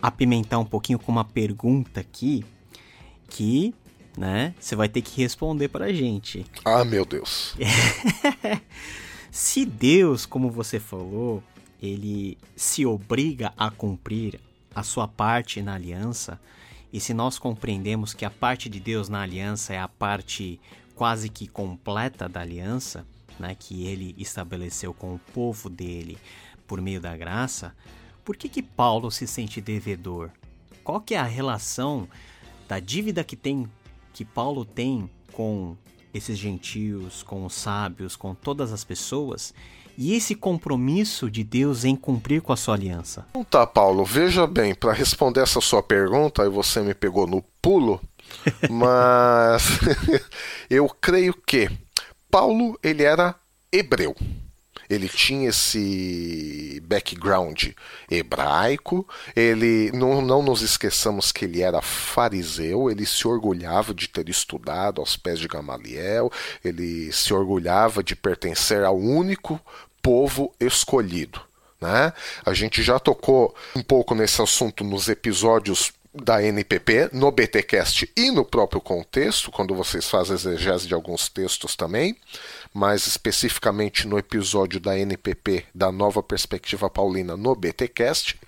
apimentar 0.00 0.58
um 0.58 0.64
pouquinho 0.64 0.98
com 0.98 1.10
uma 1.10 1.24
pergunta 1.24 2.00
aqui 2.00 2.44
que, 3.28 3.74
né, 4.16 4.54
você 4.58 4.74
vai 4.74 4.88
ter 4.88 5.02
que 5.02 5.20
responder 5.20 5.68
pra 5.68 5.92
gente. 5.92 6.46
Ah, 6.64 6.84
meu 6.84 7.04
Deus. 7.04 7.54
se 9.30 9.64
Deus, 9.64 10.24
como 10.24 10.50
você 10.50 10.80
falou, 10.80 11.42
ele 11.80 12.38
se 12.56 12.86
obriga 12.86 13.52
a 13.56 13.70
cumprir 13.70 14.40
a 14.74 14.82
sua 14.82 15.06
parte 15.08 15.62
na 15.62 15.74
aliança, 15.74 16.40
e 16.92 17.00
se 17.00 17.12
nós 17.12 17.38
compreendemos 17.38 18.14
que 18.14 18.24
a 18.24 18.30
parte 18.30 18.68
de 18.68 18.80
Deus 18.80 19.08
na 19.08 19.20
aliança 19.20 19.74
é 19.74 19.78
a 19.78 19.88
parte 19.88 20.58
quase 20.94 21.28
que 21.28 21.46
completa 21.46 22.28
da 22.28 22.40
aliança, 22.40 23.06
né, 23.38 23.54
que 23.58 23.86
ele 23.86 24.14
estabeleceu 24.18 24.94
com 24.94 25.14
o 25.14 25.20
povo 25.32 25.68
dele 25.68 26.18
por 26.66 26.80
meio 26.80 27.00
da 27.00 27.16
graça, 27.16 27.74
por 28.28 28.36
que, 28.36 28.46
que 28.46 28.62
Paulo 28.62 29.10
se 29.10 29.26
sente 29.26 29.58
devedor? 29.58 30.28
Qual 30.84 31.00
que 31.00 31.14
é 31.14 31.18
a 31.18 31.22
relação 31.22 32.06
da 32.68 32.78
dívida 32.78 33.24
que 33.24 33.34
tem 33.34 33.66
que 34.12 34.22
Paulo 34.22 34.66
tem 34.66 35.08
com 35.32 35.74
esses 36.12 36.36
gentios, 36.36 37.22
com 37.22 37.46
os 37.46 37.54
sábios, 37.54 38.16
com 38.16 38.34
todas 38.34 38.70
as 38.70 38.84
pessoas 38.84 39.54
e 39.96 40.12
esse 40.12 40.34
compromisso 40.34 41.30
de 41.30 41.42
Deus 41.42 41.86
em 41.86 41.96
cumprir 41.96 42.42
com 42.42 42.52
a 42.52 42.56
sua 42.58 42.74
aliança? 42.74 43.24
Então 43.30 43.44
tá, 43.44 43.66
Paulo, 43.66 44.04
veja 44.04 44.46
bem, 44.46 44.74
para 44.74 44.92
responder 44.92 45.40
essa 45.40 45.62
sua 45.62 45.82
pergunta, 45.82 46.42
aí 46.42 46.50
você 46.50 46.82
me 46.82 46.92
pegou 46.92 47.26
no 47.26 47.42
pulo, 47.62 47.98
mas 48.68 49.80
eu 50.68 50.86
creio 51.00 51.32
que 51.32 51.70
Paulo 52.30 52.78
ele 52.82 53.04
era 53.04 53.34
hebreu 53.72 54.14
ele 54.88 55.08
tinha 55.08 55.50
esse 55.50 56.80
background 56.84 57.68
hebraico, 58.10 59.06
ele 59.36 59.90
não, 59.92 60.22
não 60.22 60.42
nos 60.42 60.62
esqueçamos 60.62 61.30
que 61.30 61.44
ele 61.44 61.62
era 61.62 61.82
fariseu, 61.82 62.90
ele 62.90 63.04
se 63.04 63.26
orgulhava 63.26 63.92
de 63.92 64.08
ter 64.08 64.28
estudado 64.28 65.00
aos 65.00 65.16
pés 65.16 65.38
de 65.38 65.48
Gamaliel, 65.48 66.30
ele 66.64 67.12
se 67.12 67.34
orgulhava 67.34 68.02
de 68.02 68.16
pertencer 68.16 68.84
ao 68.84 68.96
único 68.96 69.60
povo 70.02 70.54
escolhido. 70.58 71.40
Né? 71.80 72.12
A 72.44 72.52
gente 72.54 72.82
já 72.82 72.98
tocou 72.98 73.54
um 73.76 73.82
pouco 73.82 74.14
nesse 74.14 74.40
assunto 74.42 74.82
nos 74.82 75.08
episódios 75.08 75.92
da 76.12 76.42
NPP, 76.42 77.10
no 77.12 77.30
BTcast 77.30 78.10
e 78.16 78.30
no 78.30 78.44
próprio 78.44 78.80
contexto, 78.80 79.50
quando 79.50 79.74
vocês 79.74 80.08
fazem 80.08 80.34
exegese 80.34 80.88
de 80.88 80.94
alguns 80.94 81.28
textos 81.28 81.76
também 81.76 82.16
mais 82.78 83.06
especificamente 83.06 84.06
no 84.06 84.16
episódio 84.16 84.78
da 84.78 84.96
NPP 84.96 85.64
da 85.74 85.90
Nova 85.90 86.22
Perspectiva 86.22 86.88
Paulina 86.88 87.36
no 87.36 87.54
BTcast, 87.54 88.38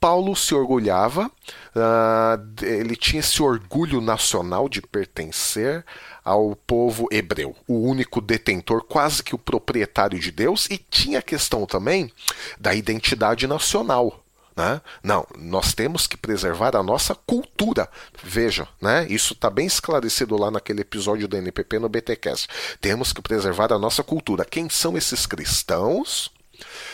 Paulo 0.00 0.34
se 0.34 0.52
orgulhava, 0.52 1.30
uh, 1.76 2.64
ele 2.64 2.96
tinha 2.96 3.20
esse 3.20 3.40
orgulho 3.40 4.00
nacional 4.00 4.68
de 4.68 4.82
pertencer 4.82 5.84
ao 6.24 6.56
povo 6.56 7.06
hebreu, 7.10 7.54
o 7.68 7.88
único 7.88 8.20
detentor, 8.20 8.82
quase 8.82 9.22
que 9.22 9.34
o 9.34 9.38
proprietário 9.38 10.18
de 10.18 10.32
Deus, 10.32 10.66
e 10.68 10.76
tinha 10.76 11.20
a 11.20 11.22
questão 11.22 11.64
também 11.66 12.10
da 12.58 12.74
identidade 12.74 13.46
nacional. 13.46 14.24
Né? 14.56 14.80
Não, 15.02 15.26
nós 15.36 15.72
temos 15.72 16.06
que 16.06 16.16
preservar 16.16 16.76
a 16.76 16.82
nossa 16.82 17.14
cultura. 17.14 17.88
Veja, 18.22 18.68
né? 18.80 19.06
isso 19.08 19.32
está 19.32 19.48
bem 19.48 19.66
esclarecido 19.66 20.36
lá 20.36 20.50
naquele 20.50 20.82
episódio 20.82 21.26
da 21.26 21.38
NPP 21.38 21.78
no 21.78 21.88
BTcast. 21.88 22.48
Temos 22.80 23.12
que 23.12 23.22
preservar 23.22 23.72
a 23.72 23.78
nossa 23.78 24.02
cultura. 24.02 24.44
Quem 24.44 24.68
são 24.68 24.96
esses 24.96 25.26
cristãos? 25.26 26.30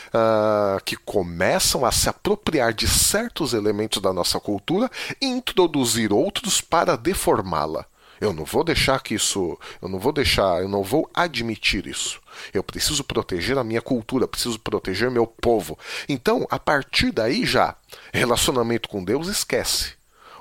Uh, 0.08 0.82
que 0.82 0.96
começam 0.96 1.84
a 1.84 1.92
se 1.92 2.08
apropriar 2.08 2.72
de 2.72 2.88
certos 2.88 3.52
elementos 3.52 4.00
da 4.00 4.14
nossa 4.14 4.40
cultura 4.40 4.90
e 5.20 5.26
introduzir 5.26 6.10
outros 6.10 6.62
para 6.62 6.96
deformá-la. 6.96 7.84
Eu 8.20 8.32
não 8.32 8.44
vou 8.44 8.64
deixar 8.64 9.02
que 9.02 9.14
isso, 9.14 9.58
eu 9.80 9.88
não 9.88 9.98
vou 9.98 10.12
deixar, 10.12 10.60
eu 10.60 10.68
não 10.68 10.82
vou 10.82 11.08
admitir 11.14 11.86
isso. 11.86 12.20
Eu 12.52 12.62
preciso 12.62 13.04
proteger 13.04 13.56
a 13.58 13.64
minha 13.64 13.80
cultura, 13.82 14.28
preciso 14.28 14.58
proteger 14.58 15.10
meu 15.10 15.26
povo. 15.26 15.78
Então, 16.08 16.46
a 16.50 16.58
partir 16.58 17.12
daí 17.12 17.44
já, 17.46 17.76
relacionamento 18.12 18.88
com 18.88 19.04
Deus 19.04 19.28
esquece. 19.28 19.94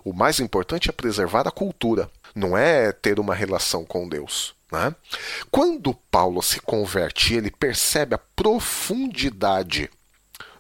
O 0.04 0.14
mais 0.14 0.40
importante 0.40 0.90
é 0.90 0.94
preservar 0.94 1.48
a 1.48 1.52
cultura, 1.52 2.10
não 2.34 2.58
é 2.58 2.92
ter 2.92 3.20
uma 3.20 3.36
relação 3.36 3.84
com 3.86 4.08
Deus. 4.08 4.56
Né? 4.72 4.96
Quando 5.52 5.94
Paulo 5.94 6.42
se 6.42 6.60
converte, 6.60 7.34
ele 7.34 7.52
percebe 7.52 8.16
a 8.16 8.18
profundidade 8.18 9.90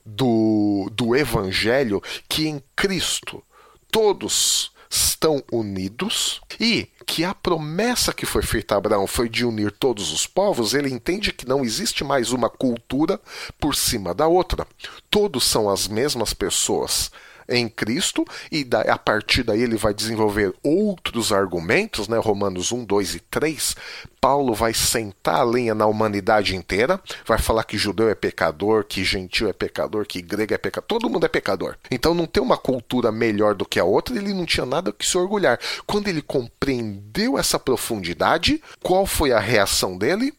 do, 0.06 0.90
do 0.94 1.16
evangelho 1.16 2.02
que 2.30 2.48
em 2.48 2.64
Cristo 2.76 3.44
todos 3.92 4.72
estão 4.90 5.44
unidos 5.52 6.42
e 6.60 6.88
que 7.06 7.24
a 7.24 7.34
promessa 7.34 8.14
que 8.14 8.26
foi 8.26 8.42
feita 8.44 8.76
a 8.76 8.78
Abraão 8.78 9.08
foi 9.08 9.30
de 9.30 9.46
unir 9.46 9.72
todos 9.72 10.12
os 10.12 10.28
povos, 10.28 10.74
ele 10.74 10.90
entende 10.90 11.32
que 11.32 11.48
não 11.48 11.64
existe 11.64 12.04
mais 12.04 12.32
uma 12.32 12.50
cultura 12.50 13.20
por 13.60 13.76
cima 13.76 14.14
da 14.14 14.28
outra. 14.28 14.68
Todos 15.10 15.46
são 15.46 15.70
as 15.70 15.88
mesmas 15.88 16.34
pessoas 16.34 17.12
em 17.50 17.70
Cristo, 17.70 18.26
e 18.52 18.68
a 18.88 18.98
partir 18.98 19.44
daí 19.44 19.62
ele 19.62 19.78
vai 19.78 19.94
desenvolver 19.94 20.54
outros 20.64 21.32
argumentos, 21.32 22.08
né? 22.08 22.18
Romanos 22.18 22.72
1, 22.72 22.86
2 22.86 23.16
e 23.16 23.20
3. 23.20 23.76
Paulo 24.20 24.54
vai 24.54 24.74
sentar 24.74 25.36
a 25.36 25.44
lenha 25.44 25.74
na 25.74 25.86
humanidade 25.86 26.56
inteira, 26.56 27.00
vai 27.26 27.38
falar 27.38 27.64
que 27.64 27.78
judeu 27.78 28.10
é 28.10 28.16
pecador, 28.16 28.84
que 28.84 29.04
gentil 29.04 29.48
é 29.48 29.54
pecador, 29.54 30.06
que 30.06 30.22
grego 30.22 30.54
é 30.54 30.58
pecador, 30.58 30.88
todo 30.88 31.10
mundo 31.10 31.26
é 31.26 31.30
pecador. 31.30 31.78
Então 31.90 32.14
não 32.14 32.26
tem 32.26 32.42
uma 32.42 32.58
cultura 32.58 33.12
melhor 33.12 33.56
do 33.56 33.66
que 33.66 33.80
a 33.80 33.86
outra, 33.86 34.18
ele 34.18 34.34
não 34.34 34.46
tinha 34.46 34.66
nada 34.66 34.92
que 34.92 35.06
se 35.06 35.18
orgulhar. 35.18 35.60
Quando 35.86 36.08
ele 36.08 36.22
compreendeu 36.22 37.38
essa 37.38 37.60
profundidade, 37.60 38.62
qual 38.82 39.06
foi 39.06 39.32
a 39.32 39.40
reação 39.40 39.98
dele? 39.98 40.34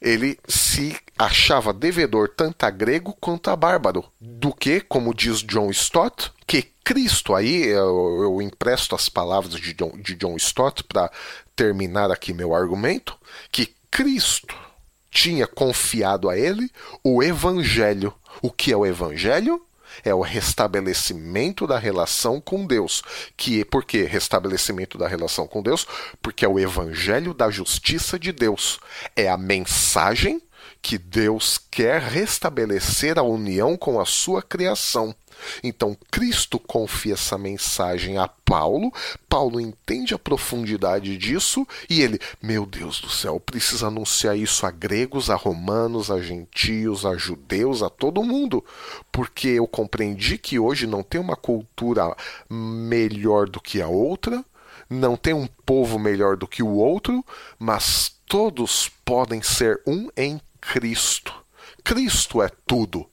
Ele 0.00 0.38
se 0.48 0.96
achava 1.18 1.72
devedor 1.72 2.30
tanto 2.34 2.64
a 2.64 2.70
grego 2.70 3.14
quanto 3.20 3.50
a 3.50 3.56
bárbaro, 3.56 4.04
do 4.20 4.52
que, 4.52 4.80
como 4.80 5.14
diz 5.14 5.42
John 5.42 5.70
Stott, 5.70 6.32
que 6.46 6.62
Cristo, 6.82 7.34
aí 7.34 7.66
eu, 7.66 8.22
eu 8.22 8.42
empresto 8.42 8.94
as 8.94 9.08
palavras 9.08 9.54
de 9.54 9.74
John, 9.74 9.92
de 9.98 10.14
John 10.14 10.36
Stott 10.36 10.82
para 10.84 11.10
terminar 11.54 12.10
aqui 12.10 12.32
meu 12.32 12.54
argumento, 12.54 13.16
que 13.52 13.74
Cristo 13.90 14.56
tinha 15.10 15.46
confiado 15.46 16.28
a 16.28 16.38
ele 16.38 16.70
o 17.04 17.22
evangelho. 17.22 18.14
O 18.40 18.50
que 18.50 18.72
é 18.72 18.76
o 18.76 18.86
evangelho? 18.86 19.60
É 20.04 20.14
o 20.14 20.20
restabelecimento 20.20 21.66
da 21.66 21.78
relação 21.78 22.40
com 22.40 22.66
Deus. 22.66 23.02
Que 23.36 23.64
por 23.64 23.84
que 23.84 24.02
restabelecimento 24.02 24.98
da 24.98 25.08
relação 25.08 25.46
com 25.46 25.62
Deus? 25.62 25.86
Porque 26.22 26.44
é 26.44 26.48
o 26.48 26.58
evangelho 26.58 27.34
da 27.34 27.50
justiça 27.50 28.18
de 28.18 28.32
Deus. 28.32 28.78
É 29.16 29.28
a 29.28 29.36
mensagem 29.36 30.40
que 30.82 30.96
Deus 30.96 31.60
quer 31.70 32.00
restabelecer 32.00 33.18
a 33.18 33.22
união 33.22 33.76
com 33.76 34.00
a 34.00 34.06
sua 34.06 34.42
criação. 34.42 35.14
Então 35.62 35.96
Cristo 36.10 36.58
confia 36.58 37.14
essa 37.14 37.36
mensagem 37.36 38.18
a 38.18 38.28
Paulo, 38.28 38.92
Paulo 39.28 39.60
entende 39.60 40.12
a 40.12 40.18
profundidade 40.18 41.16
disso 41.16 41.66
e 41.88 42.00
ele, 42.00 42.18
meu 42.42 42.66
Deus 42.66 43.00
do 43.00 43.08
céu, 43.08 43.38
precisa 43.38 43.86
anunciar 43.86 44.36
isso 44.36 44.66
a 44.66 44.70
gregos, 44.70 45.30
a 45.30 45.36
romanos, 45.36 46.10
a 46.10 46.20
gentios, 46.20 47.06
a 47.06 47.16
judeus, 47.16 47.82
a 47.82 47.88
todo 47.88 48.24
mundo, 48.24 48.64
porque 49.12 49.48
eu 49.48 49.66
compreendi 49.66 50.36
que 50.36 50.58
hoje 50.58 50.86
não 50.86 51.02
tem 51.02 51.20
uma 51.20 51.36
cultura 51.36 52.14
melhor 52.48 53.48
do 53.48 53.60
que 53.60 53.80
a 53.80 53.88
outra, 53.88 54.44
não 54.88 55.16
tem 55.16 55.32
um 55.32 55.46
povo 55.46 55.98
melhor 55.98 56.36
do 56.36 56.48
que 56.48 56.62
o 56.62 56.70
outro, 56.74 57.24
mas 57.58 58.12
todos 58.26 58.90
podem 59.04 59.42
ser 59.42 59.80
um 59.86 60.08
em 60.16 60.40
Cristo. 60.60 61.32
Cristo 61.84 62.42
é 62.42 62.50
tudo. 62.66 63.08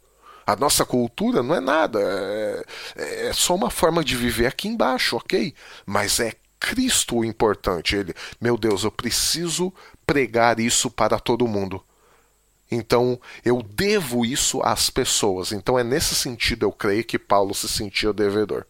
A 0.48 0.56
nossa 0.56 0.86
cultura 0.86 1.44
não 1.44 1.54
é 1.54 1.60
nada, 1.60 2.00
é, 2.02 3.28
é 3.28 3.34
só 3.34 3.54
uma 3.54 3.70
forma 3.70 4.02
de 4.02 4.16
viver 4.16 4.46
aqui 4.46 4.70
embaixo, 4.70 5.18
ok? 5.18 5.54
Mas 5.86 6.22
é 6.22 6.32
Cristo 6.58 7.18
o 7.18 7.26
importante. 7.26 7.98
Ele, 7.98 8.14
meu 8.40 8.58
Deus, 8.58 8.86
eu 8.86 8.92
preciso 8.92 9.74
pregar 10.06 10.58
isso 10.58 10.90
para 10.90 11.20
todo 11.20 11.46
mundo. 11.48 11.84
Então 12.72 13.20
eu 13.44 13.62
devo 13.62 14.26
isso 14.26 14.62
às 14.62 14.90
pessoas. 14.90 15.52
Então 15.52 15.78
é 15.78 15.84
nesse 15.84 16.16
sentido 16.16 16.64
eu 16.64 16.72
creio 16.72 17.04
que 17.04 17.20
Paulo 17.20 17.54
se 17.54 17.68
sentia 17.68 18.14
devedor. 18.14 18.66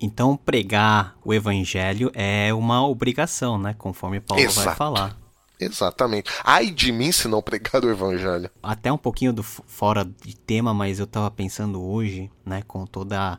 Então 0.00 0.36
pregar 0.36 1.16
o 1.24 1.32
evangelho 1.32 2.10
é 2.14 2.52
uma 2.52 2.86
obrigação, 2.86 3.58
né? 3.58 3.74
Conforme 3.78 4.20
Paulo 4.20 4.42
Exato. 4.42 4.66
vai 4.66 4.74
falar. 4.74 5.23
Exatamente. 5.64 6.30
Ai 6.44 6.70
de 6.70 6.92
mim 6.92 7.12
se 7.12 7.28
não 7.28 7.42
pregar 7.42 7.84
o 7.84 7.90
evangelho. 7.90 8.50
Até 8.62 8.92
um 8.92 8.98
pouquinho 8.98 9.32
do 9.32 9.42
fora 9.42 10.04
de 10.04 10.36
tema, 10.36 10.72
mas 10.72 10.98
eu 10.98 11.06
tava 11.06 11.30
pensando 11.30 11.82
hoje, 11.82 12.30
né, 12.44 12.62
com 12.66 12.86
toda 12.86 13.38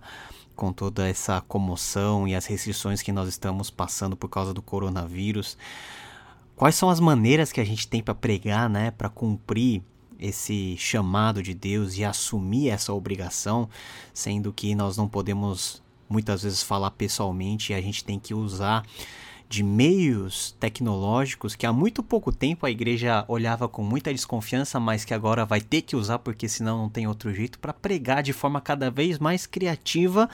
com 0.55 0.71
toda 0.71 1.05
essa 1.05 1.41
comoção 1.41 2.25
e 2.25 2.33
as 2.33 2.45
restrições 2.45 3.01
que 3.01 3.11
nós 3.11 3.27
estamos 3.27 3.69
passando 3.69 4.15
por 4.15 4.29
causa 4.29 4.53
do 4.53 4.61
coronavírus. 4.61 5.57
Quais 6.55 6.75
são 6.75 6.89
as 6.89 7.01
maneiras 7.01 7.51
que 7.51 7.59
a 7.59 7.65
gente 7.65 7.87
tem 7.87 8.01
para 8.01 8.15
pregar, 8.15 8.69
né, 8.69 8.89
para 8.89 9.09
cumprir 9.09 9.83
esse 10.17 10.77
chamado 10.77 11.43
de 11.43 11.53
Deus 11.53 11.97
e 11.97 12.05
assumir 12.05 12.69
essa 12.69 12.93
obrigação, 12.93 13.69
sendo 14.13 14.53
que 14.53 14.73
nós 14.73 14.95
não 14.95 15.09
podemos 15.09 15.83
muitas 16.07 16.43
vezes 16.43 16.63
falar 16.63 16.91
pessoalmente 16.91 17.73
e 17.73 17.75
a 17.75 17.81
gente 17.81 18.03
tem 18.03 18.17
que 18.17 18.33
usar 18.33 18.85
de 19.47 19.63
meios 19.63 20.55
tecnológicos 20.59 21.55
que 21.55 21.65
há 21.65 21.73
muito 21.73 22.01
pouco 22.01 22.31
tempo 22.31 22.65
a 22.65 22.71
igreja 22.71 23.23
olhava 23.27 23.67
com 23.67 23.83
muita 23.83 24.11
desconfiança, 24.11 24.79
mas 24.79 25.05
que 25.05 25.13
agora 25.13 25.45
vai 25.45 25.61
ter 25.61 25.81
que 25.81 25.95
usar 25.95 26.19
porque 26.19 26.49
senão 26.49 26.77
não 26.77 26.89
tem 26.89 27.07
outro 27.07 27.33
jeito 27.33 27.59
para 27.59 27.73
pregar 27.73 28.23
de 28.23 28.33
forma 28.33 28.59
cada 28.59 28.89
vez 28.89 29.19
mais 29.19 29.45
criativa 29.45 30.29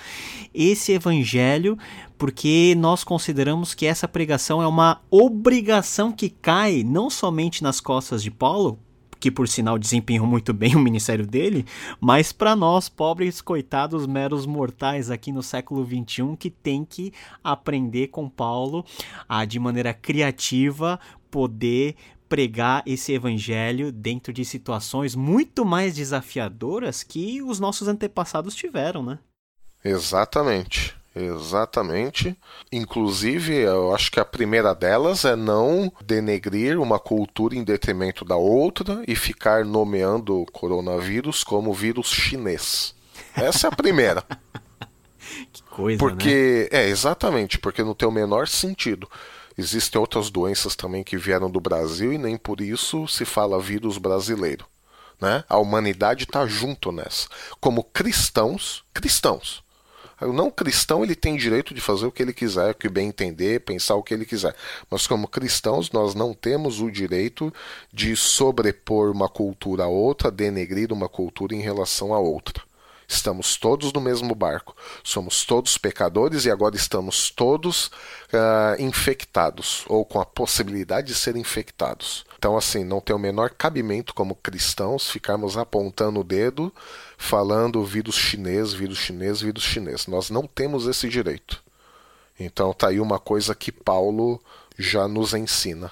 esse 0.54 0.94
evangelho, 0.94 1.78
porque 2.18 2.76
nós 2.78 3.04
consideramos 3.04 3.74
que 3.74 3.86
essa 3.86 4.08
pregação 4.08 4.62
é 4.62 4.68
uma 4.68 5.02
obrigação 5.10 6.12
que 6.12 6.30
cai 6.30 6.84
não 6.84 7.10
somente 7.10 7.64
nas 7.64 7.80
costas 7.80 8.24
de 8.24 8.32
Paulo, 8.32 8.80
que 9.22 9.32
por 9.32 9.48
sinal 9.48 9.78
desempenhou 9.78 10.26
muito 10.26 10.52
bem 10.52 10.76
o 10.76 10.80
ministério 10.80 11.26
dele, 11.26 11.66
mas 12.02 12.34
para 12.34 12.56
nós, 12.56 12.90
pobres 12.90 13.40
coitados 13.40 14.06
meros 14.08 14.46
mortais 14.46 15.10
aqui 15.10 15.32
no 15.32 15.44
século 15.44 15.86
21, 15.86 16.36
que 16.36 16.50
tem 16.50 16.84
que 16.84 17.14
aprender 17.44 18.08
com 18.08 18.28
Paulo 18.28 18.84
a 19.30 19.46
de 19.46 19.60
maneira 19.60 19.94
criativa 19.94 21.00
poder 21.30 21.96
pregar 22.28 22.82
esse 22.86 23.14
evangelho 23.14 23.92
dentro 23.92 24.34
de 24.34 24.44
situações 24.44 25.16
muito 25.16 25.64
mais 25.64 25.96
desafiadoras 25.96 27.04
que 27.04 27.42
os 27.42 27.60
nossos 27.60 27.88
antepassados 27.88 28.56
tiveram, 28.56 29.04
né? 29.04 29.20
Exatamente. 29.84 30.96
Exatamente. 31.16 32.38
Inclusive, 32.72 33.54
eu 33.54 33.94
acho 33.94 34.12
que 34.12 34.20
a 34.20 34.26
primeira 34.26 34.74
delas 34.74 35.26
é 35.26 35.36
não 35.36 35.92
denegrir 36.04 36.80
uma 36.80 37.00
cultura 37.00 37.56
em 37.56 37.64
detrimento 37.64 38.24
da 38.24 38.38
outra 38.38 39.04
e 39.08 39.16
ficar 39.16 39.66
nomeando 39.66 40.42
o 40.42 40.46
coronavírus 40.46 41.44
como 41.44 41.74
vírus 41.74 42.08
chinês. 42.08 42.96
Essa 43.36 43.68
é 43.68 43.70
a 43.70 43.76
primeira. 43.76 44.24
que 45.52 45.64
coisa, 45.64 46.00
porque, 46.00 46.70
né? 46.72 46.80
É, 46.80 46.88
exatamente, 46.88 47.60
porque 47.60 47.84
não 47.84 47.94
tem 47.94 48.08
o 48.08 48.12
menor 48.12 48.48
sentido. 48.48 49.10
Existem 49.58 50.00
outras 50.00 50.30
doenças 50.30 50.76
também 50.76 51.04
que 51.04 51.18
vieram 51.18 51.52
do 51.52 51.60
Brasil 51.60 52.14
e 52.14 52.18
nem 52.18 52.38
por 52.38 52.62
isso 52.62 53.06
se 53.08 53.26
fala 53.26 53.60
vírus 53.60 53.98
brasileiro. 53.98 54.66
Né? 55.20 55.44
A 55.48 55.58
humanidade 55.58 56.24
está 56.24 56.48
junto 56.48 56.92
nessa. 56.92 57.28
Como 57.60 57.84
cristãos, 57.84 58.84
cristãos, 58.94 59.62
o 60.22 60.34
não 60.34 60.52
cristão 60.52 61.04
ele 61.04 61.16
tem 61.16 61.36
direito 61.36 61.74
de 61.74 61.82
fazer 61.82 62.06
o 62.06 62.12
que 62.12 62.22
ele 62.22 62.34
quiser, 62.34 62.72
o 62.72 62.76
que 62.76 62.90
bem 62.90 63.08
entender, 63.08 63.62
pensar 63.62 63.96
o 63.96 64.04
que 64.04 64.14
ele 64.14 64.26
quiser. 64.26 64.56
Mas 64.90 65.08
como 65.08 65.28
cristãos 65.28 65.92
nós 65.92 66.14
não 66.14 66.34
temos 66.34 66.80
o 66.80 66.92
direito 66.92 67.54
de 67.92 68.16
sobrepor 68.16 69.12
uma 69.12 69.28
cultura 69.28 69.84
a 69.84 69.88
outra, 69.88 70.32
denegrir 70.32 70.92
uma 70.92 71.10
cultura 71.10 71.56
em 71.56 71.62
relação 71.62 72.14
a 72.14 72.20
outra. 72.20 72.64
Estamos 73.08 73.58
todos 73.58 73.92
no 73.92 74.00
mesmo 74.00 74.34
barco. 74.34 74.74
Somos 75.04 75.44
todos 75.44 75.78
pecadores 75.78 76.46
e 76.46 76.52
agora 76.52 76.78
estamos 76.78 77.30
todos 77.30 77.88
uh, 77.88 78.80
infectados 78.80 79.84
ou 79.90 80.06
com 80.06 80.20
a 80.22 80.26
possibilidade 80.26 81.08
de 81.08 81.16
ser 81.16 81.36
infectados. 81.36 82.26
Então, 82.42 82.58
assim, 82.58 82.84
não 82.84 83.00
tem 83.00 83.16
o 83.16 83.20
menor 83.20 83.52
cabimento 83.52 84.16
como 84.16 84.34
cristãos 84.34 85.12
ficarmos 85.12 85.58
apontando 85.58 86.22
o 86.22 86.24
dedo 86.24 86.74
falando 87.16 87.86
vírus 87.86 88.16
chinês, 88.16 88.74
vírus 88.74 88.98
chinês, 88.98 89.42
vírus 89.42 89.62
chinês. 89.62 90.08
Nós 90.08 90.32
não 90.32 90.48
temos 90.48 90.88
esse 90.88 91.08
direito. 91.08 91.64
Então 92.40 92.74
tá 92.74 92.88
aí 92.88 93.00
uma 93.00 93.20
coisa 93.20 93.54
que 93.54 93.72
Paulo 93.72 94.42
já 94.76 95.08
nos 95.08 95.36
ensina, 95.36 95.92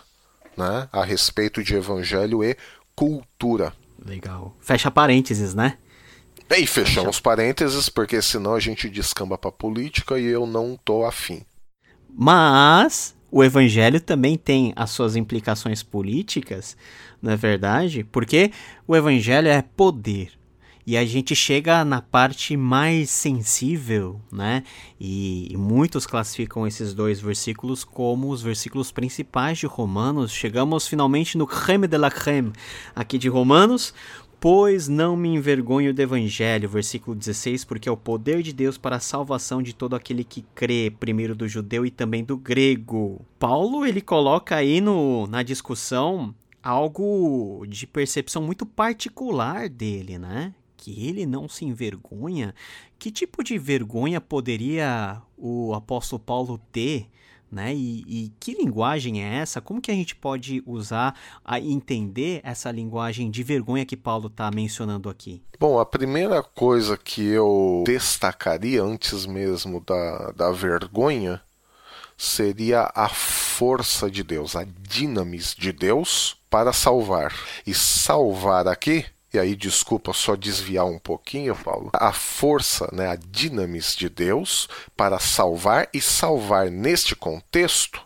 né, 0.58 0.90
a 0.92 1.04
respeito 1.04 1.64
de 1.64 1.76
evangelho 1.76 2.44
e 2.44 2.58
cultura. 2.96 3.72
Legal. 4.04 4.56
Fecha 4.60 4.90
parênteses, 4.90 5.54
né? 5.54 5.78
E 6.50 6.66
fechamos 6.66 7.18
Fecha. 7.18 7.22
parênteses, 7.22 7.90
porque 7.90 8.24
senão 8.24 8.56
a 8.56 8.60
gente 8.60 8.90
descamba 8.90 9.38
pra 9.38 9.52
política 9.52 10.18
e 10.18 10.26
eu 10.26 10.48
não 10.48 10.76
tô 10.84 11.06
afim. 11.06 11.46
Mas 12.10 13.16
o 13.32 13.44
evangelho 13.44 14.00
também 14.00 14.38
tem 14.38 14.74
as 14.76 14.90
suas 14.92 15.16
implicações 15.16 15.84
políticas, 15.84 16.76
não 17.22 17.32
é 17.32 17.36
verdade? 17.36 18.04
Porque 18.04 18.52
o 18.88 18.96
evangelho 18.96 19.48
é 19.48 19.62
poder. 19.62 20.32
E 20.88 20.98
a 20.98 21.06
gente 21.06 21.36
chega 21.36 21.86
na 21.86 22.02
parte 22.02 22.58
mais 22.58 23.12
sensível, 23.12 24.20
né? 24.32 24.64
E, 25.00 25.54
muitos 25.56 26.08
classificam 26.08 26.66
esses 26.66 26.96
dois 26.96 27.22
versículos 27.22 27.84
como 27.84 28.32
os 28.32 28.42
versículos 28.42 28.92
principais 28.92 29.60
de 29.60 29.68
Romanos. 29.68 30.32
Chegamos 30.32 30.88
finalmente 30.88 31.38
no 31.38 31.46
creme 31.46 31.88
de 31.88 31.96
la 31.96 32.10
creme 32.10 32.54
aqui 32.96 33.20
de 33.20 33.30
Romanos. 33.30 33.94
Pois 34.40 34.88
não 34.88 35.18
me 35.18 35.28
envergonho 35.28 35.94
do 35.94 36.02
evangelho, 36.02 36.70
versículo 36.70 37.16
16, 37.16 37.66
porque 37.66 37.90
é 37.90 37.92
o 37.92 37.98
poder 37.98 38.42
de 38.42 38.54
Deus 38.54 38.78
para 38.78 38.96
a 38.96 39.02
salvação 39.02 39.62
de 39.62 39.74
todo 39.74 39.96
aquele 39.96 40.24
que 40.24 40.46
crê, 40.56 40.90
primeiro 40.98 41.36
do 41.36 41.48
judeu 41.48 41.86
e 41.86 41.92
também 41.92 42.24
do 42.24 42.38
grego. 42.38 43.26
Paulo, 43.38 43.86
ele 43.86 44.00
coloca 44.00 44.56
aí 44.56 44.80
no, 44.80 45.28
na 45.28 45.44
discussão 45.44 46.34
algo 46.64 47.66
de 47.68 47.86
percepção 47.86 48.42
muito 48.42 48.66
particular 48.66 49.68
dele, 49.68 50.18
né? 50.18 50.54
que 50.80 51.06
ele 51.06 51.26
não 51.26 51.50
se 51.50 51.66
envergonha? 51.66 52.56
Que 52.98 53.12
tipo 53.12 53.44
de 53.44 53.58
vergonha 53.58 54.22
poderia 54.22 55.22
o 55.38 55.74
apóstolo 55.74 56.22
Paulo 56.22 56.60
ter? 56.72 57.08
Né? 57.52 57.74
E, 57.74 58.04
e, 58.08 58.34
que 58.40 58.54
linguagem 58.54 59.24
é 59.24 59.38
essa? 59.38 59.60
Como 59.60 59.82
que 59.82 59.90
a 59.90 59.96
gente 59.96 60.16
pode 60.16 60.62
usar 60.68 61.16
a 61.44 61.60
entender 61.60 62.42
essa 62.44 62.70
linguagem 62.70 63.32
de 63.32 63.42
vergonha 63.42 63.86
que 63.86 63.98
Paulo 63.98 64.28
está 64.28 64.52
mencionando 64.52 65.10
aqui? 65.10 65.42
Bom, 65.60 65.80
a 65.80 65.86
primeira 65.86 66.44
coisa 66.44 66.96
que 66.96 67.26
eu 67.26 67.84
destacaria 67.86 68.84
antes 68.84 69.26
mesmo 69.26 69.82
da, 69.82 70.32
da 70.32 70.52
vergonha 70.52 71.42
seria 72.16 72.92
a 72.94 73.10
força 73.10 74.12
de 74.12 74.24
Deus, 74.24 74.56
a 74.56 74.64
dinamis 74.64 75.56
de 75.58 75.72
Deus 75.72 76.38
para 76.50 76.72
salvar. 76.72 77.34
E 77.66 77.74
salvar 77.74 78.68
aqui 78.68 79.06
e 79.34 79.40
aí 79.40 79.56
desculpa 79.56 80.14
só 80.14 80.36
desviar 80.36 80.86
um 80.86 81.00
pouquinho, 81.00 81.56
Paulo, 81.56 81.90
a 81.94 82.12
força, 82.12 82.90
né, 82.92 83.10
a 83.10 83.16
dinamis 83.16 83.96
de 83.96 84.10
Deus 84.10 84.68
para 84.98 85.20
salvar 85.20 85.88
e 85.94 86.02
salvar 86.02 86.70
neste 86.70 87.16
contexto, 87.16 88.02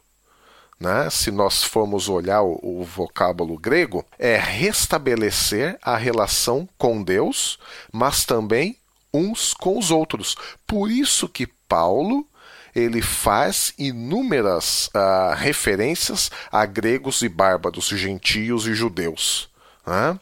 né, 0.79 1.09
se 1.09 1.31
nós 1.31 1.63
formos 1.63 2.09
olhar 2.09 2.41
o, 2.41 2.59
o 2.61 2.83
vocábulo 2.83 3.57
grego, 3.57 4.05
é 4.19 4.35
restabelecer 4.37 5.77
a 5.81 5.95
relação 5.95 6.67
com 6.77 7.01
Deus, 7.01 7.57
mas 7.91 8.25
também 8.25 8.77
uns 9.13 9.53
com 9.53 9.77
os 9.77 9.91
outros. 9.91 10.35
Por 10.67 10.89
isso 10.91 11.29
que 11.29 11.47
Paulo 11.47 12.27
ele 12.75 13.01
faz 13.01 13.73
inúmeras 13.77 14.87
uh, 14.87 15.35
referências 15.35 16.31
a 16.51 16.65
gregos 16.65 17.21
e 17.21 17.29
bárbaros, 17.29 17.87
gentios 17.89 18.65
e 18.65 18.73
judeus. 18.73 19.47
Né? 19.85 20.19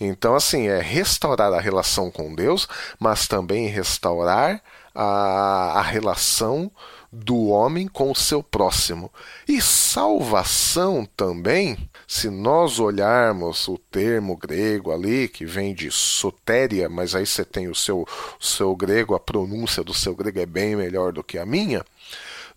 Então, 0.00 0.34
assim, 0.34 0.68
é 0.68 0.80
restaurar 0.80 1.52
a 1.52 1.60
relação 1.60 2.10
com 2.10 2.34
Deus, 2.34 2.68
mas 2.98 3.28
também 3.28 3.68
restaurar 3.68 4.62
a, 4.94 5.78
a 5.78 5.82
relação 5.82 6.70
do 7.14 7.46
homem 7.46 7.86
com 7.86 8.10
o 8.10 8.14
seu 8.14 8.42
próximo. 8.42 9.10
E 9.46 9.60
salvação 9.62 11.08
também, 11.16 11.88
se 12.08 12.28
nós 12.28 12.80
olharmos 12.80 13.68
o 13.68 13.78
termo 13.78 14.36
grego 14.36 14.90
ali, 14.90 15.28
que 15.28 15.46
vem 15.46 15.72
de 15.72 15.90
sotéria, 15.90 16.88
mas 16.88 17.14
aí 17.14 17.24
você 17.24 17.44
tem 17.44 17.68
o 17.68 17.74
seu, 17.74 18.06
seu 18.40 18.74
grego, 18.74 19.14
a 19.14 19.20
pronúncia 19.20 19.84
do 19.84 19.94
seu 19.94 20.14
grego 20.14 20.40
é 20.40 20.46
bem 20.46 20.74
melhor 20.74 21.12
do 21.12 21.22
que 21.22 21.38
a 21.38 21.46
minha. 21.46 21.84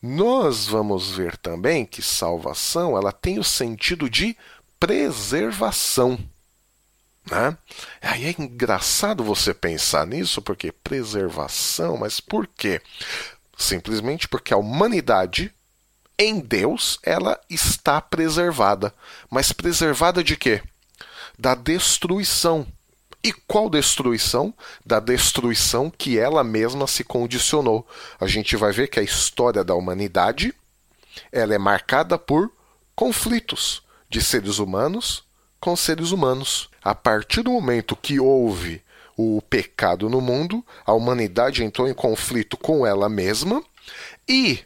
Nós 0.02 0.68
vamos 0.68 1.12
ver 1.12 1.38
também 1.38 1.86
que 1.86 2.02
salvação 2.02 2.98
ela 2.98 3.12
tem 3.12 3.40
o 3.40 3.44
sentido 3.44 4.10
de 4.10 4.36
preservação. 4.80 6.18
Né? 7.30 7.58
Aí 8.02 8.26
é 8.26 8.36
engraçado 8.38 9.24
você 9.24 9.54
pensar 9.54 10.08
nisso, 10.08 10.42
porque 10.42 10.72
preservação, 10.72 11.98
mas 11.98 12.20
por 12.20 12.48
quê? 12.48 12.82
Simplesmente 13.58 14.28
porque 14.28 14.54
a 14.54 14.58
humanidade 14.58 15.54
em 16.18 16.40
Deus 16.40 17.00
ela 17.04 17.40
está 17.50 18.00
preservada. 18.02 18.94
Mas 19.30 19.52
preservada 19.52 20.24
de 20.24 20.38
quê? 20.38 20.64
Da 21.38 21.54
destruição. 21.54 22.66
E 23.24 23.34
qual 23.34 23.70
destruição? 23.70 24.54
Da 24.86 25.00
destruição 25.00 25.92
que 25.96 26.18
ela 26.18 26.44
mesma 26.44 26.88
se 26.88 27.04
condicionou. 27.04 27.86
A 28.20 28.28
gente 28.28 28.56
vai 28.56 28.72
ver 28.72 28.88
que 28.88 29.00
a 29.00 29.04
história 29.04 29.64
da 29.64 29.76
humanidade 29.76 30.54
ela 31.32 31.54
é 31.54 31.58
marcada 31.58 32.18
por 32.18 32.52
conflitos 32.96 33.84
de 34.10 34.22
seres 34.22 34.60
humanos 34.60 35.28
com 35.60 35.76
seres 35.76 36.12
humanos. 36.12 36.70
A 36.88 36.96
partir 36.96 37.42
do 37.42 37.52
momento 37.52 37.98
que 37.98 38.18
houve 38.18 38.82
o 39.18 39.42
pecado 39.42 40.10
no 40.10 40.22
mundo, 40.22 40.66
a 40.86 40.94
humanidade 40.94 41.62
entrou 41.62 41.86
em 41.86 41.94
conflito 41.94 42.56
com 42.56 42.88
ela 42.88 43.10
mesma 43.10 43.62
e 44.26 44.62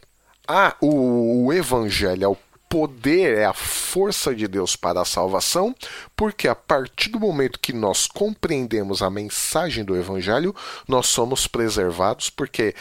a, 0.46 0.76
o, 0.80 1.46
o 1.46 1.52
evangelho 1.52 2.24
é 2.24 2.28
o 2.28 2.36
poder, 2.68 3.38
é 3.38 3.44
a 3.44 3.52
força 3.52 4.32
de 4.32 4.46
Deus 4.46 4.76
para 4.76 5.00
a 5.00 5.04
salvação, 5.04 5.74
porque 6.14 6.46
a 6.46 6.54
partir 6.54 7.08
do 7.08 7.18
momento 7.18 7.58
que 7.58 7.72
nós 7.72 8.06
compreendemos 8.06 9.02
a 9.02 9.10
mensagem 9.10 9.84
do 9.84 9.96
Evangelho, 9.96 10.54
nós 10.86 11.08
somos 11.08 11.48
preservados, 11.48 12.30
porque 12.30 12.72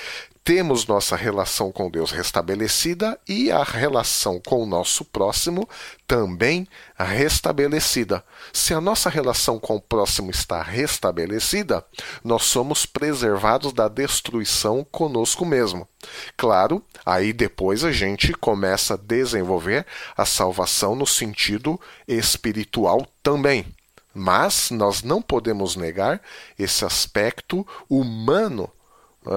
temos 0.44 0.88
nossa 0.88 1.16
relação 1.16 1.72
com 1.72 1.90
Deus 1.90 2.12
restabelecida 2.12 3.20
e 3.28 3.52
a 3.52 3.64
relação 3.64 4.40
com 4.40 4.64
o 4.64 4.66
nosso 4.66 5.06
próximo 5.06 5.70
também 6.08 6.68
restabelecida. 6.98 8.24
Se 8.52 8.74
a 8.74 8.82
nossa 8.82 9.10
relação 9.10 9.60
com 9.60 9.76
o 9.76 9.82
próximo 9.82 10.32
está 10.32 10.62
restabelecida, 10.62 11.86
nós 12.24 12.44
somos 12.44 12.86
preservados 12.88 13.72
da 13.72 13.88
destruição 13.88 14.84
conosco 14.92 15.46
mesmo. 15.46 15.88
Claro, 16.36 16.84
aí 17.06 17.34
depois 17.34 17.84
a 17.84 17.92
gente 17.92 18.34
começa 18.34 18.96
a 18.96 18.98
desenvolver 18.98 19.86
a 20.18 20.26
salvação 20.26 20.96
no 20.96 21.06
sentido 21.06 21.80
espiritual 22.08 23.08
também. 23.22 23.68
Mas 24.14 24.72
nós 24.72 25.04
não 25.04 25.22
podemos 25.22 25.76
negar 25.76 26.20
esse 26.58 26.84
aspecto 26.84 27.66
humano 27.88 28.70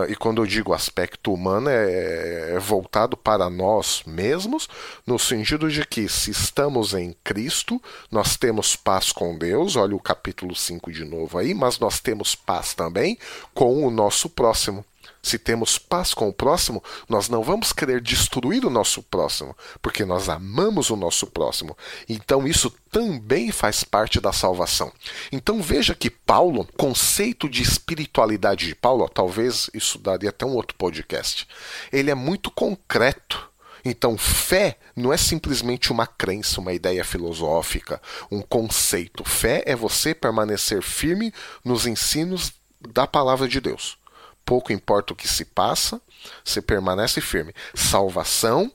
e 0.09 0.17
quando 0.17 0.43
eu 0.43 0.47
digo 0.47 0.73
aspecto 0.73 1.33
humano, 1.33 1.69
é, 1.69 2.55
é, 2.55 2.59
voltado 2.59 3.17
para 3.19 3.51
nós 3.51 4.03
mesmos, 4.07 4.67
no 5.07 5.19
sentido 5.19 5.71
de 5.71 5.87
que, 5.87 6.09
se 6.09 6.31
estamos 6.31 6.95
em 6.95 7.15
Cristo, 7.23 7.81
nós 8.11 8.37
temos 8.37 8.75
paz 8.75 9.13
com 9.13 9.37
Deus, 9.37 9.77
olha 9.77 9.95
o 9.95 10.01
capítulo 10.01 10.55
5 10.55 10.91
de 10.91 11.05
novo 11.05 11.37
aí, 11.37 11.53
mas 11.53 11.79
nós 11.79 12.01
temos 12.01 12.35
paz 12.35 12.73
também 12.73 13.19
com 13.53 13.87
o 13.87 13.91
nosso 13.91 14.31
próximo. 14.31 14.85
Se 15.25 15.39
temos 15.39 15.79
paz 15.79 16.13
com 16.13 16.29
o 16.29 16.33
próximo, 16.35 16.85
nós 17.09 17.31
não 17.31 17.43
vamos 17.43 17.73
querer 17.73 18.03
destruir 18.03 18.63
o 18.67 18.71
nosso 18.71 19.03
próximo, 19.03 19.57
porque 19.81 20.05
nós 20.05 20.29
amamos 20.29 20.91
o 20.91 20.97
nosso 20.97 21.27
próximo. 21.27 21.75
Então 22.07 22.47
isso 22.47 22.71
também 22.91 23.51
faz 23.51 23.83
parte 23.83 24.21
da 24.21 24.35
salvação. 24.35 24.93
Então 25.33 25.63
veja 25.63 25.95
que 25.95 26.11
Paulo, 26.11 26.69
conceito 26.77 27.49
de 27.49 27.63
espiritualidade 27.63 28.67
de 28.67 28.75
Paulo, 28.75 29.09
talvez 29.09 29.71
isso 29.73 29.99
daria 29.99 30.29
até 30.29 30.45
um 30.45 30.55
outro 30.55 30.77
podcast. 30.77 31.49
Ele 31.91 32.11
é 32.11 32.15
muito 32.15 32.51
concreto. 32.51 33.49
Então, 33.83 34.17
fé 34.17 34.79
não 34.97 35.13
é 35.13 35.17
simplesmente 35.17 35.93
uma 35.93 36.07
crença, 36.07 36.61
uma 36.61 36.73
ideia 36.73 37.05
filosófica, 37.05 38.01
um 38.31 38.41
conceito. 38.41 39.25
Fé 39.25 39.63
é 39.67 39.75
você 39.77 40.15
permanecer 40.15 40.83
firme 40.83 41.33
nos 41.63 41.87
ensinos 41.87 42.53
da 42.81 43.07
palavra 43.07 43.49
de 43.49 43.61
Deus 43.61 43.99
pouco 44.45 44.73
importa 44.73 45.13
o 45.13 45.17
que 45.17 45.29
se 45.29 45.45
passa, 45.45 46.01
você 46.45 46.61
permanece 46.61 47.21
firme. 47.21 47.55
Salvação 47.75 48.71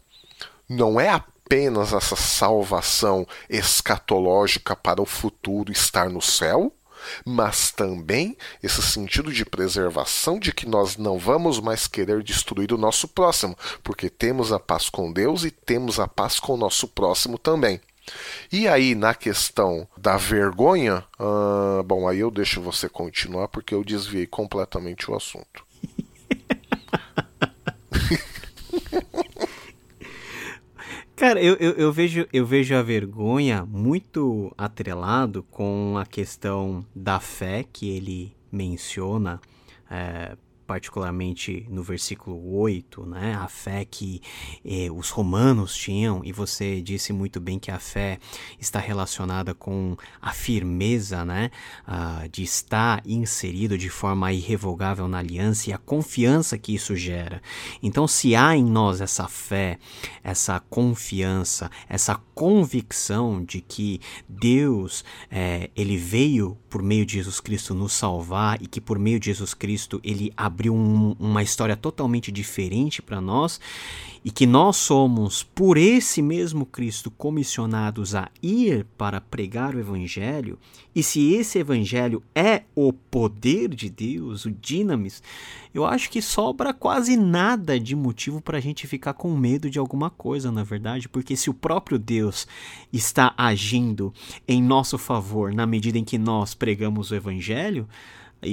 não 0.67 0.99
é 0.99 1.09
apenas 1.09 1.93
essa 1.93 2.15
salvação 2.15 3.27
escatológica 3.49 4.75
para 4.75 5.01
o 5.01 5.05
futuro 5.05 5.71
estar 5.71 6.09
no 6.09 6.21
céu, 6.21 6.71
mas 7.25 7.71
também 7.71 8.37
esse 8.61 8.81
sentido 8.81 9.31
de 9.31 9.45
preservação 9.45 10.37
de 10.37 10.51
que 10.51 10.67
nós 10.67 10.97
não 10.97 11.17
vamos 11.17 11.59
mais 11.59 11.87
querer 11.87 12.21
destruir 12.21 12.73
o 12.73 12.77
nosso 12.77 13.07
próximo, 13.07 13.57
porque 13.83 14.09
temos 14.09 14.51
a 14.51 14.59
paz 14.59 14.89
com 14.89 15.11
Deus 15.11 15.43
e 15.43 15.51
temos 15.51 15.99
a 15.99 16.07
paz 16.07 16.39
com 16.39 16.53
o 16.53 16.57
nosso 16.57 16.87
próximo 16.87 17.37
também. 17.37 17.81
E 18.51 18.67
aí, 18.67 18.95
na 18.95 19.13
questão 19.13 19.87
da 19.97 20.17
vergonha, 20.17 21.03
uh, 21.19 21.83
bom, 21.83 22.07
aí 22.07 22.19
eu 22.19 22.31
deixo 22.31 22.61
você 22.61 22.89
continuar 22.89 23.47
porque 23.47 23.73
eu 23.73 23.83
desviei 23.83 24.25
completamente 24.25 25.09
o 25.09 25.15
assunto. 25.15 25.65
Cara, 31.15 31.41
eu, 31.43 31.55
eu, 31.55 31.71
eu, 31.73 31.91
vejo, 31.91 32.25
eu 32.31 32.45
vejo 32.45 32.73
a 32.75 32.81
vergonha 32.81 33.65
muito 33.65 34.53
atrelado 34.57 35.43
com 35.51 35.97
a 35.97 36.05
questão 36.05 36.85
da 36.95 37.19
fé 37.19 37.65
que 37.73 37.89
ele 37.89 38.33
menciona. 38.49 39.41
É, 39.91 40.37
particularmente 40.69 41.65
no 41.67 41.81
versículo 41.81 42.55
8, 42.59 43.03
né? 43.07 43.33
A 43.33 43.47
fé 43.47 43.83
que 43.83 44.21
eh, 44.63 44.87
os 44.91 45.09
romanos 45.09 45.75
tinham, 45.75 46.21
e 46.23 46.31
você 46.31 46.79
disse 46.79 47.11
muito 47.11 47.39
bem 47.39 47.57
que 47.57 47.71
a 47.71 47.79
fé 47.79 48.19
está 48.59 48.77
relacionada 48.77 49.55
com 49.55 49.97
a 50.21 50.31
firmeza, 50.31 51.25
né? 51.25 51.49
Ah, 51.87 52.27
de 52.31 52.43
estar 52.43 53.01
inserido 53.03 53.79
de 53.79 53.89
forma 53.89 54.31
irrevogável 54.31 55.07
na 55.07 55.17
aliança 55.17 55.71
e 55.71 55.73
a 55.73 55.79
confiança 55.79 56.55
que 56.55 56.75
isso 56.75 56.95
gera. 56.95 57.41
Então, 57.81 58.07
se 58.07 58.35
há 58.35 58.55
em 58.55 58.63
nós 58.63 59.01
essa 59.01 59.27
fé, 59.27 59.79
essa 60.23 60.59
confiança, 60.59 61.71
essa 61.89 62.13
convicção 62.39 63.43
de 63.43 63.59
que 63.59 63.99
Deus 64.25 65.03
é, 65.29 65.69
ele 65.75 65.97
veio 65.97 66.57
por 66.69 66.81
meio 66.81 67.05
de 67.05 67.15
Jesus 67.15 67.41
Cristo 67.41 67.73
nos 67.73 67.91
salvar 67.91 68.61
e 68.61 68.65
que 68.65 68.79
por 68.79 68.97
meio 68.97 69.19
de 69.19 69.25
Jesus 69.25 69.53
Cristo 69.53 69.99
ele 70.05 70.31
abriu 70.37 70.73
um, 70.73 71.17
uma 71.19 71.43
história 71.43 71.75
totalmente 71.75 72.31
diferente 72.31 73.01
para 73.01 73.19
nós 73.19 73.59
e 74.23 74.31
que 74.31 74.45
nós 74.45 74.77
somos, 74.77 75.43
por 75.43 75.77
esse 75.77 76.21
mesmo 76.21 76.65
Cristo, 76.65 77.09
comissionados 77.09 78.15
a 78.15 78.29
ir 78.41 78.85
para 78.97 79.21
pregar 79.21 79.75
o 79.75 79.79
Evangelho, 79.79 80.57
e 80.93 81.01
se 81.01 81.33
esse 81.33 81.59
Evangelho 81.59 82.21
é 82.35 82.63
o 82.75 82.91
poder 82.91 83.69
de 83.69 83.89
Deus, 83.89 84.45
o 84.45 84.51
dinamis, 84.51 85.23
eu 85.73 85.85
acho 85.85 86.09
que 86.09 86.21
sobra 86.21 86.73
quase 86.73 87.15
nada 87.15 87.79
de 87.79 87.95
motivo 87.95 88.41
para 88.41 88.57
a 88.57 88.61
gente 88.61 88.87
ficar 88.87 89.13
com 89.13 89.35
medo 89.35 89.69
de 89.69 89.79
alguma 89.79 90.09
coisa, 90.09 90.51
na 90.51 90.63
verdade, 90.63 91.07
porque 91.07 91.35
se 91.35 91.49
o 91.49 91.53
próprio 91.53 91.97
Deus 91.97 92.28
está 92.91 93.33
agindo 93.37 94.13
em 94.47 94.61
nosso 94.61 94.97
favor 94.97 95.53
na 95.53 95.65
medida 95.65 95.97
em 95.97 96.03
que 96.03 96.17
nós 96.17 96.53
pregamos 96.53 97.11
o 97.11 97.15
Evangelho, 97.15 97.87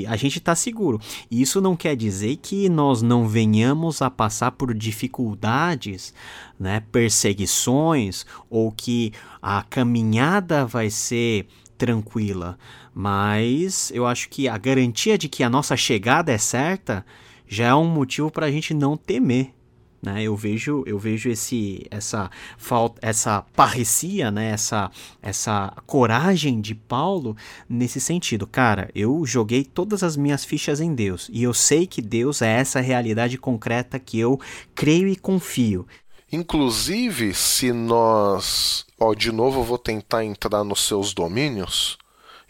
a 0.09 0.16
gente 0.16 0.39
está 0.39 0.55
seguro. 0.55 1.01
Isso 1.31 1.61
não 1.61 1.77
quer 1.77 1.97
dizer 1.97 2.37
que 2.37 2.68
nós 2.68 3.03
não 3.03 3.29
venhamos 3.29 4.03
a 4.03 4.11
passar 4.11 4.53
por 4.53 4.74
dificuldades, 4.74 6.12
né, 6.59 6.83
perseguições, 6.91 8.27
ou 8.51 8.72
que 8.72 9.12
a 9.41 9.62
caminhada 9.62 10.66
vai 10.66 10.91
ser 10.91 11.47
tranquila. 11.79 12.59
Mas 12.95 13.93
eu 13.95 14.07
acho 14.07 14.29
que 14.29 14.49
a 14.49 14.59
garantia 14.59 15.16
de 15.16 15.29
que 15.29 15.43
a 15.43 15.51
nossa 15.51 15.77
chegada 15.77 16.33
é 16.33 16.39
certa 16.39 17.05
já 17.47 17.66
é 17.66 17.74
um 17.74 17.89
motivo 17.89 18.31
para 18.31 18.47
a 18.47 18.51
gente 18.51 18.74
não 18.74 18.97
temer. 18.97 19.55
Né? 20.03 20.22
Eu 20.22 20.36
vejo, 20.36 20.84
eu 20.86 20.99
vejo 20.99 21.28
esse, 21.28 21.86
essa 21.90 22.30
falta, 22.57 22.99
essa 23.07 23.42
parrecia, 23.55 24.30
né? 24.30 24.51
essa, 24.51 24.90
essa 25.22 25.72
coragem 25.86 26.61
de 26.61 26.74
Paulo 26.74 27.36
nesse 27.68 28.01
sentido. 28.01 28.47
Cara, 28.47 28.90
eu 28.94 29.24
joguei 29.24 29.64
todas 29.64 30.03
as 30.03 30.16
minhas 30.16 30.44
fichas 30.44 30.80
em 30.80 30.94
Deus 30.94 31.28
e 31.32 31.42
eu 31.42 31.55
sei 31.55 31.86
que 31.86 32.03
Deus 32.03 32.42
é 32.42 32.51
essa 32.51 32.80
realidade 32.80 33.38
concreta 33.38 33.99
que 33.99 34.18
eu 34.18 34.38
creio 34.74 35.09
e 35.09 35.16
confio. 35.16 35.86
Inclusive, 36.30 37.32
se 37.34 37.72
nós, 37.72 38.84
ó, 38.99 39.14
de 39.14 39.30
novo 39.30 39.61
eu 39.61 39.64
vou 39.64 39.78
tentar 39.78 40.24
entrar 40.24 40.64
nos 40.64 40.80
seus 40.86 41.14
domínios 41.14 41.97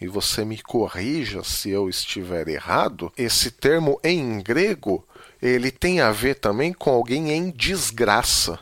e 0.00 0.06
você 0.06 0.44
me 0.44 0.60
corrija 0.62 1.42
se 1.44 1.70
eu 1.70 1.88
estiver 1.88 2.48
errado. 2.48 3.12
Esse 3.16 3.50
termo 3.50 4.00
em 4.02 4.42
grego 4.42 5.06
ele 5.40 5.70
tem 5.70 6.00
a 6.00 6.10
ver 6.10 6.36
também 6.36 6.72
com 6.72 6.90
alguém 6.90 7.30
em 7.30 7.50
desgraça. 7.50 8.58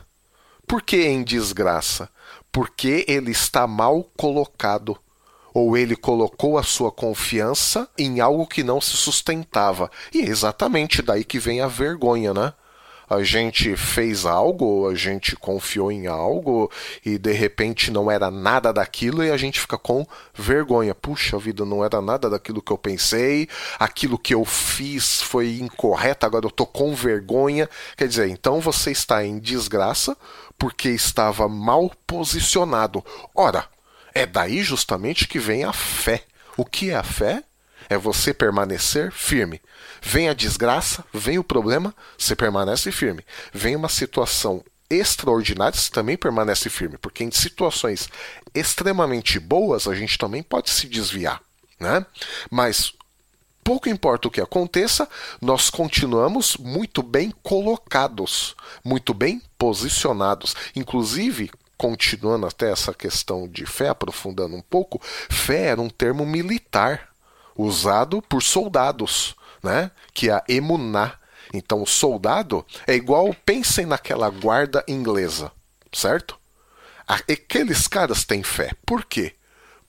Por 0.67 0.81
que 0.81 1.07
em 1.07 1.23
desgraça? 1.23 2.09
Porque 2.51 3.05
ele 3.07 3.31
está 3.31 3.67
mal 3.67 4.03
colocado. 4.17 4.97
Ou 5.53 5.77
ele 5.77 5.95
colocou 5.95 6.57
a 6.57 6.63
sua 6.63 6.91
confiança 6.91 7.89
em 7.97 8.19
algo 8.19 8.45
que 8.45 8.63
não 8.63 8.81
se 8.81 8.97
sustentava. 8.97 9.89
E 10.13 10.21
é 10.21 10.25
exatamente 10.25 11.01
daí 11.01 11.23
que 11.23 11.39
vem 11.39 11.61
a 11.61 11.67
vergonha, 11.67 12.33
né? 12.33 12.53
A 13.09 13.23
gente 13.23 13.75
fez 13.75 14.25
algo, 14.25 14.89
a 14.89 14.95
gente 14.95 15.35
confiou 15.35 15.91
em 15.91 16.07
algo 16.07 16.71
e 17.05 17.17
de 17.17 17.31
repente 17.31 17.91
não 17.91 18.09
era 18.09 18.31
nada 18.31 18.73
daquilo 18.73 19.23
e 19.23 19.31
a 19.31 19.37
gente 19.37 19.59
fica 19.59 19.77
com 19.77 20.05
vergonha. 20.33 20.95
Puxa 20.95 21.37
vida, 21.37 21.65
não 21.65 21.83
era 21.83 22.01
nada 22.01 22.29
daquilo 22.29 22.61
que 22.61 22.71
eu 22.71 22.77
pensei, 22.77 23.47
aquilo 23.79 24.17
que 24.17 24.33
eu 24.33 24.43
fiz 24.43 25.21
foi 25.21 25.59
incorreto, 25.59 26.25
agora 26.25 26.45
eu 26.45 26.51
tô 26.51 26.65
com 26.65 26.95
vergonha. 26.95 27.69
Quer 27.95 28.07
dizer, 28.07 28.29
então 28.29 28.59
você 28.59 28.91
está 28.91 29.23
em 29.23 29.39
desgraça 29.39 30.17
porque 30.57 30.89
estava 30.89 31.47
mal 31.47 31.91
posicionado. 32.07 33.03
Ora, 33.33 33.65
é 34.13 34.25
daí 34.25 34.63
justamente 34.63 35.27
que 35.27 35.39
vem 35.39 35.63
a 35.63 35.73
fé. 35.73 36.23
O 36.57 36.65
que 36.65 36.89
é 36.89 36.95
a 36.95 37.03
fé? 37.03 37.43
É 37.89 37.97
você 37.97 38.33
permanecer 38.33 39.11
firme. 39.11 39.61
Vem 40.01 40.29
a 40.29 40.33
desgraça, 40.33 41.03
vem 41.13 41.39
o 41.39 41.43
problema, 41.43 41.93
você 42.17 42.35
permanece 42.35 42.91
firme. 42.91 43.25
Vem 43.53 43.75
uma 43.75 43.89
situação 43.89 44.63
extraordinária, 44.89 45.77
você 45.77 45.91
também 45.91 46.15
permanece 46.15 46.69
firme, 46.69 46.97
porque 46.97 47.23
em 47.23 47.31
situações 47.31 48.09
extremamente 48.53 49.39
boas 49.39 49.87
a 49.87 49.95
gente 49.95 50.17
também 50.17 50.43
pode 50.43 50.69
se 50.69 50.87
desviar, 50.87 51.41
né? 51.79 52.05
Mas 52.51 52.93
pouco 53.63 53.89
importa 53.89 54.27
o 54.27 54.31
que 54.31 54.39
aconteça, 54.39 55.09
nós 55.41 55.71
continuamos 55.71 56.55
muito 56.57 57.01
bem 57.01 57.33
colocados, 57.41 58.55
muito 58.83 59.11
bem 59.11 59.41
posicionados. 59.57 60.55
Inclusive, 60.75 61.49
continuando 61.75 62.45
até 62.45 62.71
essa 62.71 62.93
questão 62.93 63.47
de 63.47 63.65
fé, 63.65 63.89
aprofundando 63.89 64.55
um 64.55 64.61
pouco, 64.61 65.01
fé 65.03 65.65
era 65.69 65.81
um 65.81 65.89
termo 65.89 66.25
militar 66.27 67.14
usado 67.55 68.21
por 68.21 68.43
soldados, 68.43 69.35
né? 69.63 69.91
Que 70.13 70.29
é 70.29 70.33
a 70.33 70.43
emuná. 70.47 71.13
Então, 71.53 71.81
o 71.81 71.87
soldado 71.87 72.65
é 72.85 72.93
igual, 72.93 73.33
pensem 73.45 73.85
naquela 73.85 74.29
guarda 74.29 74.83
inglesa, 74.87 75.51
certo? 75.91 76.37
Aqueles 77.07 77.87
caras 77.87 78.25
têm 78.25 78.43
fé. 78.43 78.71
Por 78.85 79.05
quê? 79.05 79.35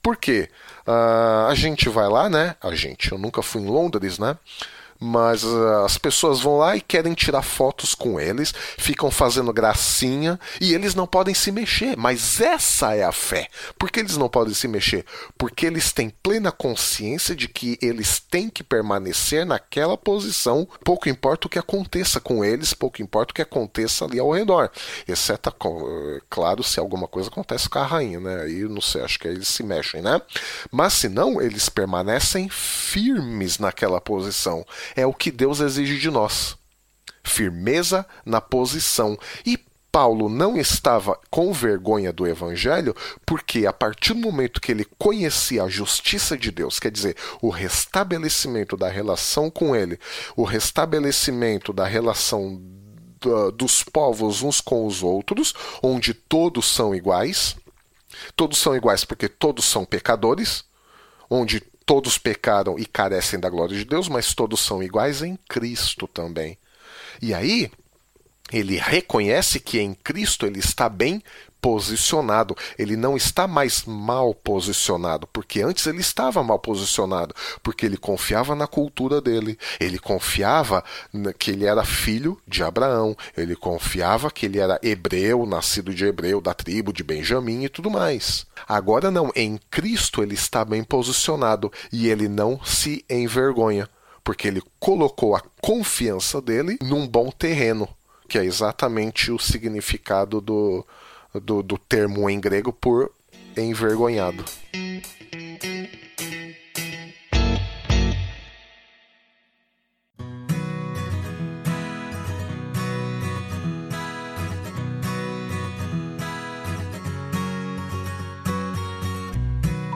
Porque 0.01 0.49
uh, 0.87 1.49
a 1.49 1.53
gente 1.55 1.89
vai 1.89 2.07
lá, 2.07 2.29
né? 2.29 2.55
A 2.61 2.73
gente, 2.75 3.11
eu 3.11 3.17
nunca 3.17 3.41
fui 3.41 3.61
em 3.61 3.67
Londres, 3.67 4.17
né? 4.19 4.37
Mas 4.99 5.43
uh, 5.43 5.85
as 5.85 5.97
pessoas 5.97 6.39
vão 6.39 6.57
lá 6.57 6.75
e 6.75 6.81
querem 6.81 7.13
tirar 7.13 7.41
fotos 7.41 7.93
com 7.93 8.19
eles, 8.19 8.53
ficam 8.77 9.11
fazendo 9.11 9.53
gracinha 9.53 10.39
e 10.59 10.73
eles 10.73 10.95
não 10.95 11.07
podem 11.07 11.33
se 11.33 11.51
mexer. 11.51 11.95
Mas 11.97 12.41
essa 12.41 12.95
é 12.95 13.03
a 13.03 13.11
fé. 13.11 13.47
Por 13.77 13.91
que 13.91 13.99
eles 13.99 14.17
não 14.17 14.29
podem 14.29 14.53
se 14.53 14.67
mexer? 14.67 15.05
Porque 15.37 15.65
eles 15.65 15.91
têm 15.91 16.09
plena 16.09 16.51
consciência 16.51 17.35
de 17.35 17.47
que 17.47 17.77
eles 17.81 18.19
têm 18.19 18.49
que 18.49 18.63
permanecer 18.63 19.45
naquela 19.45 19.97
posição, 19.97 20.67
pouco 20.83 21.09
importa 21.09 21.47
o 21.47 21.49
que 21.49 21.59
aconteça 21.59 22.19
com 22.19 22.43
eles, 22.43 22.73
pouco 22.73 23.01
importa 23.01 23.31
o 23.31 23.35
que 23.35 23.41
aconteça 23.41 24.05
ali 24.05 24.19
ao 24.19 24.31
redor. 24.31 24.71
Exceto, 25.07 25.53
claro, 26.29 26.63
se 26.63 26.79
alguma 26.79 27.07
coisa 27.07 27.29
acontece 27.29 27.69
com 27.69 27.79
a 27.79 27.85
rainha, 27.85 28.19
né? 28.19 28.41
Aí 28.41 28.63
não 28.63 28.81
sei, 28.81 29.01
acho 29.01 29.19
que 29.19 29.27
eles 29.27 29.47
se 29.47 29.63
mexem, 29.63 30.01
né? 30.01 30.21
Mas 30.71 30.93
se 30.93 31.09
não, 31.09 31.41
eles 31.41 31.69
permanecem 31.69 32.49
firmes 32.49 33.59
naquela 33.59 34.01
posição 34.01 34.65
é 34.95 35.05
o 35.05 35.13
que 35.13 35.31
Deus 35.31 35.59
exige 35.59 35.99
de 35.99 36.09
nós. 36.09 36.57
Firmeza 37.23 38.05
na 38.25 38.39
posição. 38.39 39.17
E 39.45 39.57
Paulo 39.91 40.29
não 40.29 40.57
estava 40.57 41.19
com 41.29 41.51
vergonha 41.51 42.13
do 42.13 42.27
evangelho, 42.27 42.95
porque 43.25 43.65
a 43.65 43.73
partir 43.73 44.13
do 44.13 44.19
momento 44.19 44.61
que 44.61 44.71
ele 44.71 44.85
conhecia 44.97 45.63
a 45.63 45.69
justiça 45.69 46.37
de 46.37 46.51
Deus, 46.51 46.77
quer 46.77 46.91
dizer, 46.91 47.15
o 47.41 47.49
restabelecimento 47.49 48.77
da 48.77 48.89
relação 48.89 49.49
com 49.49 49.75
ele, 49.75 49.99
o 50.35 50.43
restabelecimento 50.43 51.73
da 51.73 51.85
relação 51.85 52.61
dos 53.55 53.81
povos 53.83 54.43
uns 54.43 54.61
com 54.61 54.85
os 54.85 55.01
outros, 55.01 55.53
onde 55.81 56.13
todos 56.13 56.67
são 56.67 56.93
iguais, 56.93 57.55
todos 58.35 58.59
são 58.59 58.75
iguais 58.75 59.03
porque 59.03 59.27
todos 59.27 59.65
são 59.65 59.83
pecadores, 59.83 60.63
onde 61.29 61.63
todos 61.87 62.17
pecaram 62.17 62.77
e 62.77 62.85
carecem 62.85 63.39
da 63.39 63.49
glória 63.49 63.75
de 63.75 63.85
Deus, 63.85 64.09
mas 64.09 64.33
todos 64.35 64.59
são 64.59 64.83
iguais 64.83 65.21
em 65.23 65.39
Cristo 65.47 66.05
também. 66.05 66.57
E 67.21 67.33
aí, 67.33 67.71
ele 68.51 68.77
reconhece 68.77 69.57
que 69.57 69.79
em 69.79 69.93
Cristo 69.93 70.45
ele 70.45 70.59
está 70.59 70.89
bem 70.89 71.23
posicionado, 71.61 72.55
ele 72.77 72.95
não 72.95 73.17
está 73.17 73.47
mais 73.47 73.83
mal 73.85 74.33
posicionado, 74.33 75.27
porque 75.27 75.61
antes 75.61 75.85
ele 75.87 75.99
estava 75.99 76.43
mal 76.43 76.59
posicionado, 76.59 77.33
porque 77.61 77.85
ele 77.85 77.97
confiava 77.97 78.55
na 78.55 78.67
cultura 78.67 79.19
dele, 79.19 79.57
ele 79.79 79.99
confiava 79.99 80.83
que 81.37 81.51
ele 81.51 81.65
era 81.65 81.83
filho 81.83 82.39
de 82.47 82.63
Abraão, 82.63 83.15
ele 83.35 83.55
confiava 83.55 84.31
que 84.31 84.45
ele 84.45 84.59
era 84.59 84.79
hebreu, 84.83 85.45
nascido 85.45 85.93
de 85.93 86.05
hebreu, 86.05 86.39
da 86.39 86.53
tribo 86.53 86.93
de 86.93 87.03
Benjamim 87.03 87.63
e 87.63 87.69
tudo 87.69 87.89
mais. 87.89 88.45
Agora 88.67 89.11
não, 89.11 89.31
em 89.35 89.59
Cristo 89.69 90.21
ele 90.21 90.35
está 90.35 90.63
bem 90.63 90.83
posicionado 90.83 91.71
e 91.91 92.07
ele 92.09 92.27
não 92.27 92.59
se 92.63 93.03
envergonha, 93.09 93.89
porque 94.23 94.47
ele 94.47 94.61
colocou 94.79 95.35
a 95.35 95.41
confiança 95.61 96.41
dele 96.41 96.77
num 96.81 97.07
bom 97.07 97.29
terreno, 97.31 97.87
que 98.27 98.37
é 98.37 98.43
exatamente 98.43 99.31
o 99.31 99.39
significado 99.39 100.41
do, 100.41 100.85
do, 101.39 101.61
do 101.61 101.77
termo 101.77 102.29
em 102.29 102.39
grego 102.39 102.71
por 102.71 103.11
envergonhado. 103.55 104.43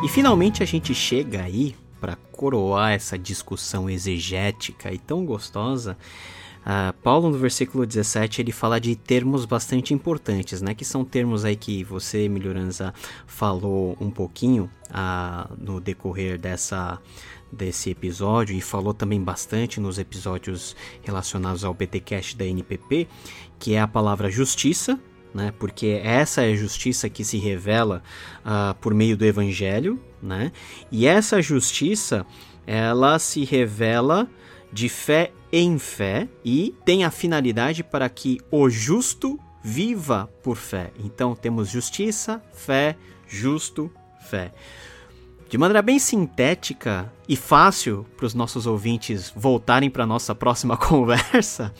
E 0.04 0.10
finalmente 0.10 0.64
a 0.64 0.66
gente 0.66 0.96
chega 0.96 1.44
aí 1.44 1.76
para 2.00 2.16
coroar 2.32 2.94
essa 2.94 3.20
discussão 3.20 3.88
exegética 3.88 4.92
e 4.92 4.98
tão 4.98 5.24
gostosa 5.24 5.96
Uh, 6.62 6.94
Paulo, 7.02 7.30
no 7.30 7.38
versículo 7.38 7.86
17, 7.86 8.42
ele 8.42 8.52
fala 8.52 8.80
de 8.80 8.96
termos 8.96 9.46
bastante 9.46 9.94
importantes, 9.94 10.62
né? 10.62 10.76
Que 10.76 10.86
são 10.86 11.04
termos 11.04 11.44
aí 11.44 11.56
que 11.56 11.84
você, 11.84 12.30
Melhorança, 12.30 12.94
falou 13.26 13.98
um 14.00 14.12
pouquinho 14.12 14.70
uh, 14.90 15.54
no 15.58 15.80
decorrer 15.80 16.40
dessa, 16.40 17.00
desse 17.52 17.90
episódio 17.90 18.56
e 18.56 18.62
falou 18.62 18.94
também 18.94 19.22
bastante 19.22 19.80
nos 19.80 19.98
episódios 19.98 20.76
relacionados 21.02 21.64
ao 21.64 21.74
BTcast 21.74 22.38
da 22.38 22.46
NPP, 22.46 23.08
que 23.58 23.74
é 23.74 23.82
a 23.82 23.88
palavra 23.88 24.30
justiça, 24.30 25.00
né? 25.34 25.52
Porque 25.58 26.00
essa 26.04 26.44
é 26.44 26.52
a 26.52 26.56
justiça 26.56 27.10
que 27.10 27.24
se 27.24 27.38
revela 27.40 28.04
uh, 28.46 28.76
por 28.76 28.94
meio 28.94 29.18
do 29.18 29.26
Evangelho, 29.26 30.00
né? 30.22 30.52
E 30.92 31.08
essa 31.08 31.42
justiça, 31.42 32.24
ela 32.68 33.18
se 33.18 33.44
revela 33.44 34.30
de 34.72 34.88
fé 34.88 35.32
em 35.52 35.78
fé 35.78 36.28
e 36.44 36.76
tem 36.86 37.04
a 37.04 37.12
finalidade 37.12 37.84
para 37.84 38.08
que 38.10 38.40
o 38.50 38.70
justo 38.70 39.40
viva 39.64 40.30
por 40.42 40.56
fé. 40.56 40.92
Então 41.04 41.36
temos 41.36 41.70
justiça, 41.70 42.42
fé, 42.54 42.96
justo, 43.28 43.92
fé. 44.30 44.52
De 45.50 45.58
maneira 45.58 45.82
bem 45.82 46.00
sintética 46.00 47.12
e 47.28 47.36
fácil 47.36 48.06
para 48.16 48.26
os 48.26 48.34
nossos 48.34 48.66
ouvintes 48.66 49.34
voltarem 49.36 49.90
para 49.90 50.06
nossa 50.06 50.34
próxima 50.34 50.78
conversa, 50.80 51.74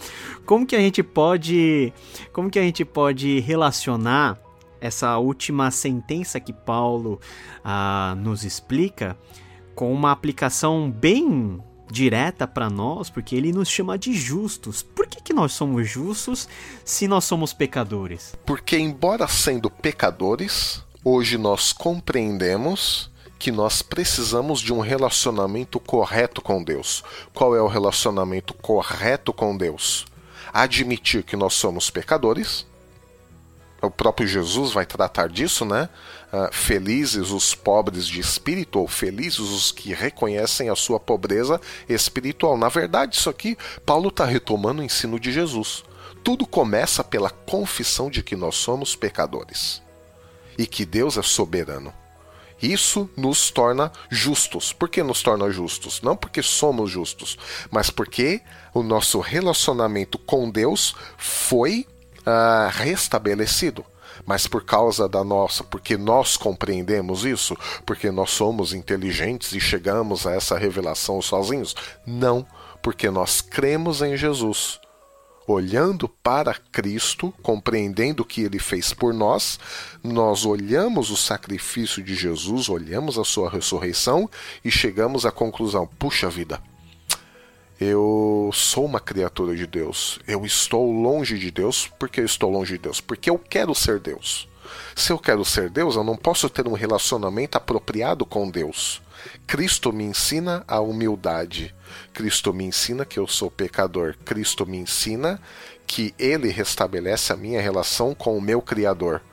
como 0.46 0.66
que 0.66 0.76
a 0.76 0.80
gente 0.80 1.02
pode, 1.02 1.94
como 2.34 2.50
que 2.50 2.60
a 2.60 2.64
gente 2.64 2.84
pode 2.84 3.40
relacionar 3.40 4.38
essa 4.82 5.18
última 5.18 5.72
sentença 5.72 6.40
que 6.40 6.52
Paulo 6.52 7.20
ah, 7.64 8.14
nos 8.18 8.44
explica 8.44 9.18
com 9.74 9.94
uma 9.94 10.12
aplicação 10.12 10.92
bem 10.92 11.62
direta 11.92 12.48
para 12.48 12.70
nós, 12.70 13.10
porque 13.10 13.36
ele 13.36 13.52
nos 13.52 13.70
chama 13.70 13.98
de 13.98 14.14
justos. 14.14 14.82
Por 14.82 15.06
que, 15.08 15.22
que 15.22 15.34
nós 15.34 15.52
somos 15.52 15.88
justos 15.90 16.48
se 16.86 17.08
nós 17.08 17.26
somos 17.26 17.54
pecadores? 17.54 18.36
Porque, 18.46 18.78
embora 18.78 19.28
sendo 19.28 19.70
pecadores, 19.70 20.84
hoje 21.04 21.38
nós 21.38 21.74
compreendemos 21.74 23.12
que 23.38 23.52
nós 23.52 23.82
precisamos 23.82 24.62
de 24.62 24.72
um 24.72 24.80
relacionamento 24.80 25.80
correto 25.80 26.42
com 26.42 26.64
Deus. 26.64 27.04
Qual 27.34 27.56
é 27.56 27.62
o 27.62 27.68
relacionamento 27.68 28.54
correto 28.54 29.34
com 29.34 29.58
Deus? 29.58 30.06
Admitir 30.54 31.24
que 31.24 31.36
nós 31.36 31.56
somos 31.56 31.90
pecadores. 31.90 32.68
O 33.82 33.90
próprio 33.90 34.28
Jesus 34.28 34.72
vai 34.74 34.86
tratar 34.86 35.28
disso, 35.28 35.66
né? 35.66 35.90
Uh, 36.32 36.48
felizes 36.54 37.30
os 37.32 37.54
pobres 37.54 38.08
de 38.08 38.22
espírito, 38.22 38.80
ou 38.80 38.88
felizes 38.88 39.40
os 39.40 39.72
que 39.72 39.94
reconhecem 39.94 40.70
a 40.70 40.76
sua 40.76 40.98
pobreza 40.98 41.60
espiritual. 41.90 42.58
Na 42.58 42.70
verdade, 42.70 43.18
isso 43.18 43.30
aqui, 43.30 43.58
Paulo 43.86 44.08
está 44.08 44.24
retomando 44.24 44.82
o 44.82 44.86
ensino 44.86 45.20
de 45.20 45.30
Jesus. 45.32 45.84
Tudo 46.24 46.46
começa 46.48 47.04
pela 47.04 47.30
confissão 47.30 48.10
de 48.10 48.24
que 48.24 48.36
nós 48.36 48.56
somos 48.56 48.96
pecadores 48.96 49.82
e 50.58 50.66
que 50.66 50.86
Deus 50.86 51.18
é 51.18 51.22
soberano. 51.22 51.94
Isso 52.62 53.10
nos 53.18 53.50
torna 53.50 53.92
justos. 54.10 54.72
Por 54.72 54.88
que 54.88 55.02
nos 55.02 55.24
torna 55.24 55.50
justos? 55.50 56.02
Não 56.02 56.16
porque 56.16 56.44
somos 56.44 56.92
justos, 56.92 57.38
mas 57.72 57.90
porque 57.90 58.42
o 58.74 58.84
nosso 58.84 59.20
relacionamento 59.20 60.20
com 60.20 60.50
Deus 60.50 60.96
foi 61.18 61.88
uh, 62.20 62.70
restabelecido 62.72 63.84
mas 64.32 64.48
por 64.48 64.64
causa 64.64 65.10
da 65.10 65.26
nossa, 65.26 65.62
porque 65.62 65.98
nós 65.98 66.38
compreendemos 66.38 67.26
isso, 67.26 67.54
porque 67.86 68.10
nós 68.10 68.30
somos 68.30 68.74
inteligentes 68.74 69.52
e 69.52 69.60
chegamos 69.60 70.26
a 70.26 70.32
essa 70.32 70.58
revelação 70.58 71.22
sozinhos? 71.22 71.76
Não, 72.08 72.48
porque 72.82 73.10
nós 73.10 73.42
cremos 73.42 74.02
em 74.02 74.16
Jesus. 74.16 74.80
Olhando 75.46 76.08
para 76.08 76.54
Cristo, 76.54 77.34
compreendendo 77.44 78.24
o 78.24 78.26
que 78.26 78.40
ele 78.40 78.58
fez 78.58 78.94
por 78.94 79.14
nós, 79.14 79.60
nós 80.02 80.46
olhamos 80.46 81.10
o 81.10 81.18
sacrifício 81.18 82.02
de 82.02 82.16
Jesus, 82.16 82.70
olhamos 82.70 83.20
a 83.20 83.26
sua 83.26 83.50
ressurreição 83.50 84.30
e 84.64 84.72
chegamos 84.72 85.26
à 85.26 85.32
conclusão: 85.34 85.86
puxa 86.00 86.30
vida, 86.30 86.62
eu 87.82 88.52
sou 88.54 88.86
uma 88.86 89.00
criatura 89.00 89.56
de 89.56 89.66
Deus. 89.66 90.20
Eu 90.28 90.46
estou 90.46 90.92
longe 90.92 91.40
de 91.40 91.50
Deus 91.50 91.92
porque 91.98 92.22
eu 92.22 92.26
estou 92.26 92.52
longe 92.52 92.74
de 92.74 92.84
Deus, 92.84 93.02
porque 93.02 93.28
eu 93.28 93.40
quero 93.40 93.74
ser 93.74 94.00
Deus. 94.00 94.48
Se 94.96 95.12
eu 95.12 95.18
quero 95.18 95.44
ser 95.44 95.68
Deus, 95.68 95.96
eu 95.96 96.04
não 96.04 96.16
posso 96.16 96.48
ter 96.48 96.68
um 96.68 96.74
relacionamento 96.74 97.58
apropriado 97.58 98.24
com 98.24 98.48
Deus. 98.52 99.02
Cristo 99.48 99.92
me 99.92 100.04
ensina 100.04 100.64
a 100.68 100.80
humildade. 100.80 101.74
Cristo 102.14 102.54
me 102.54 102.66
ensina 102.66 103.04
que 103.04 103.18
eu 103.18 103.28
sou 103.28 103.50
pecador. 103.50 104.16
Cristo 104.24 104.64
me 104.64 104.78
ensina 104.78 105.42
que 105.88 106.14
ele 106.20 106.50
restabelece 106.50 107.34
a 107.34 107.36
minha 107.36 107.60
relação 107.60 108.14
com 108.14 108.38
o 108.38 108.42
meu 108.42 108.62
Criador. 108.62 109.24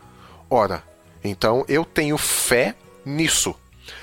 Ora, 0.48 0.82
então 1.22 1.66
eu 1.68 1.84
tenho 1.84 2.16
fé 2.16 2.74
nisso. 3.04 3.54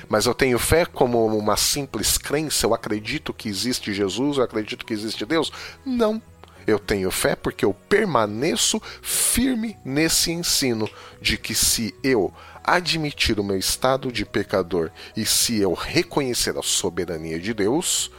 Mas 0.09 0.25
eu 0.25 0.33
tenho 0.33 0.59
fé 0.59 0.85
como 0.85 1.25
uma 1.25 1.57
simples 1.57 2.17
crença, 2.17 2.65
eu 2.65 2.73
acredito 2.73 3.33
que 3.33 3.49
existe 3.49 3.93
Jesus, 3.93 4.37
eu 4.37 4.43
acredito 4.43 4.85
que 4.85 4.93
existe 4.93 5.25
Deus? 5.25 5.51
Não. 5.85 6.21
Eu 6.67 6.79
tenho 6.79 7.11
fé 7.11 7.35
porque 7.35 7.63
eu 7.63 7.73
permaneço 7.73 8.81
firme 9.01 9.77
nesse 9.85 10.31
ensino 10.31 10.89
de 11.21 11.37
que 11.37 11.53
se 11.53 11.93
eu 12.03 12.33
admitir 12.63 13.39
o 13.39 13.43
meu 13.43 13.57
estado 13.57 14.11
de 14.11 14.25
pecador 14.25 14.89
e 15.15 15.25
se 15.25 15.59
eu 15.59 15.73
reconhecer 15.73 16.57
a 16.57 16.63
soberania 16.63 17.39
de 17.39 17.53
Deus, 17.53 18.11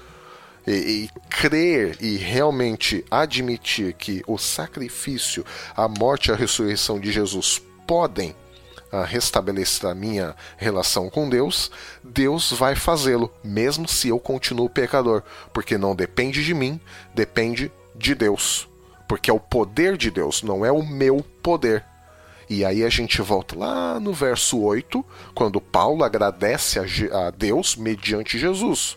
e, 0.67 0.73
e, 0.73 1.11
crer 1.31 1.97
e 2.01 2.17
realmente 2.17 3.05
admitir 3.11 3.93
que 3.95 4.23
o 4.27 4.37
sacrifício, 4.37 5.45
a 5.77 5.87
morte 5.87 6.29
e 6.29 6.33
a 6.33 6.37
ressurreição 6.37 6.99
de 6.99 7.13
Jesus 7.13 7.63
podem 7.87 8.35
a 8.91 9.05
restabelecer 9.05 9.89
a 9.89 9.95
minha 9.95 10.35
relação 10.57 11.11
com 11.11 11.29
Deus, 11.29 11.71
Deus 12.03 12.53
vai 12.53 12.75
fazê-lo, 12.75 13.33
mesmo 13.43 13.89
se 13.89 14.09
eu 14.09 14.19
continuo 14.19 14.69
pecador, 14.69 15.23
porque 15.53 15.77
não 15.77 15.95
depende 15.95 16.45
de 16.45 16.55
mim, 16.55 16.81
depende 17.15 17.71
de 17.95 18.15
Deus. 18.15 18.69
Porque 19.09 19.31
é 19.31 19.35
o 19.35 19.41
poder 19.41 19.97
de 19.97 20.11
Deus, 20.11 20.43
não 20.43 20.65
é 20.65 20.73
o 20.73 20.85
meu 20.85 21.25
poder. 21.43 21.85
E 22.49 22.65
aí 22.65 22.85
a 22.85 22.89
gente 22.89 23.21
volta 23.23 23.59
lá 23.59 23.99
no 23.99 24.13
verso 24.13 24.61
8, 24.61 25.05
quando 25.35 25.61
Paulo 25.61 26.05
agradece 26.05 26.79
a, 26.79 27.31
Deus 27.31 27.75
mediante 27.75 28.39
Jesus. 28.39 28.97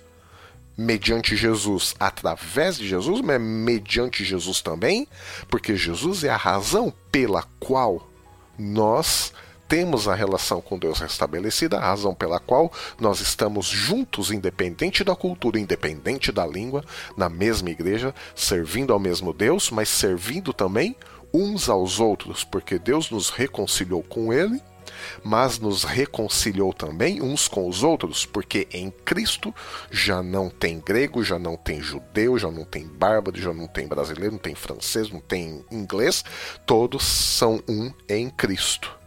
Mediante 0.77 1.35
Jesus, 1.35 1.95
através 1.99 2.77
de 2.77 2.87
Jesus, 2.87 3.21
mas 3.21 3.41
mediante 3.41 4.23
Jesus 4.23 4.61
também, 4.61 5.07
porque 5.49 5.75
Jesus 5.75 6.23
é 6.23 6.29
a 6.29 6.37
razão 6.37 6.93
pela 7.11 7.43
qual 7.59 8.07
nós 8.57 9.33
temos 9.69 10.07
a 10.07 10.15
relação 10.15 10.59
com 10.61 10.79
Deus 10.79 10.99
restabelecida, 10.99 11.77
a 11.77 11.89
razão 11.89 12.15
pela 12.15 12.39
qual 12.39 12.71
nós 12.99 13.21
estamos 13.21 13.67
juntos, 13.67 14.31
independente 14.31 15.03
da 15.03 15.15
cultura, 15.15 15.59
independente 15.59 16.31
da 16.31 16.45
língua, 16.45 16.83
na 17.15 17.29
mesma 17.29 17.69
igreja, 17.69 18.13
servindo 18.35 18.91
ao 18.91 18.99
mesmo 18.99 19.31
Deus, 19.31 19.69
mas 19.69 19.87
servindo 19.87 20.51
também 20.51 20.95
uns 21.31 21.69
aos 21.69 21.99
outros, 21.99 22.43
porque 22.43 22.79
Deus 22.79 23.11
nos 23.11 23.29
reconciliou 23.29 24.01
com 24.01 24.33
Ele, 24.33 24.59
mas 25.23 25.59
nos 25.59 25.83
reconciliou 25.83 26.73
também 26.73 27.21
uns 27.21 27.47
com 27.47 27.69
os 27.69 27.83
outros, 27.83 28.25
porque 28.25 28.67
em 28.73 28.89
Cristo 28.89 29.53
já 29.91 30.23
não 30.23 30.49
tem 30.49 30.79
grego, 30.79 31.23
já 31.23 31.37
não 31.37 31.55
tem 31.55 31.79
judeu, 31.79 32.39
já 32.39 32.49
não 32.49 32.65
tem 32.65 32.87
bárbaro, 32.87 33.39
já 33.39 33.53
não 33.53 33.67
tem 33.67 33.87
brasileiro, 33.87 34.31
não 34.31 34.39
tem 34.39 34.55
francês, 34.55 35.11
não 35.11 35.19
tem 35.19 35.63
inglês, 35.69 36.25
todos 36.65 37.03
são 37.03 37.61
um 37.67 37.93
em 38.09 38.31
Cristo. 38.31 38.98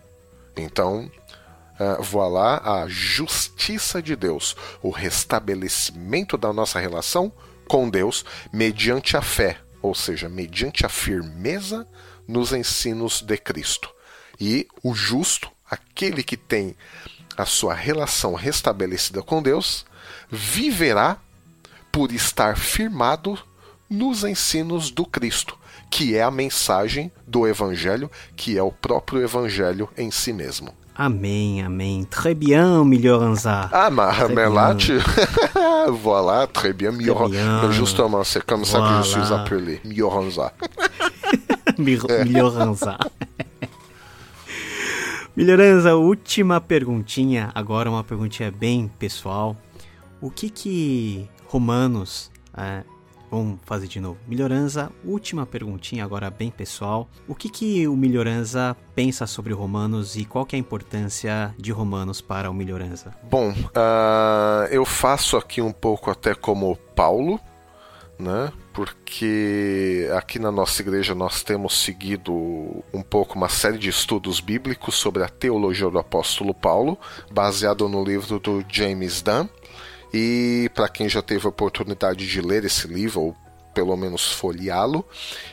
Então, 0.57 1.11
uh, 1.79 2.03
voilá 2.03 2.83
a 2.83 2.87
justiça 2.89 4.03
de 4.03 4.15
Deus, 4.15 4.57
o 4.83 4.91
restabelecimento 4.91 6.37
da 6.37 6.53
nossa 6.53 6.79
relação 6.79 7.33
com 7.67 7.89
Deus 7.89 8.25
mediante 8.53 9.17
a 9.17 9.23
fé, 9.23 9.59
ou 9.81 9.95
seja, 9.95 10.29
mediante 10.29 10.85
a 10.85 10.89
firmeza 10.89 11.87
nos 12.27 12.53
ensinos 12.53 13.21
de 13.23 13.37
Cristo. 13.37 13.91
E 14.39 14.67
o 14.83 14.95
justo, 14.95 15.51
aquele 15.69 16.23
que 16.23 16.37
tem 16.37 16.77
a 17.37 17.47
sua 17.47 17.75
relação 17.75 18.35
restabelecida 18.35 19.23
com 19.23 19.43
Deus, 19.43 19.87
viverá 20.31 21.19
por 21.91 22.13
estar 22.13 22.57
firmado 22.57 23.39
nos 23.89 24.25
ensinos 24.25 24.91
do 24.91 25.05
Cristo 25.05 25.59
que 25.93 26.17
é 26.17 26.23
a 26.23 26.31
mensagem 26.31 27.13
do 27.29 27.47
Evangelho, 27.47 28.11
que 28.35 28.57
é 28.57 28.63
o 28.63 28.73
próprio 28.73 29.23
Evangelho 29.23 29.91
em 29.95 30.11
si 30.11 30.33
mesmo. 30.33 30.73
Amém, 30.95 31.63
amém. 31.63 32.05
Très 32.05 32.35
bien, 32.35 32.83
Milhoranza. 32.83 33.69
Ah, 33.71 33.91
mais, 33.91 34.17
là, 34.19 34.75
tu... 34.75 34.93
voilà, 36.03 36.47
très 36.47 36.73
bien, 36.73 36.93
Milhoranza. 36.93 37.71
Justement, 37.73 38.25
c'est 38.25 38.43
comme 38.43 38.63
voilà. 38.63 38.87
ça 38.87 39.03
que 39.03 39.05
je 39.05 39.11
suis 39.11 39.35
appelé, 39.35 39.81
Milhoranza. 39.85 40.55
Milhoranza. 41.79 42.99
Milhoranza, 45.37 45.95
última 45.95 46.59
perguntinha, 46.59 47.51
agora 47.55 47.91
uma 47.91 48.03
perguntinha 48.03 48.51
bem 48.51 48.91
pessoal. 48.99 49.55
O 50.23 50.31
que 50.31 50.49
que 50.49 51.29
Romanos 51.49 52.31
é, 52.57 52.83
Vamos 53.33 53.61
fazer 53.65 53.87
de 53.87 53.99
novo. 53.99 54.19
Melhorança, 54.29 54.93
última 55.03 55.47
perguntinha 55.47 56.05
agora 56.05 56.29
bem 56.29 56.51
pessoal. 56.51 57.09
O 57.27 57.35
que, 57.35 57.49
que 57.49 57.89
o 57.89 57.97
Melhorança 57.97 58.77
pensa 58.95 59.27
sobre 59.27 59.55
Romanos 59.55 60.17
e 60.17 60.27
qual 60.27 60.45
que 60.45 60.55
é 60.55 60.59
a 60.59 60.61
importância 60.61 61.55
de 61.57 61.73
Romanos 61.73 62.21
para 62.21 62.51
o 62.51 62.55
Melhorança? 62.55 63.17
Bom, 63.23 63.49
uh, 63.51 64.67
eu 64.71 64.85
faço 64.85 65.39
aqui 65.39 65.63
um 65.63 65.73
pouco 65.73 66.11
até 66.11 66.35
como 66.35 66.77
Paulo, 66.95 67.41
né? 68.19 68.53
Porque 68.75 70.11
aqui 70.15 70.39
na 70.39 70.53
nossa 70.53 70.83
igreja 70.83 71.15
nós 71.15 71.43
temos 71.43 71.79
seguido 71.79 72.35
um 72.93 73.03
pouco 73.03 73.35
uma 73.37 73.49
série 73.49 73.79
de 73.79 73.89
estudos 73.89 74.41
bíblicos 74.41 74.95
sobre 74.95 75.23
a 75.23 75.29
teologia 75.29 75.89
do 75.89 75.99
apóstolo 75.99 76.53
Paulo, 76.53 76.99
baseado 77.31 77.89
no 77.89 78.05
livro 78.05 78.39
do 78.39 78.63
James 78.69 79.23
Dunn. 79.23 79.49
E 80.13 80.71
para 80.75 80.89
quem 80.89 81.09
já 81.09 81.23
teve 81.23 81.47
a 81.47 81.51
oportunidade 81.51 82.27
de 82.27 82.41
ler 82.41 82.65
esse 82.65 82.87
livro, 82.87 83.21
ou 83.21 83.37
pelo 83.73 83.97
menos 83.97 84.33
folheá-lo, 84.33 85.07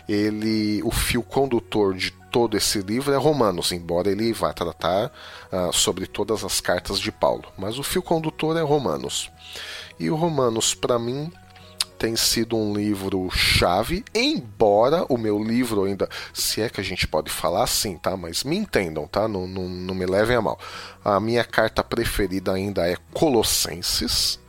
ele, 0.07 0.81
o 0.83 0.91
fio 0.91 1.23
condutor 1.23 1.95
de 1.95 2.11
todo 2.29 2.57
esse 2.57 2.79
livro 2.81 3.13
é 3.13 3.17
Romanos, 3.17 3.71
embora 3.71 4.09
ele 4.09 4.33
vá 4.33 4.53
tratar 4.53 5.11
uh, 5.51 5.73
sobre 5.73 6.05
todas 6.05 6.43
as 6.43 6.59
cartas 6.59 6.99
de 6.99 7.11
Paulo. 7.11 7.45
Mas 7.57 7.79
o 7.79 7.83
fio 7.83 8.01
condutor 8.01 8.57
é 8.57 8.61
Romanos. 8.61 9.31
E 9.99 10.09
o 10.09 10.15
Romanos, 10.15 10.75
para 10.75 10.99
mim, 10.99 11.31
tem 11.97 12.15
sido 12.15 12.55
um 12.55 12.73
livro 12.73 13.29
chave, 13.29 14.05
embora 14.15 15.05
o 15.09 15.17
meu 15.17 15.43
livro 15.43 15.83
ainda, 15.83 16.07
se 16.33 16.61
é 16.61 16.69
que 16.69 16.79
a 16.79 16.83
gente 16.83 17.07
pode 17.07 17.29
falar 17.29 17.63
assim, 17.63 17.97
tá? 17.97 18.15
Mas 18.15 18.43
me 18.43 18.55
entendam, 18.55 19.05
tá? 19.05 19.27
Não, 19.27 19.45
não, 19.45 19.67
não 19.67 19.93
me 19.93 20.05
levem 20.05 20.37
a 20.37 20.41
mal. 20.41 20.57
A 21.03 21.19
minha 21.19 21.43
carta 21.43 21.83
preferida 21.83 22.53
ainda 22.53 22.87
é 22.87 22.95
Colossenses 23.13 24.39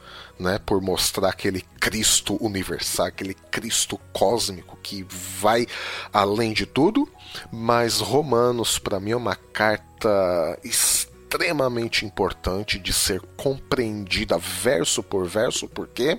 né, 0.41 0.59
por 0.59 0.81
mostrar 0.81 1.29
aquele 1.29 1.61
Cristo 1.79 2.43
universal, 2.43 3.07
aquele 3.07 3.35
Cristo 3.35 4.01
cósmico 4.11 4.79
que 4.83 5.07
vai 5.39 5.67
além 6.11 6.55
de 6.55 6.65
tudo. 6.65 7.07
Mas 7.53 8.01
Romanos, 8.01 8.79
para 8.79 8.99
mim, 8.99 9.11
é 9.11 9.17
uma 9.17 9.37
carta 9.37 10.59
extremamente 10.65 12.07
importante 12.07 12.79
de 12.79 12.93
ser 12.93 13.21
compreendida 13.37 14.39
verso 14.39 15.03
por 15.03 15.29
verso, 15.29 15.69
por 15.69 15.87
quê? 15.87 16.19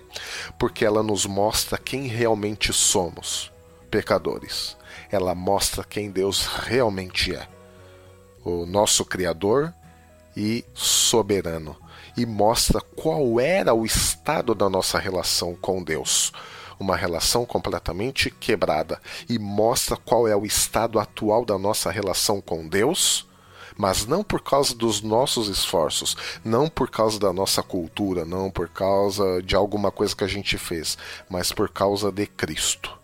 Porque 0.60 0.85
ela 0.85 1.02
nos 1.02 1.26
mostra 1.26 1.77
quem 1.77 2.06
realmente 2.06 2.72
somos, 2.72 3.52
pecadores. 3.89 4.77
Ela 5.11 5.34
mostra 5.34 5.84
quem 5.84 6.11
Deus 6.11 6.45
realmente 6.45 7.35
é, 7.35 7.48
o 8.45 8.68
nosso 8.68 9.03
Criador 9.03 9.73
e 10.38 10.64
soberano 10.73 11.76
e 12.15 12.25
mostra 12.25 12.81
qual 12.81 13.39
era 13.39 13.73
o 13.73 13.85
estado 13.85 14.53
da 14.53 14.69
nossa 14.69 14.99
relação 14.99 15.55
com 15.55 15.83
Deus. 15.83 16.31
Uma 16.79 16.95
relação 16.95 17.45
completamente 17.45 18.29
quebrada. 18.31 18.99
E 19.29 19.38
mostra 19.38 19.95
qual 19.95 20.27
é 20.27 20.35
o 20.35 20.45
estado 20.45 20.99
atual 20.99 21.45
da 21.45 21.57
nossa 21.57 21.91
relação 21.91 22.41
com 22.41 22.67
Deus, 22.67 23.27
mas 23.77 24.05
não 24.05 24.23
por 24.23 24.41
causa 24.41 24.75
dos 24.75 25.01
nossos 25.01 25.47
esforços, 25.47 26.17
não 26.43 26.67
por 26.67 26.89
causa 26.89 27.19
da 27.19 27.31
nossa 27.31 27.63
cultura, 27.63 28.25
não 28.25 28.49
por 28.49 28.67
causa 28.69 29.41
de 29.41 29.55
alguma 29.55 29.91
coisa 29.91 30.15
que 30.15 30.23
a 30.23 30.27
gente 30.27 30.57
fez, 30.57 30.97
mas 31.29 31.51
por 31.51 31.69
causa 31.69 32.11
de 32.11 32.25
Cristo. 32.25 32.97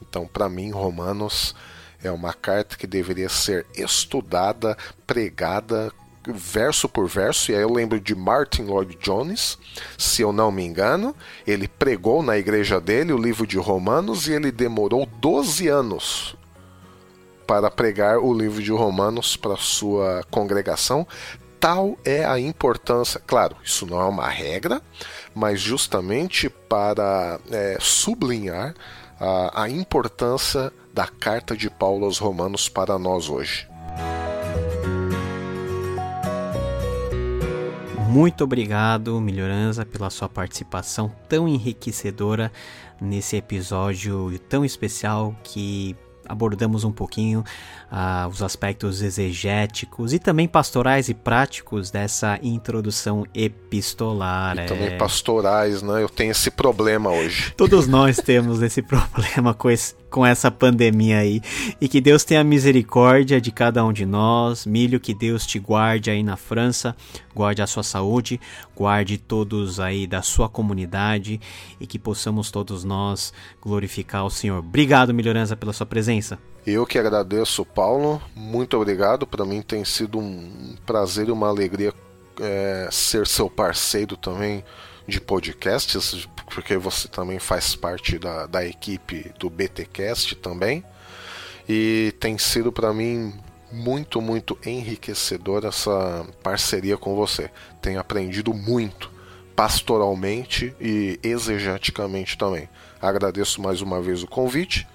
Então, 0.00 0.26
para 0.26 0.48
mim, 0.48 0.70
Romanos 0.70 1.54
é 2.02 2.10
uma 2.10 2.34
carta 2.34 2.76
que 2.76 2.86
deveria 2.86 3.28
ser 3.28 3.66
estudada, 3.74 4.76
pregada 5.06 5.92
verso 6.26 6.88
por 6.88 7.08
verso, 7.08 7.50
e 7.50 7.54
aí 7.54 7.62
eu 7.62 7.72
lembro 7.72 8.00
de 8.00 8.14
Martin 8.14 8.62
Lloyd 8.62 8.96
Jones, 9.00 9.58
se 9.98 10.22
eu 10.22 10.32
não 10.32 10.52
me 10.52 10.64
engano, 10.64 11.14
ele 11.46 11.66
pregou 11.66 12.22
na 12.22 12.38
igreja 12.38 12.80
dele 12.80 13.12
o 13.12 13.18
livro 13.18 13.46
de 13.46 13.58
Romanos 13.58 14.28
e 14.28 14.32
ele 14.32 14.52
demorou 14.52 15.06
12 15.06 15.68
anos 15.68 16.36
para 17.46 17.70
pregar 17.70 18.18
o 18.18 18.32
livro 18.32 18.62
de 18.62 18.70
Romanos 18.70 19.36
para 19.36 19.56
sua 19.56 20.24
congregação. 20.30 21.06
Tal 21.58 21.96
é 22.04 22.24
a 22.24 22.38
importância, 22.38 23.20
claro, 23.24 23.56
isso 23.62 23.86
não 23.86 24.00
é 24.00 24.04
uma 24.04 24.28
regra, 24.28 24.80
mas 25.34 25.60
justamente 25.60 26.48
para 26.48 27.38
é, 27.50 27.76
sublinhar 27.80 28.74
a, 29.20 29.62
a 29.62 29.70
importância 29.70 30.72
da 30.92 31.06
carta 31.06 31.56
de 31.56 31.70
Paulo 31.70 32.04
aos 32.04 32.18
Romanos 32.18 32.68
para 32.68 32.98
nós 32.98 33.28
hoje. 33.28 33.68
Muito 38.12 38.44
obrigado, 38.44 39.18
Melhorança, 39.22 39.86
pela 39.86 40.10
sua 40.10 40.28
participação 40.28 41.10
tão 41.30 41.48
enriquecedora 41.48 42.52
nesse 43.00 43.36
episódio 43.36 44.38
tão 44.50 44.66
especial 44.66 45.34
que 45.42 45.96
abordamos 46.28 46.84
um 46.84 46.92
pouquinho 46.92 47.42
uh, 47.92 48.26
os 48.28 48.42
aspectos 48.42 49.02
exegéticos 49.02 50.14
e 50.14 50.18
também 50.18 50.48
pastorais 50.48 51.10
e 51.10 51.14
práticos 51.14 51.90
dessa 51.90 52.38
introdução 52.42 53.26
epistolar. 53.34 54.56
E 54.56 54.60
é... 54.60 54.64
também 54.64 54.98
pastorais, 54.98 55.82
né? 55.82 56.02
Eu 56.02 56.08
tenho 56.08 56.30
esse 56.30 56.50
problema 56.50 57.10
hoje. 57.10 57.52
Todos 57.56 57.86
nós 57.86 58.16
temos 58.16 58.62
esse 58.62 58.80
problema 58.80 59.52
com 59.52 59.70
esse 59.70 59.94
com 60.12 60.26
essa 60.26 60.50
pandemia 60.50 61.20
aí. 61.20 61.40
E 61.80 61.88
que 61.88 61.98
Deus 61.98 62.22
tenha 62.22 62.44
misericórdia 62.44 63.40
de 63.40 63.50
cada 63.50 63.82
um 63.82 63.94
de 63.94 64.04
nós. 64.04 64.66
Milho, 64.66 65.00
que 65.00 65.14
Deus 65.14 65.46
te 65.46 65.58
guarde 65.58 66.10
aí 66.10 66.22
na 66.22 66.36
França, 66.36 66.94
guarde 67.34 67.62
a 67.62 67.66
sua 67.66 67.82
saúde, 67.82 68.38
guarde 68.76 69.16
todos 69.16 69.80
aí 69.80 70.06
da 70.06 70.20
sua 70.20 70.50
comunidade 70.50 71.40
e 71.80 71.86
que 71.86 71.98
possamos 71.98 72.50
todos 72.50 72.84
nós 72.84 73.32
glorificar 73.58 74.26
o 74.26 74.30
Senhor. 74.30 74.58
Obrigado, 74.58 75.14
Melhorança, 75.14 75.56
pela 75.56 75.72
sua 75.72 75.86
presença. 75.86 76.38
Eu 76.66 76.86
que 76.86 76.98
agradeço, 76.98 77.64
Paulo. 77.64 78.22
Muito 78.36 78.76
obrigado. 78.76 79.26
Para 79.26 79.44
mim 79.44 79.62
tem 79.62 79.84
sido 79.84 80.18
um 80.18 80.76
prazer 80.86 81.28
e 81.28 81.32
uma 81.32 81.48
alegria 81.48 81.92
é, 82.40 82.88
ser 82.90 83.26
seu 83.26 83.50
parceiro 83.50 84.16
também 84.16 84.64
de 85.06 85.20
podcasts, 85.20 86.28
porque 86.52 86.76
você 86.76 87.08
também 87.08 87.40
faz 87.40 87.74
parte 87.74 88.16
da, 88.18 88.46
da 88.46 88.64
equipe 88.64 89.32
do 89.38 89.50
BTcast 89.50 90.36
também. 90.36 90.84
E 91.68 92.14
tem 92.20 92.38
sido 92.38 92.70
para 92.70 92.92
mim 92.92 93.34
muito, 93.72 94.20
muito 94.20 94.56
enriquecedor 94.64 95.64
essa 95.64 96.24
parceria 96.44 96.96
com 96.96 97.16
você. 97.16 97.50
Tenho 97.80 97.98
aprendido 97.98 98.54
muito, 98.54 99.10
pastoralmente 99.56 100.74
e 100.80 101.18
exegeticamente 101.22 102.38
também. 102.38 102.68
Agradeço 103.00 103.60
mais 103.60 103.80
uma 103.80 104.00
vez 104.00 104.22
o 104.22 104.28
convite. 104.28 104.86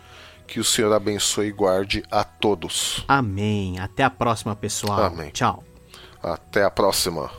Que 0.48 0.60
o 0.60 0.64
Senhor 0.64 0.94
abençoe 0.94 1.48
e 1.48 1.52
guarde 1.52 2.03
a 2.10 2.24
todos. 2.24 3.03
Amém. 3.07 3.80
Até 3.80 4.03
a 4.03 4.10
próxima, 4.10 4.56
pessoal. 4.56 5.03
Amém. 5.03 5.30
Tchau. 5.30 5.64
Até 6.24 6.64
a 6.64 6.72
próxima. 6.72 7.30